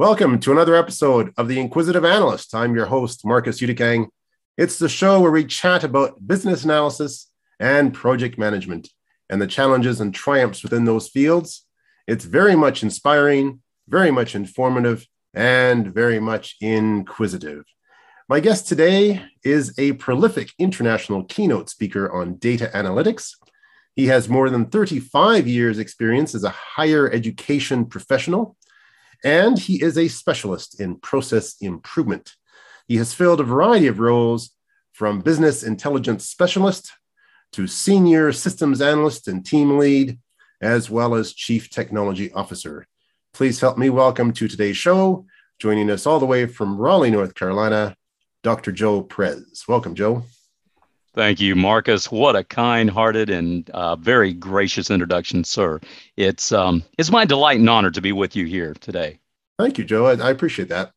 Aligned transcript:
Welcome 0.00 0.40
to 0.40 0.50
another 0.50 0.74
episode 0.76 1.32
of 1.36 1.46
The 1.46 1.60
Inquisitive 1.60 2.06
Analyst. 2.06 2.54
I'm 2.54 2.74
your 2.74 2.86
host, 2.86 3.24
Marcus 3.24 3.60
Utikang. 3.60 4.08
It's 4.56 4.78
the 4.78 4.88
show 4.88 5.20
where 5.20 5.30
we 5.30 5.44
chat 5.44 5.84
about 5.84 6.26
business 6.26 6.64
analysis 6.64 7.30
and 7.58 7.92
project 7.92 8.38
management 8.38 8.88
and 9.28 9.42
the 9.42 9.46
challenges 9.46 10.00
and 10.00 10.14
triumphs 10.14 10.62
within 10.62 10.86
those 10.86 11.08
fields. 11.08 11.66
It's 12.06 12.24
very 12.24 12.56
much 12.56 12.82
inspiring, 12.82 13.60
very 13.88 14.10
much 14.10 14.34
informative, 14.34 15.06
and 15.34 15.92
very 15.92 16.18
much 16.18 16.56
inquisitive. 16.60 17.64
My 18.30 18.38
guest 18.38 18.68
today 18.68 19.24
is 19.42 19.76
a 19.76 19.94
prolific 19.94 20.52
international 20.56 21.24
keynote 21.24 21.68
speaker 21.68 22.08
on 22.12 22.36
data 22.36 22.70
analytics. 22.72 23.32
He 23.96 24.06
has 24.06 24.28
more 24.28 24.48
than 24.48 24.66
35 24.66 25.48
years' 25.48 25.80
experience 25.80 26.32
as 26.36 26.44
a 26.44 26.50
higher 26.50 27.10
education 27.10 27.86
professional 27.86 28.56
and 29.24 29.58
he 29.58 29.82
is 29.82 29.98
a 29.98 30.06
specialist 30.06 30.80
in 30.80 31.00
process 31.00 31.56
improvement. 31.60 32.36
He 32.86 32.98
has 32.98 33.12
filled 33.12 33.40
a 33.40 33.42
variety 33.42 33.88
of 33.88 33.98
roles 33.98 34.50
from 34.92 35.22
business 35.22 35.64
intelligence 35.64 36.28
specialist 36.28 36.92
to 37.54 37.66
senior 37.66 38.32
systems 38.32 38.80
analyst 38.80 39.26
and 39.26 39.44
team 39.44 39.76
lead, 39.76 40.20
as 40.60 40.88
well 40.88 41.16
as 41.16 41.32
chief 41.32 41.68
technology 41.68 42.30
officer. 42.32 42.86
Please 43.34 43.58
help 43.58 43.76
me 43.76 43.90
welcome 43.90 44.32
to 44.34 44.46
today's 44.46 44.76
show, 44.76 45.26
joining 45.58 45.90
us 45.90 46.06
all 46.06 46.20
the 46.20 46.26
way 46.26 46.46
from 46.46 46.78
Raleigh, 46.78 47.10
North 47.10 47.34
Carolina, 47.34 47.96
Dr. 48.42 48.72
Joe 48.72 49.02
Perez. 49.02 49.64
Welcome, 49.68 49.94
Joe. 49.94 50.24
Thank 51.12 51.40
you, 51.40 51.56
Marcus. 51.56 52.10
What 52.10 52.36
a 52.36 52.44
kind-hearted 52.44 53.30
and 53.30 53.68
uh, 53.70 53.96
very 53.96 54.32
gracious 54.32 54.90
introduction, 54.90 55.42
sir. 55.42 55.80
It's 56.16 56.52
um, 56.52 56.84
it's 56.98 57.10
my 57.10 57.24
delight 57.24 57.58
and 57.58 57.68
honor 57.68 57.90
to 57.90 58.00
be 58.00 58.12
with 58.12 58.36
you 58.36 58.46
here 58.46 58.74
today. 58.74 59.18
Thank 59.58 59.76
you, 59.76 59.84
Joe. 59.84 60.06
I, 60.06 60.12
I 60.12 60.30
appreciate 60.30 60.68
that. 60.68 60.92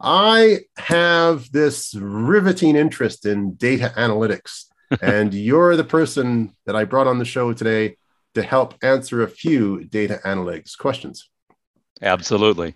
I 0.00 0.60
have 0.76 1.50
this 1.52 1.94
riveting 1.94 2.76
interest 2.76 3.26
in 3.26 3.54
data 3.54 3.92
analytics, 3.96 4.66
and 5.02 5.34
you're 5.34 5.76
the 5.76 5.84
person 5.84 6.54
that 6.64 6.76
I 6.76 6.84
brought 6.84 7.08
on 7.08 7.18
the 7.18 7.24
show 7.24 7.52
today 7.52 7.96
to 8.34 8.42
help 8.42 8.74
answer 8.82 9.22
a 9.22 9.28
few 9.28 9.84
data 9.84 10.20
analytics 10.24 10.78
questions. 10.78 11.28
Absolutely. 12.00 12.74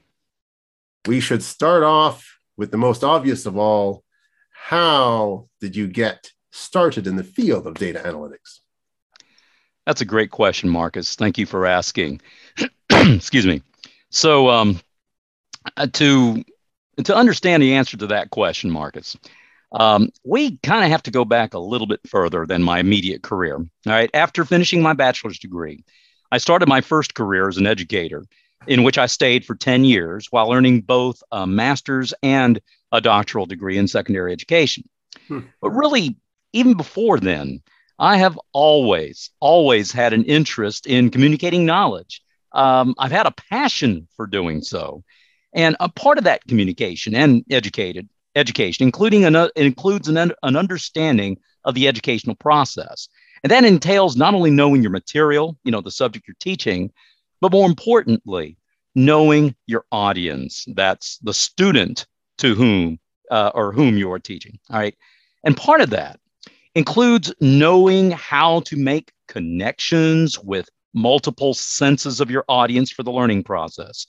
We 1.06 1.20
should 1.20 1.42
start 1.42 1.84
off 1.84 2.33
with 2.56 2.70
the 2.70 2.76
most 2.76 3.04
obvious 3.04 3.46
of 3.46 3.56
all. 3.56 4.04
How 4.50 5.48
did 5.60 5.76
you 5.76 5.86
get 5.86 6.30
started 6.52 7.06
in 7.06 7.16
the 7.16 7.24
field 7.24 7.66
of 7.66 7.74
data 7.74 8.00
analytics? 8.00 8.60
That's 9.86 10.00
a 10.00 10.06
great 10.06 10.30
question, 10.30 10.70
Marcus. 10.70 11.14
Thank 11.14 11.36
you 11.36 11.46
for 11.46 11.66
asking. 11.66 12.20
Excuse 12.90 13.46
me. 13.46 13.62
So, 14.10 14.48
um, 14.48 14.80
uh, 15.76 15.88
to 15.94 16.42
to 17.04 17.14
understand 17.14 17.62
the 17.62 17.74
answer 17.74 17.96
to 17.96 18.06
that 18.06 18.30
question, 18.30 18.70
Marcus, 18.70 19.16
um, 19.72 20.10
we 20.24 20.58
kind 20.58 20.84
of 20.84 20.90
have 20.90 21.02
to 21.02 21.10
go 21.10 21.24
back 21.24 21.54
a 21.54 21.58
little 21.58 21.86
bit 21.86 22.00
further 22.06 22.46
than 22.46 22.62
my 22.62 22.78
immediate 22.78 23.22
career. 23.22 23.56
All 23.56 23.68
right, 23.86 24.10
after 24.14 24.44
finishing 24.44 24.80
my 24.80 24.92
bachelor's 24.92 25.38
degree, 25.38 25.84
I 26.30 26.38
started 26.38 26.68
my 26.68 26.80
first 26.80 27.14
career 27.14 27.48
as 27.48 27.56
an 27.56 27.66
educator, 27.66 28.24
in 28.66 28.82
which 28.82 28.98
I 28.98 29.06
stayed 29.06 29.44
for 29.44 29.54
ten 29.54 29.84
years 29.84 30.28
while 30.30 30.52
earning 30.52 30.80
both 30.80 31.22
a 31.32 31.46
master's 31.46 32.14
and 32.22 32.60
a 32.92 33.00
doctoral 33.00 33.46
degree 33.46 33.78
in 33.78 33.88
secondary 33.88 34.32
education. 34.32 34.84
Hmm. 35.28 35.40
But 35.60 35.70
really, 35.70 36.16
even 36.52 36.74
before 36.74 37.18
then, 37.18 37.62
I 37.98 38.16
have 38.16 38.38
always, 38.52 39.30
always 39.40 39.92
had 39.92 40.12
an 40.12 40.24
interest 40.24 40.86
in 40.86 41.10
communicating 41.10 41.64
knowledge. 41.64 42.22
Um, 42.52 42.94
I've 42.98 43.12
had 43.12 43.26
a 43.26 43.34
passion 43.50 44.08
for 44.16 44.26
doing 44.26 44.62
so. 44.62 45.02
And 45.52 45.76
a 45.78 45.88
part 45.88 46.18
of 46.18 46.24
that 46.24 46.44
communication 46.46 47.14
and 47.14 47.44
educated 47.50 48.08
education, 48.34 48.84
including 48.84 49.24
an, 49.24 49.48
includes 49.54 50.08
an, 50.08 50.16
an 50.18 50.56
understanding 50.56 51.38
of 51.64 51.74
the 51.74 51.86
educational 51.86 52.34
process. 52.34 53.08
And 53.42 53.50
that 53.50 53.64
entails 53.64 54.16
not 54.16 54.34
only 54.34 54.50
knowing 54.50 54.82
your 54.82 54.90
material, 54.90 55.56
you 55.64 55.70
know, 55.70 55.80
the 55.80 55.90
subject 55.90 56.26
you're 56.26 56.36
teaching, 56.40 56.90
but 57.44 57.52
more 57.52 57.68
importantly, 57.68 58.56
knowing 58.94 59.54
your 59.66 59.84
audience. 59.92 60.64
That's 60.68 61.18
the 61.18 61.34
student 61.34 62.06
to 62.38 62.54
whom 62.54 62.98
uh, 63.30 63.50
or 63.54 63.70
whom 63.70 63.98
you 63.98 64.10
are 64.12 64.18
teaching. 64.18 64.58
All 64.70 64.78
right. 64.78 64.94
And 65.44 65.54
part 65.54 65.82
of 65.82 65.90
that 65.90 66.18
includes 66.74 67.34
knowing 67.42 68.12
how 68.12 68.60
to 68.60 68.78
make 68.78 69.12
connections 69.28 70.38
with 70.38 70.70
multiple 70.94 71.52
senses 71.52 72.18
of 72.18 72.30
your 72.30 72.46
audience 72.48 72.90
for 72.90 73.02
the 73.02 73.12
learning 73.12 73.42
process. 73.44 74.06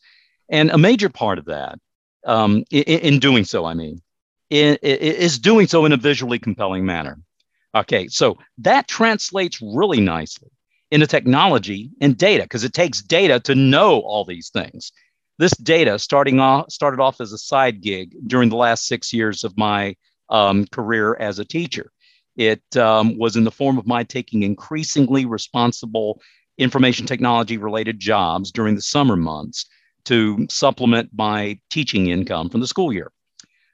And 0.48 0.70
a 0.70 0.78
major 0.78 1.10
part 1.10 1.38
of 1.38 1.44
that, 1.46 1.78
um, 2.26 2.64
in, 2.72 2.84
in, 2.84 3.20
doing 3.20 3.44
so, 3.44 3.66
I 3.66 3.74
mean, 3.74 4.02
is 4.50 5.40
doing 5.40 5.68
so 5.68 5.84
in 5.84 5.92
a 5.92 5.98
visually 5.98 6.40
compelling 6.40 6.86
manner. 6.86 7.20
Okay, 7.76 8.08
so 8.08 8.38
that 8.60 8.88
translates 8.88 9.62
really 9.62 10.00
nicely 10.00 10.52
into 10.92 11.08
technology 11.08 11.90
and 12.02 12.18
data 12.18 12.44
because 12.44 12.64
it 12.64 12.74
takes 12.74 13.02
data 13.02 13.40
to 13.42 13.56
know 13.56 14.00
all 14.02 14.26
these 14.26 14.50
things. 14.50 14.92
This 15.38 15.56
data 15.58 16.00
starting 16.00 16.40
off 16.40 16.72
started 16.72 17.00
off 17.00 17.20
as 17.20 17.34
a 17.34 17.38
side 17.38 17.82
gig 17.82 18.16
during 18.28 18.50
the 18.50 18.56
last 18.56 18.88
six 18.88 19.12
years 19.12 19.44
of 19.44 19.58
my 19.58 19.96
um, 20.30 20.66
career 20.68 21.16
as 21.20 21.40
a 21.40 21.46
teacher. 21.46 21.92
It 22.38 22.64
um, 22.78 23.18
was 23.18 23.36
in 23.36 23.44
the 23.44 23.52
form 23.52 23.78
of 23.78 23.88
my 23.88 24.04
taking 24.04 24.44
increasingly 24.44 25.26
responsible 25.26 26.22
information 26.58 27.06
technology 27.06 27.58
related 27.58 28.00
jobs 28.00 28.52
during 28.52 28.76
the 28.76 28.82
summer 28.82 29.16
months 29.16 29.66
to 30.06 30.46
supplement 30.50 31.10
my 31.14 31.60
teaching 31.70 32.08
income 32.08 32.50
from 32.50 32.62
the 32.62 32.68
school 32.68 32.94
year. 32.94 33.12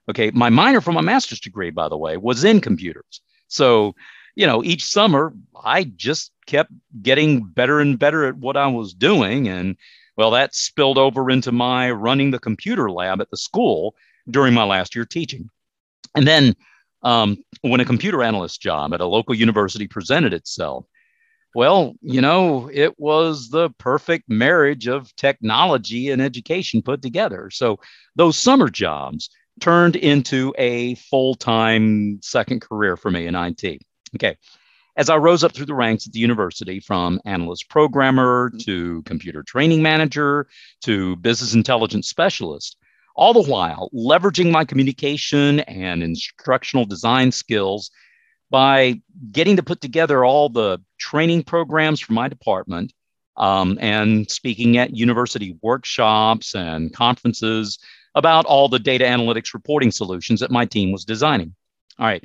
Okay, 0.10 0.32
my 0.32 0.50
minor 0.50 0.82
from 0.82 0.96
my 0.96 1.02
master's 1.02 1.40
degree, 1.40 1.70
by 1.70 1.90
the 1.90 1.98
way, 1.98 2.18
was 2.18 2.44
in 2.44 2.60
computers. 2.60 3.22
So, 3.48 3.94
you 4.36 4.48
know, 4.48 4.64
each 4.64 4.84
summer 4.86 5.34
I 5.64 5.84
just 5.84 6.32
kept 6.52 6.72
getting 7.02 7.44
better 7.46 7.80
and 7.80 7.98
better 7.98 8.26
at 8.26 8.36
what 8.36 8.58
I 8.58 8.68
was 8.68 8.94
doing. 8.94 9.48
And 9.48 9.78
well, 10.18 10.32
that 10.32 10.54
spilled 10.54 10.98
over 10.98 11.32
into 11.32 11.54
my 11.54 11.90
running 11.90 12.32
the 12.32 12.40
computer 12.40 12.92
lab 12.92 13.22
at 13.22 13.32
the 13.32 13.38
school 13.38 13.96
during 14.30 14.54
my 14.54 14.66
last 14.66 14.94
year 14.94 15.06
teaching. 15.06 15.50
And 16.14 16.28
then 16.28 16.56
um, 17.04 17.38
when 17.62 17.80
a 17.80 17.86
computer 17.86 18.22
analyst 18.22 18.62
job 18.62 18.94
at 18.94 19.00
a 19.00 19.06
local 19.06 19.34
university 19.34 19.88
presented 19.88 20.34
itself, 20.34 20.86
well, 21.56 21.94
you 22.02 22.20
know, 22.20 22.70
it 22.72 23.00
was 23.00 23.50
the 23.50 23.70
perfect 23.78 24.30
marriage 24.30 24.88
of 24.88 25.16
technology 25.16 26.10
and 26.10 26.22
education 26.22 26.82
put 26.82 27.02
together. 27.02 27.50
So 27.50 27.80
those 28.16 28.38
summer 28.38 28.70
jobs 28.70 29.30
turned 29.62 29.96
into 29.96 30.54
a 30.58 30.96
full 30.96 31.36
time 31.36 32.20
second 32.22 32.62
career 32.62 32.98
for 32.98 33.10
me 33.10 33.28
in 33.28 33.36
IT. 33.36 33.82
Okay. 34.16 34.36
As 34.98 35.10
I 35.10 35.16
rose 35.16 35.44
up 35.44 35.54
through 35.54 35.68
the 35.68 35.74
ranks 35.74 36.06
at 36.06 36.14
the 36.14 36.20
university 36.20 36.80
from 36.80 37.22
analyst 37.26 37.70
programmer 37.70 38.52
to 38.62 39.02
computer 39.04 39.42
training 39.42 39.82
manager 39.82 40.48
to 40.82 41.16
business 41.18 41.54
intelligence 41.54 42.10
specialist, 42.10 42.78
all 43.16 43.34
the 43.34 43.50
while 43.50 43.90
leveraging 43.94 44.52
my 44.52 44.66
communication 44.66 45.62
and 45.62 46.04
instructional 46.04 46.86
design 46.86 47.32
skills 47.32 47.90
by 48.50 49.02
getting 49.32 49.56
to 49.56 49.64
put 49.64 49.80
together 49.80 50.26
all 50.26 50.50
the 50.50 50.80
training 51.00 51.44
programs 51.44 52.02
for 52.02 52.14
my 52.14 52.28
department 52.28 52.92
um, 53.38 53.78
and 53.82 54.30
speaking 54.30 54.78
at 54.78 54.96
university 54.96 55.58
workshops 55.62 56.54
and 56.54 56.94
conferences 56.94 57.80
about 58.14 58.46
all 58.46 58.68
the 58.68 58.80
data 58.80 59.06
analytics 59.06 59.54
reporting 59.54 59.90
solutions 59.90 60.42
that 60.42 60.52
my 60.52 60.66
team 60.66 60.92
was 60.92 61.06
designing. 61.06 61.56
All 61.98 62.06
right. 62.06 62.24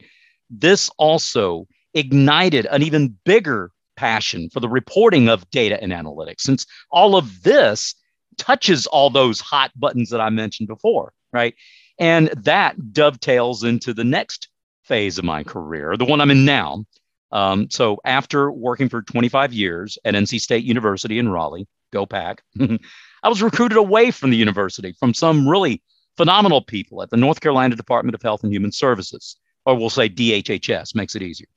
This 0.50 0.90
also 0.98 1.68
ignited 1.96 2.66
an 2.66 2.82
even 2.82 3.16
bigger 3.24 3.72
passion 3.96 4.50
for 4.50 4.60
the 4.60 4.68
reporting 4.68 5.28
of 5.28 5.50
data 5.50 5.82
and 5.82 5.90
analytics, 5.92 6.40
since 6.40 6.66
all 6.90 7.16
of 7.16 7.42
this 7.42 7.94
touches 8.36 8.86
all 8.86 9.10
those 9.10 9.40
hot 9.40 9.72
buttons 9.74 10.10
that 10.10 10.20
I 10.20 10.30
mentioned 10.30 10.68
before, 10.68 11.12
right? 11.32 11.54
And 11.98 12.28
that 12.28 12.92
dovetails 12.92 13.64
into 13.64 13.94
the 13.94 14.04
next 14.04 14.48
phase 14.84 15.18
of 15.18 15.24
my 15.24 15.42
career, 15.42 15.96
the 15.96 16.04
one 16.04 16.20
I'm 16.20 16.30
in 16.30 16.44
now. 16.44 16.84
Um, 17.32 17.70
so 17.70 17.98
after 18.04 18.52
working 18.52 18.88
for 18.88 19.02
25 19.02 19.52
years 19.52 19.98
at 20.04 20.14
NC 20.14 20.40
State 20.40 20.64
University 20.64 21.18
in 21.18 21.28
Raleigh, 21.28 21.66
go 21.92 22.06
pack, 22.06 22.42
I 22.60 23.28
was 23.28 23.42
recruited 23.42 23.78
away 23.78 24.10
from 24.10 24.30
the 24.30 24.36
university 24.36 24.94
from 25.00 25.14
some 25.14 25.48
really 25.48 25.82
phenomenal 26.16 26.62
people 26.62 27.02
at 27.02 27.10
the 27.10 27.16
North 27.16 27.40
Carolina 27.40 27.74
Department 27.74 28.14
of 28.14 28.22
Health 28.22 28.44
and 28.44 28.52
Human 28.52 28.70
Services, 28.70 29.36
or 29.64 29.74
we'll 29.74 29.90
say 29.90 30.08
DHHS, 30.08 30.94
makes 30.94 31.16
it 31.16 31.22
easier. 31.22 31.48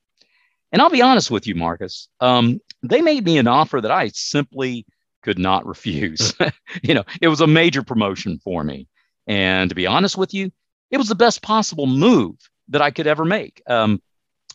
And 0.71 0.81
I'll 0.81 0.89
be 0.89 1.01
honest 1.01 1.31
with 1.31 1.47
you, 1.47 1.55
Marcus, 1.55 2.07
um, 2.19 2.59
they 2.83 3.01
made 3.01 3.25
me 3.25 3.37
an 3.37 3.47
offer 3.47 3.81
that 3.81 3.91
I 3.91 4.09
simply 4.09 4.85
could 5.23 5.39
not 5.39 5.65
refuse. 5.65 6.33
you 6.83 6.93
know, 6.93 7.03
it 7.21 7.27
was 7.27 7.41
a 7.41 7.47
major 7.47 7.83
promotion 7.83 8.39
for 8.43 8.63
me. 8.63 8.87
And 9.27 9.69
to 9.69 9.75
be 9.75 9.87
honest 9.87 10.17
with 10.17 10.33
you, 10.33 10.51
it 10.91 10.97
was 10.97 11.07
the 11.07 11.15
best 11.15 11.41
possible 11.41 11.87
move 11.87 12.35
that 12.69 12.81
I 12.81 12.91
could 12.91 13.07
ever 13.07 13.25
make, 13.25 13.61
um, 13.67 14.01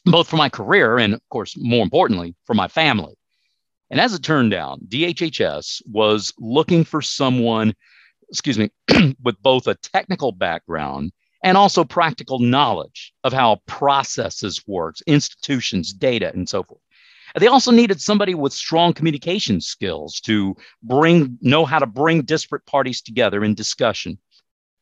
both 0.04 0.28
for 0.28 0.36
my 0.36 0.48
career 0.48 0.98
and, 0.98 1.14
of 1.14 1.20
course, 1.30 1.54
more 1.56 1.82
importantly, 1.82 2.34
for 2.44 2.54
my 2.54 2.68
family. 2.68 3.14
And 3.90 4.00
as 4.00 4.14
it 4.14 4.22
turned 4.22 4.54
out, 4.54 4.80
DHHS 4.88 5.82
was 5.86 6.32
looking 6.38 6.84
for 6.84 7.02
someone, 7.02 7.74
excuse 8.28 8.58
me, 8.58 8.70
with 9.22 9.40
both 9.42 9.66
a 9.66 9.74
technical 9.76 10.32
background 10.32 11.12
and 11.44 11.58
also 11.58 11.84
practical 11.84 12.38
knowledge 12.38 13.12
of 13.22 13.32
how 13.34 13.60
processes 13.66 14.66
works, 14.66 15.02
institutions, 15.06 15.92
data, 15.92 16.32
and 16.34 16.48
so 16.48 16.62
forth. 16.62 16.80
They 17.38 17.48
also 17.48 17.70
needed 17.70 18.00
somebody 18.00 18.34
with 18.34 18.52
strong 18.52 18.94
communication 18.94 19.60
skills 19.60 20.20
to 20.20 20.56
bring 20.82 21.36
know 21.42 21.66
how 21.66 21.78
to 21.78 21.86
bring 21.86 22.22
disparate 22.22 22.64
parties 22.64 23.02
together 23.02 23.44
in 23.44 23.54
discussion. 23.54 24.18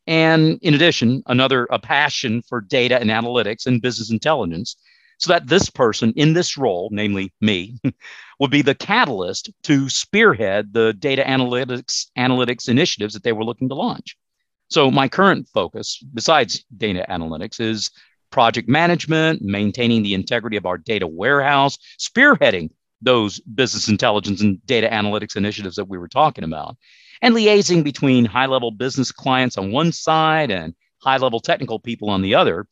And 0.06 0.58
in 0.62 0.74
addition, 0.74 1.22
another 1.26 1.66
a 1.70 1.78
passion 1.78 2.42
for 2.42 2.60
data 2.60 3.00
and 3.00 3.10
analytics 3.10 3.66
and 3.66 3.82
business 3.82 4.10
intelligence 4.10 4.76
so 5.18 5.32
that 5.32 5.48
this 5.48 5.68
person 5.70 6.12
in 6.14 6.32
this 6.34 6.56
role, 6.56 6.90
namely 6.92 7.32
me, 7.40 7.78
would 8.38 8.50
be 8.50 8.62
the 8.62 8.74
catalyst 8.74 9.50
to 9.64 9.88
spearhead 9.88 10.72
the 10.72 10.92
data 10.92 11.22
analytics 11.22 12.06
analytics 12.16 12.68
initiatives 12.68 13.14
that 13.14 13.24
they 13.24 13.32
were 13.32 13.44
looking 13.44 13.68
to 13.68 13.74
launch. 13.74 14.16
So 14.72 14.90
my 14.90 15.06
current 15.06 15.48
focus, 15.52 16.02
besides 16.14 16.64
data 16.74 17.04
analytics, 17.10 17.60
is 17.60 17.90
project 18.30 18.70
management, 18.70 19.42
maintaining 19.42 20.02
the 20.02 20.14
integrity 20.14 20.56
of 20.56 20.64
our 20.64 20.78
data 20.78 21.06
warehouse, 21.06 21.76
spearheading 22.00 22.70
those 23.02 23.38
business 23.40 23.88
intelligence 23.88 24.40
and 24.40 24.64
data 24.64 24.88
analytics 24.88 25.36
initiatives 25.36 25.76
that 25.76 25.88
we 25.88 25.98
were 25.98 26.08
talking 26.08 26.42
about, 26.42 26.78
and 27.20 27.34
liaising 27.34 27.84
between 27.84 28.24
high 28.24 28.46
level 28.46 28.70
business 28.70 29.12
clients 29.12 29.58
on 29.58 29.72
one 29.72 29.92
side 29.92 30.50
and 30.50 30.74
high 31.02 31.18
level 31.18 31.40
technical 31.40 31.78
people 31.78 32.08
on 32.08 32.22
the 32.22 32.34
other 32.34 32.66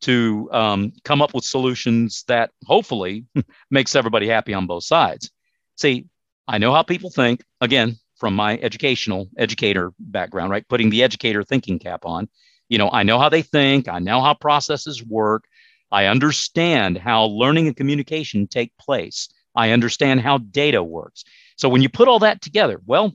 to 0.00 0.48
um, 0.50 0.92
come 1.04 1.22
up 1.22 1.34
with 1.34 1.44
solutions 1.44 2.24
that 2.26 2.50
hopefully 2.64 3.26
makes 3.70 3.94
everybody 3.94 4.26
happy 4.26 4.54
on 4.54 4.66
both 4.66 4.82
sides. 4.82 5.30
See, 5.76 6.06
I 6.48 6.58
know 6.58 6.72
how 6.72 6.82
people 6.82 7.10
think. 7.10 7.44
Again, 7.60 7.96
from 8.24 8.34
my 8.34 8.56
educational 8.62 9.28
educator 9.36 9.92
background, 9.98 10.50
right? 10.50 10.66
Putting 10.66 10.88
the 10.88 11.02
educator 11.02 11.44
thinking 11.44 11.78
cap 11.78 12.06
on. 12.06 12.26
You 12.70 12.78
know, 12.78 12.88
I 12.90 13.02
know 13.02 13.18
how 13.18 13.28
they 13.28 13.42
think, 13.42 13.86
I 13.86 13.98
know 13.98 14.22
how 14.22 14.32
processes 14.32 15.04
work. 15.04 15.44
I 15.92 16.06
understand 16.06 16.96
how 16.96 17.24
learning 17.24 17.66
and 17.66 17.76
communication 17.76 18.46
take 18.46 18.72
place. 18.78 19.28
I 19.54 19.72
understand 19.72 20.22
how 20.22 20.38
data 20.38 20.82
works. 20.82 21.24
So 21.58 21.68
when 21.68 21.82
you 21.82 21.90
put 21.90 22.08
all 22.08 22.20
that 22.20 22.40
together, 22.40 22.80
well, 22.86 23.12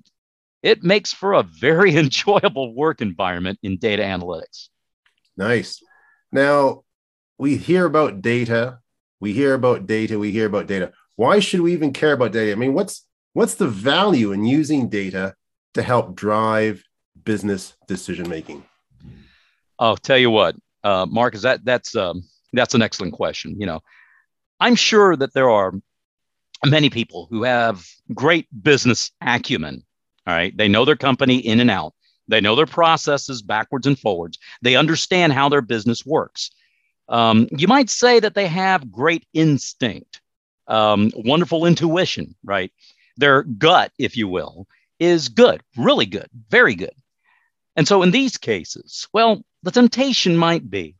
it 0.62 0.84
makes 0.84 1.12
for 1.12 1.34
a 1.34 1.42
very 1.42 1.96
enjoyable 1.96 2.76
work 2.76 3.02
environment 3.02 3.58
in 3.64 3.80
data 3.80 4.04
analytics. 4.04 4.68
Nice. 5.36 5.82
Now, 6.32 6.84
we 7.40 7.58
hear 7.58 7.86
about 7.86 8.22
data, 8.22 8.78
we 9.20 9.34
hear 9.34 9.56
about 9.56 9.88
data, 9.88 10.20
we 10.20 10.30
hear 10.30 10.46
about 10.46 10.68
data. 10.68 10.92
Why 11.16 11.40
should 11.40 11.62
we 11.62 11.74
even 11.74 11.94
care 11.94 12.14
about 12.14 12.32
data? 12.32 12.52
I 12.52 12.56
mean, 12.56 12.76
what's 12.76 13.08
what's 13.34 13.56
the 13.56 13.68
value 13.68 14.32
in 14.32 14.46
using 14.46 14.90
data 14.90 15.36
to 15.74 15.82
help 15.82 16.16
drive 16.16 16.84
business 17.24 17.76
decision 17.88 18.30
making? 18.30 18.64
I'll 19.78 19.98
tell 19.98 20.18
you 20.18 20.30
what, 20.30 20.56
uh, 20.84 21.06
that 21.06 21.62
that's 21.64 21.96
um, 21.96 22.24
that's 22.54 22.74
an 22.74 22.82
excellent 22.82 23.14
question. 23.14 23.60
You 23.60 23.66
know, 23.66 23.82
I'm 24.60 24.76
sure 24.76 25.16
that 25.16 25.34
there 25.34 25.50
are 25.50 25.74
many 26.66 26.90
people 26.90 27.28
who 27.30 27.44
have 27.44 27.86
great 28.14 28.48
business 28.64 29.12
acumen. 29.22 29.84
All 30.28 30.34
right, 30.34 30.56
they 30.56 30.68
know 30.68 30.86
their 30.86 30.96
company 30.96 31.38
in 31.38 31.60
and 31.60 31.72
out. 31.72 31.94
They 32.28 32.42
know 32.42 32.56
their 32.56 32.68
processes 32.68 33.42
backwards 33.42 33.88
and 33.88 33.98
forwards. 33.98 34.38
They 34.62 34.76
understand 34.76 35.34
how 35.34 35.50
their 35.50 35.62
business 35.62 36.06
works. 36.06 36.52
Um, 37.08 37.48
you 37.52 37.68
might 37.68 37.90
say 37.90 38.20
that 38.20 38.36
they 38.36 38.46
have 38.48 38.92
great 38.92 39.26
instinct, 39.34 40.22
um, 40.68 41.12
wonderful 41.16 41.66
intuition, 41.66 42.36
right? 42.44 42.72
Their 43.20 43.44
gut, 43.44 43.92
if 44.00 44.16
you 44.18 44.28
will, 44.28 44.68
is 45.00 45.30
good, 45.30 45.62
really 45.78 46.06
good, 46.06 46.30
very 46.50 46.76
good. 46.76 46.94
And 47.76 47.88
so 47.88 48.02
in 48.02 48.12
these 48.12 48.38
cases, 48.38 49.08
well, 49.14 49.44
the 49.64 49.72
temptation 49.72 50.36
might 50.38 50.70
be 50.70 50.96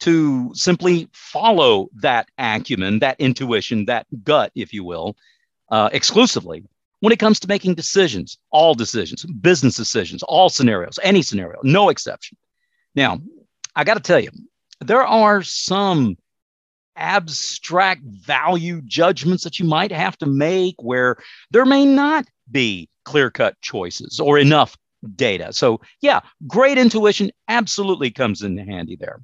to 0.00 0.50
simply 0.54 1.08
follow 1.12 1.88
that 2.00 2.28
acumen, 2.38 2.98
that 3.00 3.20
intuition, 3.20 3.84
that 3.86 4.06
gut, 4.24 4.50
if 4.54 4.72
you 4.72 4.82
will, 4.84 5.16
uh, 5.70 5.90
exclusively 5.92 6.64
when 7.00 7.12
it 7.12 7.18
comes 7.18 7.40
to 7.40 7.48
making 7.48 7.74
decisions, 7.74 8.38
all 8.50 8.74
decisions, 8.74 9.24
business 9.24 9.76
decisions, 9.76 10.22
all 10.24 10.48
scenarios, 10.48 10.98
any 11.02 11.22
scenario, 11.22 11.58
no 11.62 11.88
exception. 11.88 12.36
Now, 12.94 13.20
I 13.74 13.84
got 13.84 13.94
to 13.94 14.00
tell 14.00 14.20
you, 14.20 14.30
there 14.80 15.04
are 15.04 15.42
some 15.42 16.16
abstract 16.96 18.02
value 18.04 18.80
judgments 18.82 19.44
that 19.44 19.58
you 19.58 19.64
might 19.64 19.92
have 19.92 20.16
to 20.18 20.26
make 20.26 20.74
where 20.78 21.16
there 21.50 21.64
may 21.64 21.84
not 21.84 22.26
be 22.50 22.88
clear 23.04 23.30
cut 23.30 23.60
choices 23.60 24.20
or 24.20 24.38
enough 24.38 24.76
data. 25.16 25.52
So, 25.52 25.80
yeah, 26.00 26.20
great 26.46 26.78
intuition 26.78 27.30
absolutely 27.48 28.10
comes 28.10 28.42
in 28.42 28.58
handy 28.58 28.96
there. 28.96 29.20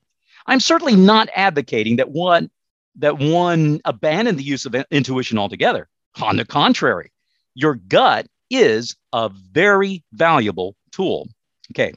I'm 0.47 0.61
certainly 0.61 0.97
not 0.97 1.29
advocating 1.35 1.97
that 1.97 2.11
one 2.11 2.51
that 2.99 3.19
one 3.19 3.81
abandon 3.85 4.37
the 4.37 4.43
use 4.43 4.65
of 4.65 4.75
intuition 4.91 5.39
altogether. 5.39 5.89
On 6.21 6.37
the 6.37 6.47
contrary, 6.47 7.13
your 7.55 7.75
gut 7.75 8.27
is 8.51 8.97
a 9.13 9.29
very 9.29 10.03
valuable 10.13 10.77
tool. 10.93 11.29
Okay. 11.73 11.93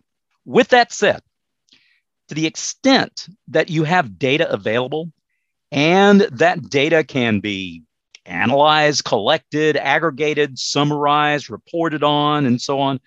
With 0.46 0.70
that 0.70 0.92
said, 0.92 1.22
to 2.28 2.36
the 2.36 2.46
extent 2.46 3.28
that 3.48 3.70
you 3.70 3.84
have 3.84 4.20
data 4.20 4.52
available 4.52 5.12
and 5.72 6.22
that 6.22 6.70
data 6.70 7.04
can 7.04 7.40
be 7.40 7.84
analyzed, 8.26 9.04
collected, 9.04 9.76
aggregated, 9.78 10.58
summarized, 10.58 11.50
reported 11.50 12.04
on, 12.04 12.46
and 12.46 12.62
so 12.62 12.80
on, 12.80 13.00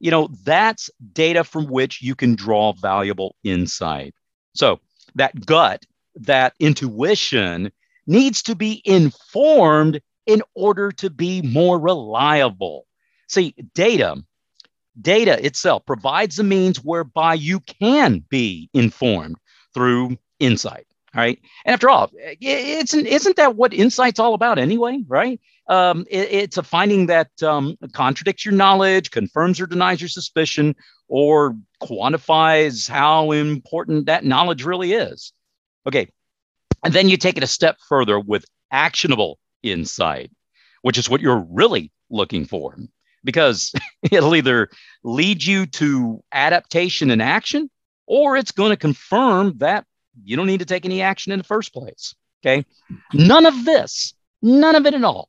you 0.00 0.10
know, 0.10 0.28
that's 0.44 0.90
data 1.12 1.44
from 1.44 1.66
which 1.66 2.02
you 2.02 2.14
can 2.14 2.34
draw 2.34 2.72
valuable 2.72 3.36
insight. 3.44 4.14
So 4.54 4.80
that 5.14 5.46
gut, 5.46 5.84
that 6.16 6.54
intuition 6.58 7.72
needs 8.06 8.42
to 8.42 8.54
be 8.54 8.82
informed 8.84 10.00
in 10.26 10.42
order 10.54 10.90
to 10.92 11.10
be 11.10 11.42
more 11.42 11.78
reliable. 11.78 12.86
See, 13.28 13.54
data, 13.74 14.22
data 15.00 15.44
itself 15.44 15.84
provides 15.86 16.36
the 16.36 16.44
means 16.44 16.78
whereby 16.78 17.34
you 17.34 17.60
can 17.60 18.24
be 18.28 18.68
informed 18.74 19.36
through 19.72 20.18
insight. 20.38 20.86
Right. 21.14 21.38
And 21.64 21.72
after 21.72 21.88
all, 21.88 22.10
it's 22.40 22.92
isn't 22.92 23.36
that 23.36 23.54
what 23.54 23.72
insight's 23.72 24.18
all 24.18 24.34
about 24.34 24.58
anyway? 24.58 24.98
Right. 25.06 25.40
Um, 25.68 26.06
it, 26.10 26.28
it's 26.30 26.56
a 26.56 26.62
finding 26.62 27.06
that 27.06 27.30
um, 27.42 27.76
contradicts 27.92 28.44
your 28.44 28.54
knowledge, 28.54 29.12
confirms 29.12 29.60
or 29.60 29.66
denies 29.66 30.00
your 30.00 30.08
suspicion, 30.08 30.74
or 31.08 31.56
quantifies 31.80 32.88
how 32.88 33.30
important 33.30 34.06
that 34.06 34.24
knowledge 34.24 34.64
really 34.64 34.92
is. 34.92 35.32
Okay. 35.86 36.08
And 36.84 36.92
then 36.92 37.08
you 37.08 37.16
take 37.16 37.36
it 37.36 37.44
a 37.44 37.48
step 37.48 37.78
further 37.88 38.18
with 38.18 38.44
actionable 38.72 39.38
insight, 39.62 40.30
which 40.82 40.98
is 40.98 41.08
what 41.08 41.20
you're 41.20 41.46
really 41.48 41.92
looking 42.10 42.44
for, 42.44 42.76
because 43.22 43.72
it'll 44.02 44.34
either 44.34 44.68
lead 45.04 45.44
you 45.44 45.66
to 45.66 46.22
adaptation 46.32 47.10
and 47.10 47.22
action, 47.22 47.70
or 48.06 48.36
it's 48.36 48.52
going 48.52 48.70
to 48.70 48.76
confirm 48.76 49.58
that 49.58 49.86
you 50.22 50.36
don't 50.36 50.46
need 50.46 50.60
to 50.60 50.66
take 50.66 50.84
any 50.84 51.02
action 51.02 51.32
in 51.32 51.38
the 51.38 51.44
first 51.44 51.72
place. 51.72 52.14
Okay. 52.44 52.64
None 53.12 53.46
of 53.46 53.64
this, 53.64 54.12
none 54.42 54.76
of 54.76 54.86
it 54.86 54.94
at 54.94 55.04
all 55.04 55.28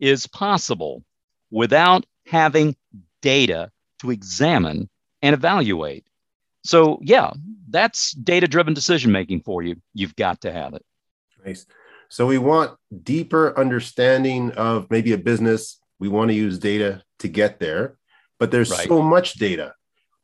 is 0.00 0.26
possible 0.26 1.04
without 1.50 2.04
having 2.26 2.76
data 3.22 3.70
to 4.00 4.10
examine 4.10 4.88
and 5.22 5.34
evaluate. 5.34 6.06
So, 6.64 6.98
yeah, 7.02 7.32
that's 7.68 8.12
data 8.12 8.48
driven 8.48 8.74
decision 8.74 9.12
making 9.12 9.42
for 9.42 9.62
you. 9.62 9.76
You've 9.94 10.16
got 10.16 10.40
to 10.42 10.52
have 10.52 10.74
it. 10.74 10.84
Nice. 11.44 11.66
So, 12.08 12.26
we 12.26 12.38
want 12.38 12.76
deeper 13.04 13.56
understanding 13.58 14.50
of 14.52 14.90
maybe 14.90 15.12
a 15.12 15.18
business. 15.18 15.80
We 15.98 16.08
want 16.08 16.30
to 16.30 16.34
use 16.34 16.58
data 16.58 17.02
to 17.20 17.28
get 17.28 17.60
there, 17.60 17.96
but 18.38 18.50
there's 18.50 18.70
right. 18.70 18.88
so 18.88 19.00
much 19.00 19.34
data. 19.34 19.74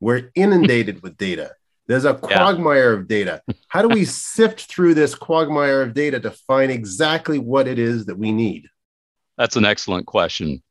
We're 0.01 0.31
inundated 0.35 1.03
with 1.03 1.17
data. 1.17 1.53
There's 1.93 2.07
a 2.07 2.15
quagmire 2.15 2.95
yeah. 2.95 2.99
of 3.01 3.07
data. 3.07 3.43
How 3.69 3.83
do 3.83 3.89
we 3.89 4.05
sift 4.07 4.63
through 4.63 4.95
this 4.95 5.15
quagmire 5.15 5.83
of 5.83 5.93
data 5.93 6.19
to 6.21 6.31
find 6.31 6.73
exactly 6.73 7.39
what 7.39 7.69
it 7.69 7.79
is 7.79 8.07
that 8.07 8.17
we 8.17 8.33
need? 8.33 8.69
That's 9.37 9.57
an 9.57 9.67
excellent 9.67 10.07
question. 10.07 10.63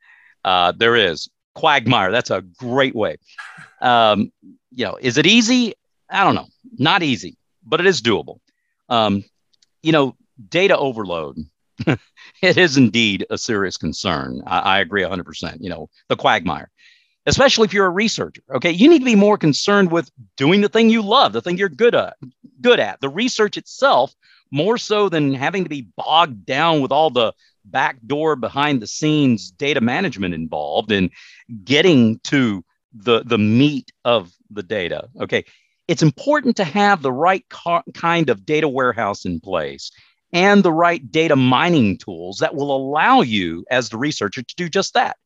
Uh, 0.43 0.71
there 0.75 0.95
is 0.95 1.29
quagmire. 1.53 2.11
That's 2.11 2.31
a 2.31 2.41
great 2.41 2.95
way. 2.95 3.17
Um, 3.81 4.31
you 4.71 4.85
know, 4.85 4.97
is 4.99 5.17
it 5.19 5.27
easy? 5.27 5.75
I 6.09 6.23
don't 6.23 6.33
know. 6.33 6.47
Not 6.79 7.03
easy, 7.03 7.37
but 7.63 7.79
it 7.79 7.85
is 7.85 8.01
doable. 8.01 8.39
Um, 8.89 9.23
you 9.83 9.91
know, 9.91 10.15
data 10.49 10.75
overload. 10.75 11.37
it 11.85 12.57
is 12.57 12.77
indeed 12.77 13.27
a 13.29 13.37
serious 13.37 13.77
concern. 13.77 14.41
I, 14.47 14.59
I 14.59 14.79
agree 14.79 15.03
100%. 15.03 15.57
You 15.59 15.69
know, 15.69 15.89
the 16.09 16.15
quagmire. 16.15 16.71
Especially 17.25 17.65
if 17.65 17.73
you're 17.73 17.85
a 17.85 17.91
researcher. 17.91 18.41
Okay, 18.55 18.71
you 18.71 18.89
need 18.89 18.99
to 18.99 19.05
be 19.05 19.15
more 19.15 19.37
concerned 19.37 19.91
with 19.91 20.09
doing 20.37 20.61
the 20.61 20.69
thing 20.69 20.89
you 20.89 21.01
love, 21.01 21.33
the 21.33 21.41
thing 21.41 21.57
you're 21.57 21.69
good 21.69 21.95
at, 21.95 22.17
good 22.61 22.79
at, 22.79 22.99
the 23.01 23.09
research 23.09 23.57
itself, 23.57 24.13
more 24.51 24.77
so 24.77 25.09
than 25.09 25.33
having 25.33 25.63
to 25.63 25.69
be 25.69 25.87
bogged 25.95 26.45
down 26.45 26.81
with 26.81 26.91
all 26.91 27.09
the 27.09 27.33
backdoor 27.65 28.35
behind 28.35 28.81
the 28.81 28.87
scenes 28.87 29.51
data 29.51 29.81
management 29.81 30.33
involved 30.33 30.91
in 30.91 31.11
getting 31.63 32.19
to 32.19 32.63
the 32.93 33.23
the 33.23 33.37
meat 33.37 33.91
of 34.03 34.31
the 34.49 34.63
data. 34.63 35.07
Okay, 35.21 35.45
it's 35.87 36.03
important 36.03 36.57
to 36.57 36.63
have 36.63 37.01
the 37.01 37.13
right 37.13 37.47
ca- 37.49 37.83
kind 37.93 38.29
of 38.29 38.45
data 38.45 38.67
warehouse 38.67 39.25
in 39.25 39.39
place 39.39 39.91
and 40.33 40.63
the 40.63 40.73
right 40.73 41.11
data 41.11 41.35
mining 41.35 41.97
tools 41.97 42.39
that 42.39 42.55
will 42.55 42.75
allow 42.75 43.21
you 43.21 43.63
as 43.69 43.89
the 43.89 43.97
researcher 43.97 44.41
to 44.41 44.55
do 44.55 44.67
just 44.67 44.93
that 44.95 45.17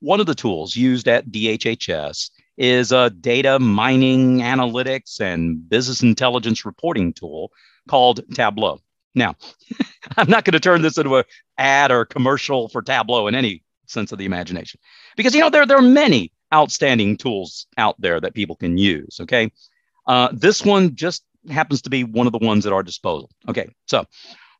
one 0.00 0.20
of 0.20 0.26
the 0.26 0.34
tools 0.34 0.76
used 0.76 1.08
at 1.08 1.28
DHHS 1.28 2.30
is 2.56 2.92
a 2.92 3.10
data 3.10 3.58
mining 3.58 4.38
analytics 4.38 5.20
and 5.20 5.68
business 5.68 6.02
intelligence 6.02 6.64
reporting 6.64 7.12
tool 7.12 7.52
called 7.88 8.22
Tableau. 8.34 8.80
Now, 9.14 9.34
I'm 10.16 10.28
not 10.28 10.44
going 10.44 10.52
to 10.52 10.60
turn 10.60 10.82
this 10.82 10.98
into 10.98 11.16
an 11.16 11.24
ad 11.58 11.90
or 11.90 12.04
commercial 12.04 12.68
for 12.68 12.82
Tableau 12.82 13.26
in 13.26 13.34
any 13.34 13.62
sense 13.86 14.12
of 14.12 14.18
the 14.18 14.24
imagination, 14.24 14.80
because 15.16 15.34
you 15.34 15.40
know 15.40 15.50
there 15.50 15.64
there 15.66 15.78
are 15.78 15.82
many 15.82 16.32
outstanding 16.52 17.16
tools 17.16 17.66
out 17.78 18.00
there 18.00 18.20
that 18.20 18.34
people 18.34 18.56
can 18.56 18.76
use. 18.76 19.18
Okay, 19.20 19.50
uh, 20.06 20.28
this 20.32 20.64
one 20.64 20.94
just 20.94 21.24
happens 21.50 21.82
to 21.82 21.90
be 21.90 22.04
one 22.04 22.26
of 22.26 22.32
the 22.32 22.44
ones 22.44 22.66
at 22.66 22.72
our 22.72 22.82
disposal. 22.82 23.30
Okay, 23.48 23.68
so 23.86 24.04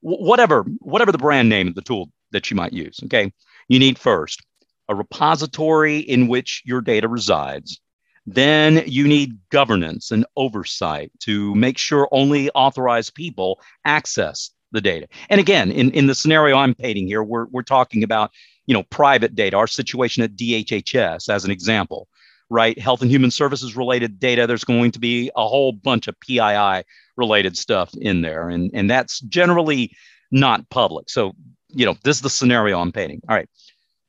whatever 0.00 0.62
whatever 0.80 1.12
the 1.12 1.18
brand 1.18 1.48
name 1.48 1.68
of 1.68 1.74
the 1.74 1.82
tool 1.82 2.10
that 2.30 2.50
you 2.50 2.56
might 2.56 2.72
use. 2.72 3.00
Okay, 3.04 3.32
you 3.68 3.78
need 3.78 3.98
first 3.98 4.42
a 4.88 4.94
repository 4.94 5.98
in 5.98 6.28
which 6.28 6.62
your 6.64 6.80
data 6.80 7.08
resides. 7.08 7.80
Then 8.26 8.82
you 8.86 9.06
need 9.06 9.38
governance 9.50 10.10
and 10.10 10.26
oversight 10.36 11.12
to 11.20 11.54
make 11.54 11.78
sure 11.78 12.08
only 12.10 12.50
authorized 12.50 13.14
people 13.14 13.60
access 13.84 14.50
the 14.72 14.80
data. 14.80 15.06
And 15.30 15.40
again, 15.40 15.70
in, 15.70 15.92
in 15.92 16.06
the 16.06 16.14
scenario 16.14 16.56
I'm 16.56 16.74
painting 16.74 17.06
here, 17.06 17.22
we're, 17.22 17.46
we're 17.46 17.62
talking 17.62 18.02
about 18.02 18.32
you 18.66 18.74
know 18.74 18.82
private 18.84 19.34
data, 19.34 19.56
our 19.56 19.68
situation 19.68 20.22
at 20.22 20.36
DHHS 20.36 21.28
as 21.28 21.44
an 21.44 21.50
example, 21.52 22.08
right? 22.50 22.78
Health 22.78 23.00
and 23.00 23.10
Human 23.10 23.30
Services 23.30 23.76
related 23.76 24.18
data. 24.18 24.46
There's 24.46 24.64
going 24.64 24.90
to 24.92 24.98
be 24.98 25.30
a 25.36 25.46
whole 25.46 25.72
bunch 25.72 26.08
of 26.08 26.18
PII 26.20 26.82
related 27.16 27.56
stuff 27.56 27.94
in 27.94 28.22
there, 28.22 28.48
and 28.48 28.70
and 28.74 28.90
that's 28.90 29.20
generally 29.20 29.92
not 30.32 30.68
public. 30.68 31.08
So 31.08 31.32
you 31.68 31.86
know 31.86 31.96
this 32.02 32.16
is 32.16 32.22
the 32.22 32.30
scenario 32.30 32.80
I'm 32.80 32.92
painting. 32.92 33.22
All 33.28 33.36
right. 33.36 33.48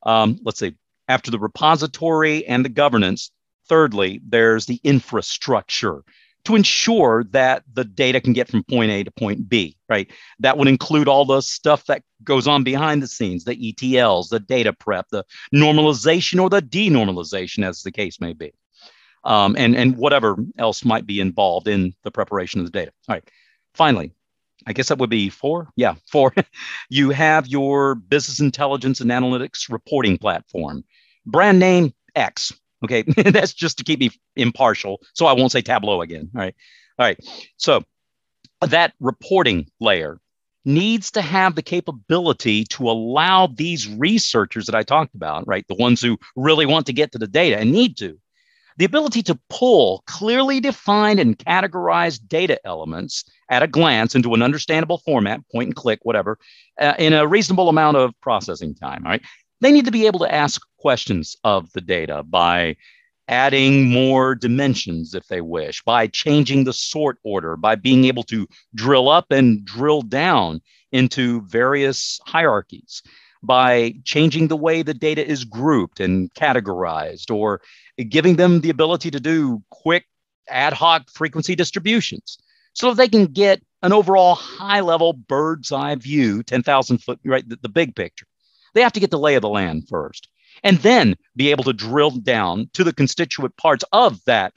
Um, 0.07 0.39
let's 0.43 0.59
see, 0.59 0.73
after 1.07 1.29
the 1.29 1.37
repository 1.37 2.47
and 2.47 2.65
the 2.65 2.69
governance, 2.69 3.29
thirdly, 3.67 4.21
there's 4.27 4.65
the 4.65 4.79
infrastructure 4.83 6.03
to 6.45 6.55
ensure 6.55 7.25
that 7.31 7.63
the 7.73 7.83
data 7.83 8.21
can 8.21 8.31
get 8.31 8.47
from 8.47 8.63
point 8.63 8.89
A 8.89 9.03
to 9.03 9.11
point 9.11 9.49
B, 9.49 9.75
right? 9.89 10.09
That 10.39 10.57
would 10.57 10.69
include 10.69 11.09
all 11.09 11.25
the 11.25 11.41
stuff 11.41 11.85
that 11.87 12.03
goes 12.23 12.47
on 12.47 12.63
behind 12.63 13.03
the 13.03 13.07
scenes, 13.07 13.43
the 13.43 13.55
ETLs, 13.55 14.29
the 14.29 14.39
data 14.39 14.71
prep, 14.71 15.07
the 15.11 15.25
normalization 15.53 16.41
or 16.41 16.49
the 16.49 16.61
denormalization, 16.61 17.67
as 17.67 17.81
the 17.81 17.91
case 17.91 18.21
may 18.21 18.31
be, 18.31 18.53
um, 19.25 19.57
and, 19.57 19.75
and 19.75 19.97
whatever 19.97 20.37
else 20.57 20.85
might 20.85 21.05
be 21.05 21.19
involved 21.19 21.67
in 21.67 21.93
the 22.03 22.11
preparation 22.11 22.61
of 22.61 22.65
the 22.65 22.71
data. 22.71 22.93
All 23.09 23.15
right. 23.15 23.29
Finally, 23.73 24.13
I 24.67 24.73
guess 24.73 24.89
that 24.89 24.99
would 24.99 25.09
be 25.09 25.29
four. 25.29 25.69
Yeah, 25.77 25.95
four. 26.11 26.33
you 26.89 27.09
have 27.11 27.47
your 27.47 27.95
business 27.95 28.41
intelligence 28.41 28.99
and 28.99 29.09
analytics 29.09 29.71
reporting 29.71 30.17
platform, 30.17 30.83
brand 31.25 31.57
name 31.57 31.93
X. 32.15 32.51
Okay, 32.83 33.01
that's 33.31 33.53
just 33.53 33.77
to 33.77 33.83
keep 33.85 33.99
me 33.99 34.11
impartial. 34.35 35.01
So 35.13 35.25
I 35.25 35.33
won't 35.33 35.53
say 35.53 35.61
Tableau 35.61 36.01
again. 36.01 36.29
All 36.35 36.41
right. 36.41 36.53
All 36.99 37.05
right. 37.05 37.17
So 37.55 37.83
that 38.61 38.93
reporting 38.99 39.67
layer 39.79 40.19
needs 40.65 41.11
to 41.11 41.21
have 41.21 41.55
the 41.55 41.61
capability 41.61 42.65
to 42.65 42.89
allow 42.89 43.47
these 43.47 43.87
researchers 43.87 44.65
that 44.65 44.75
I 44.75 44.83
talked 44.83 45.15
about, 45.15 45.47
right? 45.47 45.65
The 45.69 45.75
ones 45.75 46.01
who 46.01 46.17
really 46.35 46.65
want 46.65 46.87
to 46.87 46.93
get 46.93 47.13
to 47.13 47.17
the 47.17 47.27
data 47.27 47.57
and 47.57 47.71
need 47.71 47.95
to, 47.97 48.19
the 48.77 48.85
ability 48.85 49.23
to 49.23 49.39
pull 49.49 50.03
clearly 50.07 50.59
defined 50.59 51.19
and 51.19 51.37
categorized 51.37 52.27
data 52.27 52.59
elements 52.65 53.23
at 53.49 53.63
a 53.63 53.67
glance 53.67 54.15
into 54.15 54.33
an 54.33 54.41
understandable 54.41 54.99
format, 54.99 55.41
point 55.51 55.67
and 55.67 55.75
click, 55.75 55.99
whatever, 56.03 56.37
uh, 56.79 56.93
in 56.97 57.13
a 57.13 57.27
reasonable 57.27 57.69
amount 57.69 57.97
of 57.97 58.13
processing 58.21 58.75
time. 58.75 59.03
Right. 59.03 59.21
They 59.61 59.71
need 59.71 59.85
to 59.85 59.91
be 59.91 60.05
able 60.05 60.19
to 60.19 60.33
ask 60.33 60.61
questions 60.77 61.35
of 61.43 61.71
the 61.73 61.81
data 61.81 62.23
by 62.23 62.75
adding 63.27 63.89
more 63.89 64.35
dimensions 64.35 65.13
if 65.13 65.27
they 65.27 65.41
wish, 65.41 65.83
by 65.83 66.07
changing 66.07 66.63
the 66.63 66.73
sort 66.73 67.17
order, 67.23 67.57
by 67.57 67.75
being 67.75 68.05
able 68.05 68.23
to 68.23 68.47
drill 68.75 69.09
up 69.09 69.31
and 69.31 69.65
drill 69.65 70.01
down 70.01 70.61
into 70.91 71.41
various 71.41 72.19
hierarchies, 72.25 73.01
by 73.43 73.93
changing 74.03 74.47
the 74.47 74.57
way 74.57 74.81
the 74.81 74.93
data 74.93 75.25
is 75.25 75.43
grouped 75.43 75.99
and 75.99 76.33
categorized, 76.33 77.33
or 77.33 77.61
giving 78.09 78.35
them 78.35 78.61
the 78.61 78.69
ability 78.69 79.11
to 79.11 79.19
do 79.19 79.63
quick 79.69 80.05
ad 80.49 80.73
hoc 80.73 81.09
frequency 81.09 81.55
distributions 81.55 82.37
so 82.73 82.93
they 82.93 83.09
can 83.09 83.25
get 83.25 83.61
an 83.81 83.93
overall 83.93 84.35
high 84.35 84.81
level 84.81 85.13
bird's 85.13 85.71
eye 85.71 85.95
view, 85.95 86.43
10,000 86.43 86.99
foot, 86.99 87.19
right? 87.25 87.47
The, 87.47 87.57
the 87.61 87.69
big 87.69 87.95
picture. 87.95 88.25
They 88.73 88.81
have 88.81 88.93
to 88.93 88.99
get 88.99 89.11
the 89.11 89.19
lay 89.19 89.35
of 89.35 89.41
the 89.41 89.49
land 89.49 89.87
first 89.89 90.27
and 90.63 90.77
then 90.79 91.15
be 91.35 91.51
able 91.51 91.63
to 91.65 91.73
drill 91.73 92.11
down 92.11 92.69
to 92.73 92.83
the 92.83 92.93
constituent 92.93 93.57
parts 93.57 93.83
of 93.91 94.23
that 94.25 94.53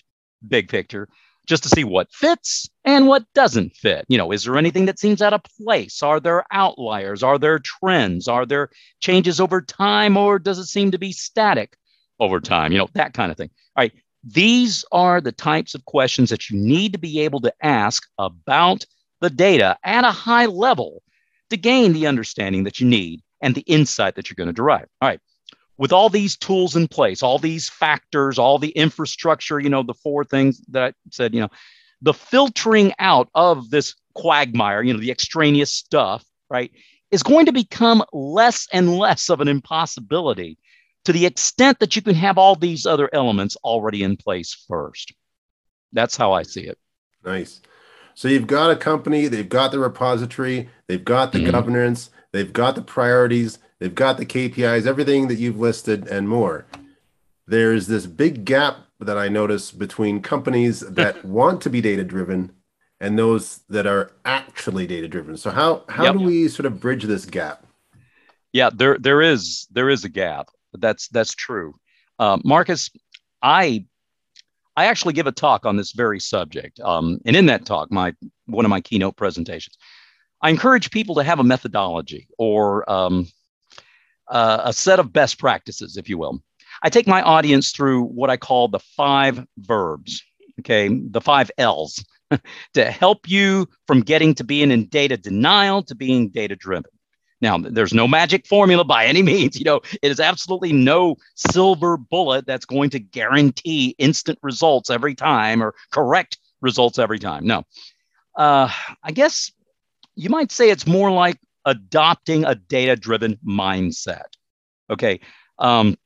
big 0.47 0.69
picture 0.69 1.09
just 1.51 1.65
to 1.65 1.69
see 1.69 1.83
what 1.83 2.13
fits 2.13 2.71
and 2.85 3.09
what 3.09 3.25
doesn't 3.35 3.75
fit. 3.75 4.07
You 4.09 4.17
know, 4.17 4.31
is 4.31 4.45
there 4.45 4.57
anything 4.57 4.87
that 4.87 5.01
seems 5.01 5.21
out 5.21 5.33
of 5.33 5.43
place? 5.43 6.01
Are 6.01 6.21
there 6.21 6.45
outliers? 6.53 7.25
Are 7.25 7.39
there 7.39 7.59
trends? 7.59 8.29
Are 8.29 8.47
there 8.47 8.71
changes 9.01 9.41
over 9.41 9.61
time 9.61 10.17
or 10.17 10.39
does 10.39 10.59
it 10.59 10.67
seem 10.67 10.93
to 10.93 10.99
be 10.99 11.11
static 11.11 11.77
over 12.21 12.41
time? 12.41 12.71
You 12.71 12.79
know, 12.79 12.89
that 12.95 13.15
kind 13.15 13.33
of 13.33 13.37
thing. 13.37 13.51
All 13.77 13.83
right. 13.83 13.93
These 14.23 14.85
are 14.93 15.21
the 15.21 15.33
types 15.33 15.75
of 15.75 15.85
questions 15.87 16.31
that 16.31 16.49
you 16.49 16.57
need 16.57 16.93
to 16.93 16.99
be 16.99 17.21
able 17.21 17.41
to 17.41 17.53
ask 17.63 18.07
about 18.17 18.87
the 19.21 19.31
data 19.31 19.77
at 19.83 20.05
a 20.05 20.13
high 20.13 20.47
level 20.47 21.03
to 21.51 21.57
gain 21.57 21.93
the 21.93 22.07
understanding 22.07 22.63
that 22.65 22.79
you 22.79 22.87
need 22.87 23.23
and 23.41 23.57
the 23.57 23.63
insight 23.63 24.15
that 24.15 24.31
you're 24.31 24.37
going 24.37 24.47
to 24.47 24.53
derive. 24.53 24.87
All 25.01 25.09
right. 25.09 25.21
With 25.81 25.95
all 25.95 26.11
these 26.11 26.37
tools 26.37 26.77
in 26.77 26.89
place, 26.89 27.23
all 27.23 27.39
these 27.39 27.71
factors, 27.71 28.39
all 28.39 28.59
the 28.59 28.69
infrastructure, 28.69 29.59
you 29.59 29.71
know, 29.71 29.83
the 29.83 29.95
four 29.95 30.25
things 30.25 30.61
that 30.69 30.95
I 30.95 31.11
said, 31.11 31.35
you 31.35 31.41
know, 31.41 31.49
the 32.03 32.13
filtering 32.13 32.93
out 32.99 33.31
of 33.35 33.71
this 33.71 33.95
quagmire, 34.13 34.83
you 34.83 34.93
know, 34.93 35.01
the 35.01 35.11
extraneous 35.11 35.73
stuff, 35.73 36.23
right, 36.51 36.71
is 37.11 37.23
going 37.23 37.47
to 37.47 37.53
become 37.53 38.05
less 38.13 38.69
and 38.75 38.99
less 38.99 39.31
of 39.31 39.41
an 39.41 39.49
impossibility 39.49 40.59
to 41.07 41.15
the 41.15 41.25
extent 41.25 41.79
that 41.79 41.97
you 41.97 42.03
can 42.03 42.15
have 42.15 42.37
all 42.37 42.57
these 42.57 42.85
other 42.85 43.09
elements 43.15 43.57
already 43.65 44.03
in 44.03 44.19
place 44.19 44.67
first. 44.69 45.15
That's 45.95 46.15
how 46.15 46.33
I 46.33 46.43
see 46.43 46.65
it. 46.65 46.77
Nice. 47.25 47.63
So 48.15 48.29
you've 48.29 48.47
got 48.47 48.71
a 48.71 48.77
company, 48.77 49.29
they've 49.29 49.49
got 49.49 49.73
the 49.73 49.79
repository, 49.79 50.69
they've 50.89 51.03
got 51.03 51.33
the 51.33 51.39
mm-hmm. 51.39 51.53
governance, 51.53 52.11
they've 52.33 52.53
got 52.53 52.75
the 52.75 52.83
priorities, 52.83 53.59
they've 53.81 53.95
got 53.95 54.19
the 54.19 54.27
KPIs, 54.27 54.87
everything 54.87 55.29
that 55.29 55.39
you've 55.39 55.59
listed 55.59 56.07
and 56.07 56.29
more. 56.29 56.67
There's 57.47 57.89
this 57.89 58.07
big 58.07 58.45
gap 58.45 58.77
that 59.01 59.19
I 59.19 59.29
notice 59.29 59.73
between 59.73 60.23
companies 60.23 60.81
that 60.91 61.25
want 61.25 61.61
to 61.63 61.71
be 61.71 61.81
data 61.81 62.05
driven 62.05 62.53
and 63.01 63.19
those 63.19 63.61
that 63.71 63.87
are 63.87 64.13
actually 64.25 64.87
data 64.87 65.09
driven. 65.09 65.37
So 65.37 65.51
how 65.51 65.85
how 65.89 66.05
yep. 66.05 66.13
do 66.13 66.21
we 66.21 66.49
sort 66.49 66.67
of 66.67 66.81
bridge 66.81 67.05
this 67.05 67.25
gap? 67.25 67.67
Yeah, 68.53 68.71
there 68.73 68.99
there 68.99 69.23
is 69.23 69.67
there 69.71 69.89
is 69.89 70.05
a 70.05 70.09
gap. 70.09 70.49
That's 70.75 71.09
that's 71.09 71.35
true. 71.35 71.75
Uh, 72.19 72.39
Marcus, 72.45 72.91
I 73.43 73.87
I 74.77 74.87
actually 74.87 75.15
give 75.15 75.27
a 75.27 75.33
talk 75.33 75.65
on 75.65 75.77
this 75.77 75.93
very 75.93 76.21
subject, 76.21 76.79
um, 76.81 77.21
and 77.25 77.35
in 77.35 77.47
that 77.47 77.65
talk, 77.65 77.91
my 77.91 78.15
one 78.47 78.65
of 78.65 78.71
my 78.71 78.81
keynote 78.81 79.17
presentations, 79.17 79.79
I 80.43 80.51
encourage 80.51 80.91
people 80.91 81.15
to 81.17 81.23
have 81.23 81.39
a 81.39 81.45
methodology 81.45 82.29
or 82.39 82.89
um, 82.91 83.27
uh, 84.31 84.63
a 84.65 84.73
set 84.73 84.99
of 84.99 85.13
best 85.13 85.39
practices, 85.39 85.97
if 85.97 86.09
you 86.09 86.19
will. 86.19 86.41
I 86.83 86.89
take 86.89 87.07
my 87.07 87.23
audience 87.23 87.73
through 87.73 88.05
what 88.05 88.31
I 88.31 88.37
call 88.37 88.69
the 88.69 88.79
five 88.79 89.45
verbs, 89.59 90.23
okay, 90.61 90.89
the 90.89 91.21
five 91.21 91.51
L's, 91.59 92.03
to 92.75 92.91
help 92.91 93.29
you 93.29 93.69
from 93.87 94.01
getting 94.01 94.35
to 94.37 94.45
being 94.45 94.71
in 94.71 94.87
data 94.87 95.17
denial 95.17 95.83
to 95.85 95.95
being 95.95 96.29
data 96.29 96.57
driven. 96.57 96.91
Now, 97.43 97.59
there's 97.59 97.95
no 97.95 98.07
magic 98.07 98.47
formula 98.47 98.85
by 98.85 99.07
any 99.07 99.23
means. 99.23 99.59
You 99.59 99.65
know, 99.65 99.81
it 100.03 100.11
is 100.11 100.21
absolutely 100.21 100.73
no 100.73 101.17
silver 101.37 101.97
bullet 101.97 102.47
that's 102.47 102.67
going 102.67 102.91
to 102.91 102.99
guarantee 102.99 103.95
instant 103.99 104.39
results 104.43 104.91
every 104.91 105.15
time 105.15 105.63
or 105.63 105.75
correct 105.91 106.39
results 106.61 106.99
every 106.99 107.19
time. 107.19 107.47
No. 107.47 107.65
Uh, 108.37 108.71
I 109.03 109.13
guess 109.13 109.51
you 110.15 110.29
might 110.29 110.53
say 110.53 110.71
it's 110.71 110.87
more 110.87 111.11
like 111.11 111.39
adopting 111.65 112.45
a 112.45 112.55
data 112.55 112.97
driven 112.97 113.39
mindset. 113.47 114.27
Okay. 114.89 115.21
Um, 115.59 115.97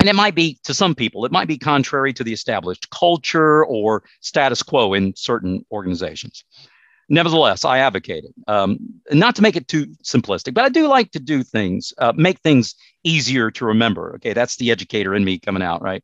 And 0.00 0.08
it 0.08 0.14
might 0.14 0.34
be 0.34 0.58
to 0.64 0.74
some 0.74 0.94
people, 0.94 1.24
it 1.24 1.32
might 1.32 1.48
be 1.48 1.56
contrary 1.56 2.12
to 2.14 2.24
the 2.24 2.32
established 2.32 2.90
culture 2.90 3.64
or 3.64 4.02
status 4.20 4.62
quo 4.62 4.92
in 4.92 5.14
certain 5.16 5.64
organizations. 5.70 6.44
Nevertheless, 7.08 7.64
I 7.64 7.78
advocate 7.78 8.24
it. 8.24 8.34
Um, 8.46 8.78
not 9.12 9.36
to 9.36 9.42
make 9.42 9.56
it 9.56 9.68
too 9.68 9.86
simplistic, 10.02 10.54
but 10.54 10.64
I 10.64 10.68
do 10.68 10.88
like 10.88 11.10
to 11.12 11.20
do 11.20 11.42
things, 11.42 11.92
uh, 11.98 12.12
make 12.16 12.40
things 12.40 12.74
easier 13.02 13.50
to 13.52 13.66
remember. 13.66 14.14
Okay, 14.16 14.32
that's 14.32 14.56
the 14.56 14.70
educator 14.70 15.14
in 15.14 15.24
me 15.24 15.38
coming 15.38 15.62
out, 15.62 15.80
right? 15.82 16.02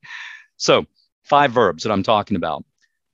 So, 0.56 0.87
five 1.25 1.52
verbs 1.52 1.82
that 1.82 1.92
I'm 1.92 2.02
talking 2.02 2.37
about. 2.37 2.64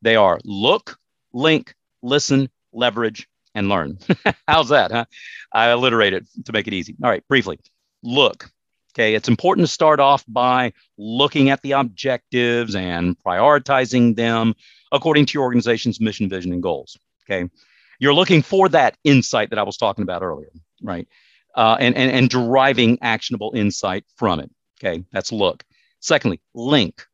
They 0.02 0.16
are 0.16 0.38
look, 0.44 0.98
link, 1.32 1.74
listen, 2.02 2.48
leverage, 2.72 3.28
and 3.56 3.68
learn. 3.68 3.98
How's 4.48 4.68
that, 4.68 4.92
huh? 4.92 5.06
I 5.52 5.70
alliterate 5.70 6.12
it 6.12 6.26
to 6.44 6.52
make 6.52 6.68
it 6.68 6.74
easy. 6.74 6.94
All 7.02 7.10
right, 7.10 7.26
briefly. 7.26 7.58
Look. 8.04 8.50
Okay, 8.94 9.14
it's 9.14 9.28
important 9.28 9.66
to 9.66 9.72
start 9.72 10.00
off 10.00 10.24
by 10.26 10.72
looking 10.96 11.50
at 11.50 11.60
the 11.60 11.72
objectives 11.72 12.74
and 12.74 13.16
prioritizing 13.18 14.16
them 14.16 14.54
according 14.90 15.26
to 15.26 15.34
your 15.34 15.42
organization's 15.42 16.00
mission, 16.00 16.30
vision, 16.30 16.52
and 16.52 16.62
goals. 16.62 16.96
Okay, 17.24 17.50
you're 17.98 18.14
looking 18.14 18.40
for 18.40 18.68
that 18.70 18.96
insight 19.04 19.50
that 19.50 19.58
I 19.58 19.64
was 19.64 19.76
talking 19.76 20.02
about 20.02 20.22
earlier, 20.22 20.48
right? 20.82 21.06
Uh, 21.54 21.76
and, 21.78 21.94
and, 21.94 22.10
and 22.10 22.30
deriving 22.30 22.98
actionable 23.02 23.52
insight 23.54 24.04
from 24.16 24.40
it. 24.40 24.50
Okay, 24.78 25.04
that's 25.12 25.32
look. 25.32 25.64
Secondly, 26.00 26.40
link. 26.54 27.04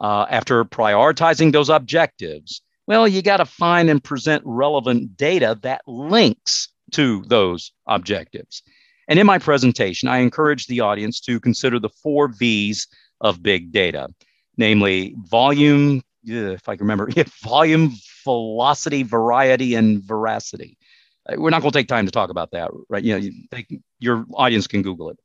Uh, 0.00 0.26
after 0.30 0.64
prioritizing 0.64 1.52
those 1.52 1.68
objectives, 1.68 2.62
well, 2.90 3.06
you 3.06 3.22
got 3.22 3.36
to 3.36 3.46
find 3.46 3.88
and 3.88 4.02
present 4.02 4.42
relevant 4.44 5.16
data 5.16 5.56
that 5.62 5.80
links 5.86 6.70
to 6.90 7.22
those 7.28 7.70
objectives. 7.86 8.64
And 9.06 9.16
in 9.16 9.26
my 9.26 9.38
presentation, 9.38 10.08
I 10.08 10.18
encourage 10.18 10.66
the 10.66 10.80
audience 10.80 11.20
to 11.20 11.38
consider 11.38 11.78
the 11.78 11.88
four 11.88 12.26
V's 12.26 12.88
of 13.20 13.44
big 13.44 13.70
data, 13.70 14.08
namely 14.56 15.14
volume, 15.18 16.02
if 16.24 16.68
I 16.68 16.74
can 16.74 16.84
remember, 16.84 17.08
volume, 17.44 17.94
velocity, 18.24 19.04
variety, 19.04 19.76
and 19.76 20.02
veracity. 20.02 20.76
Uh, 21.28 21.36
we're 21.38 21.50
not 21.50 21.62
going 21.62 21.70
to 21.70 21.78
take 21.78 21.86
time 21.86 22.06
to 22.06 22.12
talk 22.12 22.30
about 22.30 22.50
that, 22.50 22.72
right? 22.88 23.04
You 23.04 23.12
know, 23.12 23.18
you, 23.18 23.32
they, 23.52 23.66
your 24.00 24.26
audience 24.34 24.66
can 24.66 24.82
Google 24.82 25.10
it. 25.10 25.18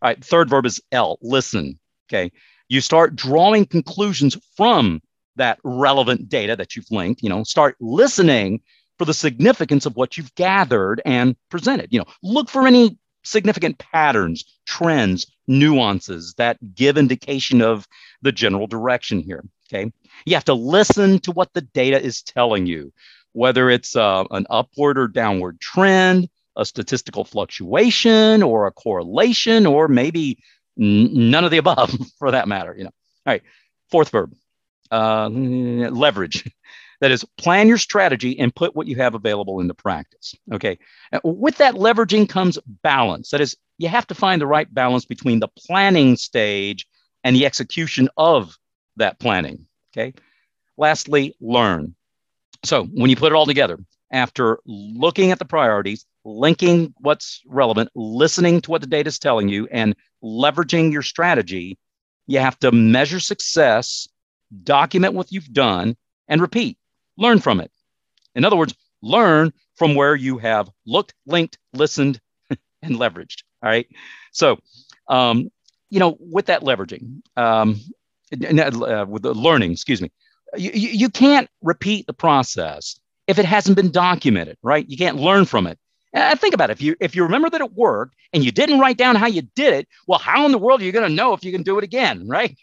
All 0.00 0.08
right, 0.08 0.24
third 0.24 0.48
verb 0.48 0.64
is 0.64 0.80
L, 0.92 1.18
listen. 1.20 1.78
Okay, 2.10 2.32
you 2.70 2.80
start 2.80 3.14
drawing 3.14 3.66
conclusions 3.66 4.38
from 4.56 5.02
that 5.36 5.58
relevant 5.64 6.28
data 6.28 6.56
that 6.56 6.76
you've 6.76 6.90
linked. 6.90 7.22
You 7.22 7.28
know, 7.28 7.44
start 7.44 7.76
listening 7.80 8.60
for 8.98 9.04
the 9.04 9.14
significance 9.14 9.86
of 9.86 9.96
what 9.96 10.16
you've 10.16 10.34
gathered 10.34 11.00
and 11.04 11.36
presented. 11.50 11.88
You 11.92 12.00
know, 12.00 12.06
look 12.22 12.48
for 12.48 12.66
any 12.66 12.98
significant 13.24 13.78
patterns, 13.78 14.44
trends, 14.66 15.26
nuances 15.46 16.34
that 16.34 16.58
give 16.74 16.96
indication 16.98 17.62
of 17.62 17.86
the 18.22 18.32
general 18.32 18.66
direction 18.66 19.20
here. 19.20 19.44
Okay. 19.72 19.90
You 20.26 20.34
have 20.34 20.44
to 20.44 20.54
listen 20.54 21.18
to 21.20 21.32
what 21.32 21.52
the 21.54 21.62
data 21.62 22.00
is 22.00 22.22
telling 22.22 22.66
you, 22.66 22.92
whether 23.32 23.70
it's 23.70 23.96
uh, 23.96 24.24
an 24.30 24.46
upward 24.50 24.98
or 24.98 25.08
downward 25.08 25.60
trend, 25.60 26.28
a 26.56 26.64
statistical 26.64 27.24
fluctuation, 27.24 28.42
or 28.42 28.66
a 28.66 28.72
correlation, 28.72 29.66
or 29.66 29.88
maybe 29.88 30.38
n- 30.78 31.30
none 31.30 31.44
of 31.44 31.50
the 31.50 31.56
above 31.56 31.94
for 32.18 32.32
that 32.32 32.48
matter. 32.48 32.74
You 32.76 32.84
know. 32.84 32.90
All 33.26 33.32
right. 33.32 33.42
Fourth 33.90 34.10
verb, 34.10 34.34
uh, 34.92 35.28
leverage. 35.28 36.48
That 37.00 37.10
is, 37.10 37.24
plan 37.36 37.66
your 37.66 37.78
strategy 37.78 38.38
and 38.38 38.54
put 38.54 38.76
what 38.76 38.86
you 38.86 38.94
have 38.94 39.16
available 39.16 39.58
into 39.58 39.74
practice. 39.74 40.36
Okay. 40.52 40.78
With 41.24 41.56
that 41.56 41.74
leveraging 41.74 42.28
comes 42.28 42.60
balance. 42.84 43.30
That 43.30 43.40
is, 43.40 43.56
you 43.78 43.88
have 43.88 44.06
to 44.06 44.14
find 44.14 44.40
the 44.40 44.46
right 44.46 44.72
balance 44.72 45.04
between 45.04 45.40
the 45.40 45.48
planning 45.48 46.14
stage 46.14 46.86
and 47.24 47.34
the 47.34 47.44
execution 47.44 48.08
of 48.16 48.56
that 48.98 49.18
planning. 49.18 49.66
Okay. 49.92 50.14
Lastly, 50.76 51.34
learn. 51.40 51.96
So 52.64 52.84
when 52.84 53.10
you 53.10 53.16
put 53.16 53.32
it 53.32 53.34
all 53.34 53.46
together, 53.46 53.80
after 54.12 54.60
looking 54.64 55.32
at 55.32 55.40
the 55.40 55.44
priorities, 55.44 56.06
linking 56.24 56.94
what's 56.98 57.42
relevant, 57.46 57.90
listening 57.96 58.60
to 58.60 58.70
what 58.70 58.80
the 58.80 58.86
data 58.86 59.08
is 59.08 59.18
telling 59.18 59.48
you, 59.48 59.66
and 59.72 59.96
leveraging 60.22 60.92
your 60.92 61.02
strategy, 61.02 61.78
you 62.28 62.38
have 62.38 62.58
to 62.60 62.70
measure 62.70 63.18
success, 63.18 64.06
document 64.64 65.14
what 65.14 65.32
you've 65.32 65.52
done, 65.52 65.96
and 66.28 66.40
repeat. 66.40 66.78
Learn 67.16 67.38
from 67.38 67.60
it. 67.60 67.70
In 68.34 68.44
other 68.44 68.56
words, 68.56 68.74
learn 69.02 69.52
from 69.74 69.94
where 69.94 70.14
you 70.14 70.38
have 70.38 70.70
looked, 70.86 71.14
linked, 71.26 71.58
listened, 71.72 72.20
and 72.82 72.96
leveraged. 72.96 73.42
All 73.62 73.70
right. 73.70 73.86
So, 74.32 74.58
um, 75.08 75.50
you 75.90 75.98
know, 75.98 76.16
with 76.18 76.46
that 76.46 76.62
leveraging, 76.62 77.22
um, 77.36 77.80
uh, 78.32 79.04
with 79.08 79.22
the 79.22 79.34
learning, 79.34 79.72
excuse 79.72 80.00
me, 80.00 80.10
you, 80.56 80.70
you 80.70 81.08
can't 81.10 81.48
repeat 81.62 82.06
the 82.06 82.12
process 82.14 82.98
if 83.26 83.38
it 83.38 83.44
hasn't 83.44 83.76
been 83.76 83.90
documented, 83.90 84.56
right? 84.62 84.88
You 84.88 84.96
can't 84.96 85.16
learn 85.16 85.44
from 85.44 85.66
it. 85.66 85.78
Uh, 86.14 86.36
think 86.36 86.52
about 86.52 86.68
it. 86.68 86.74
If 86.74 86.82
you 86.82 86.94
if 87.00 87.16
you 87.16 87.22
remember 87.22 87.48
that 87.50 87.60
it 87.62 87.72
worked 87.72 88.16
and 88.32 88.44
you 88.44 88.52
didn't 88.52 88.80
write 88.80 88.98
down 88.98 89.16
how 89.16 89.26
you 89.26 89.42
did 89.54 89.72
it, 89.72 89.88
well, 90.06 90.18
how 90.18 90.44
in 90.44 90.52
the 90.52 90.58
world 90.58 90.82
are 90.82 90.84
you 90.84 90.92
going 90.92 91.08
to 91.08 91.14
know 91.14 91.32
if 91.32 91.42
you 91.42 91.52
can 91.52 91.62
do 91.62 91.78
it 91.78 91.84
again, 91.84 92.24
right? 92.28 92.56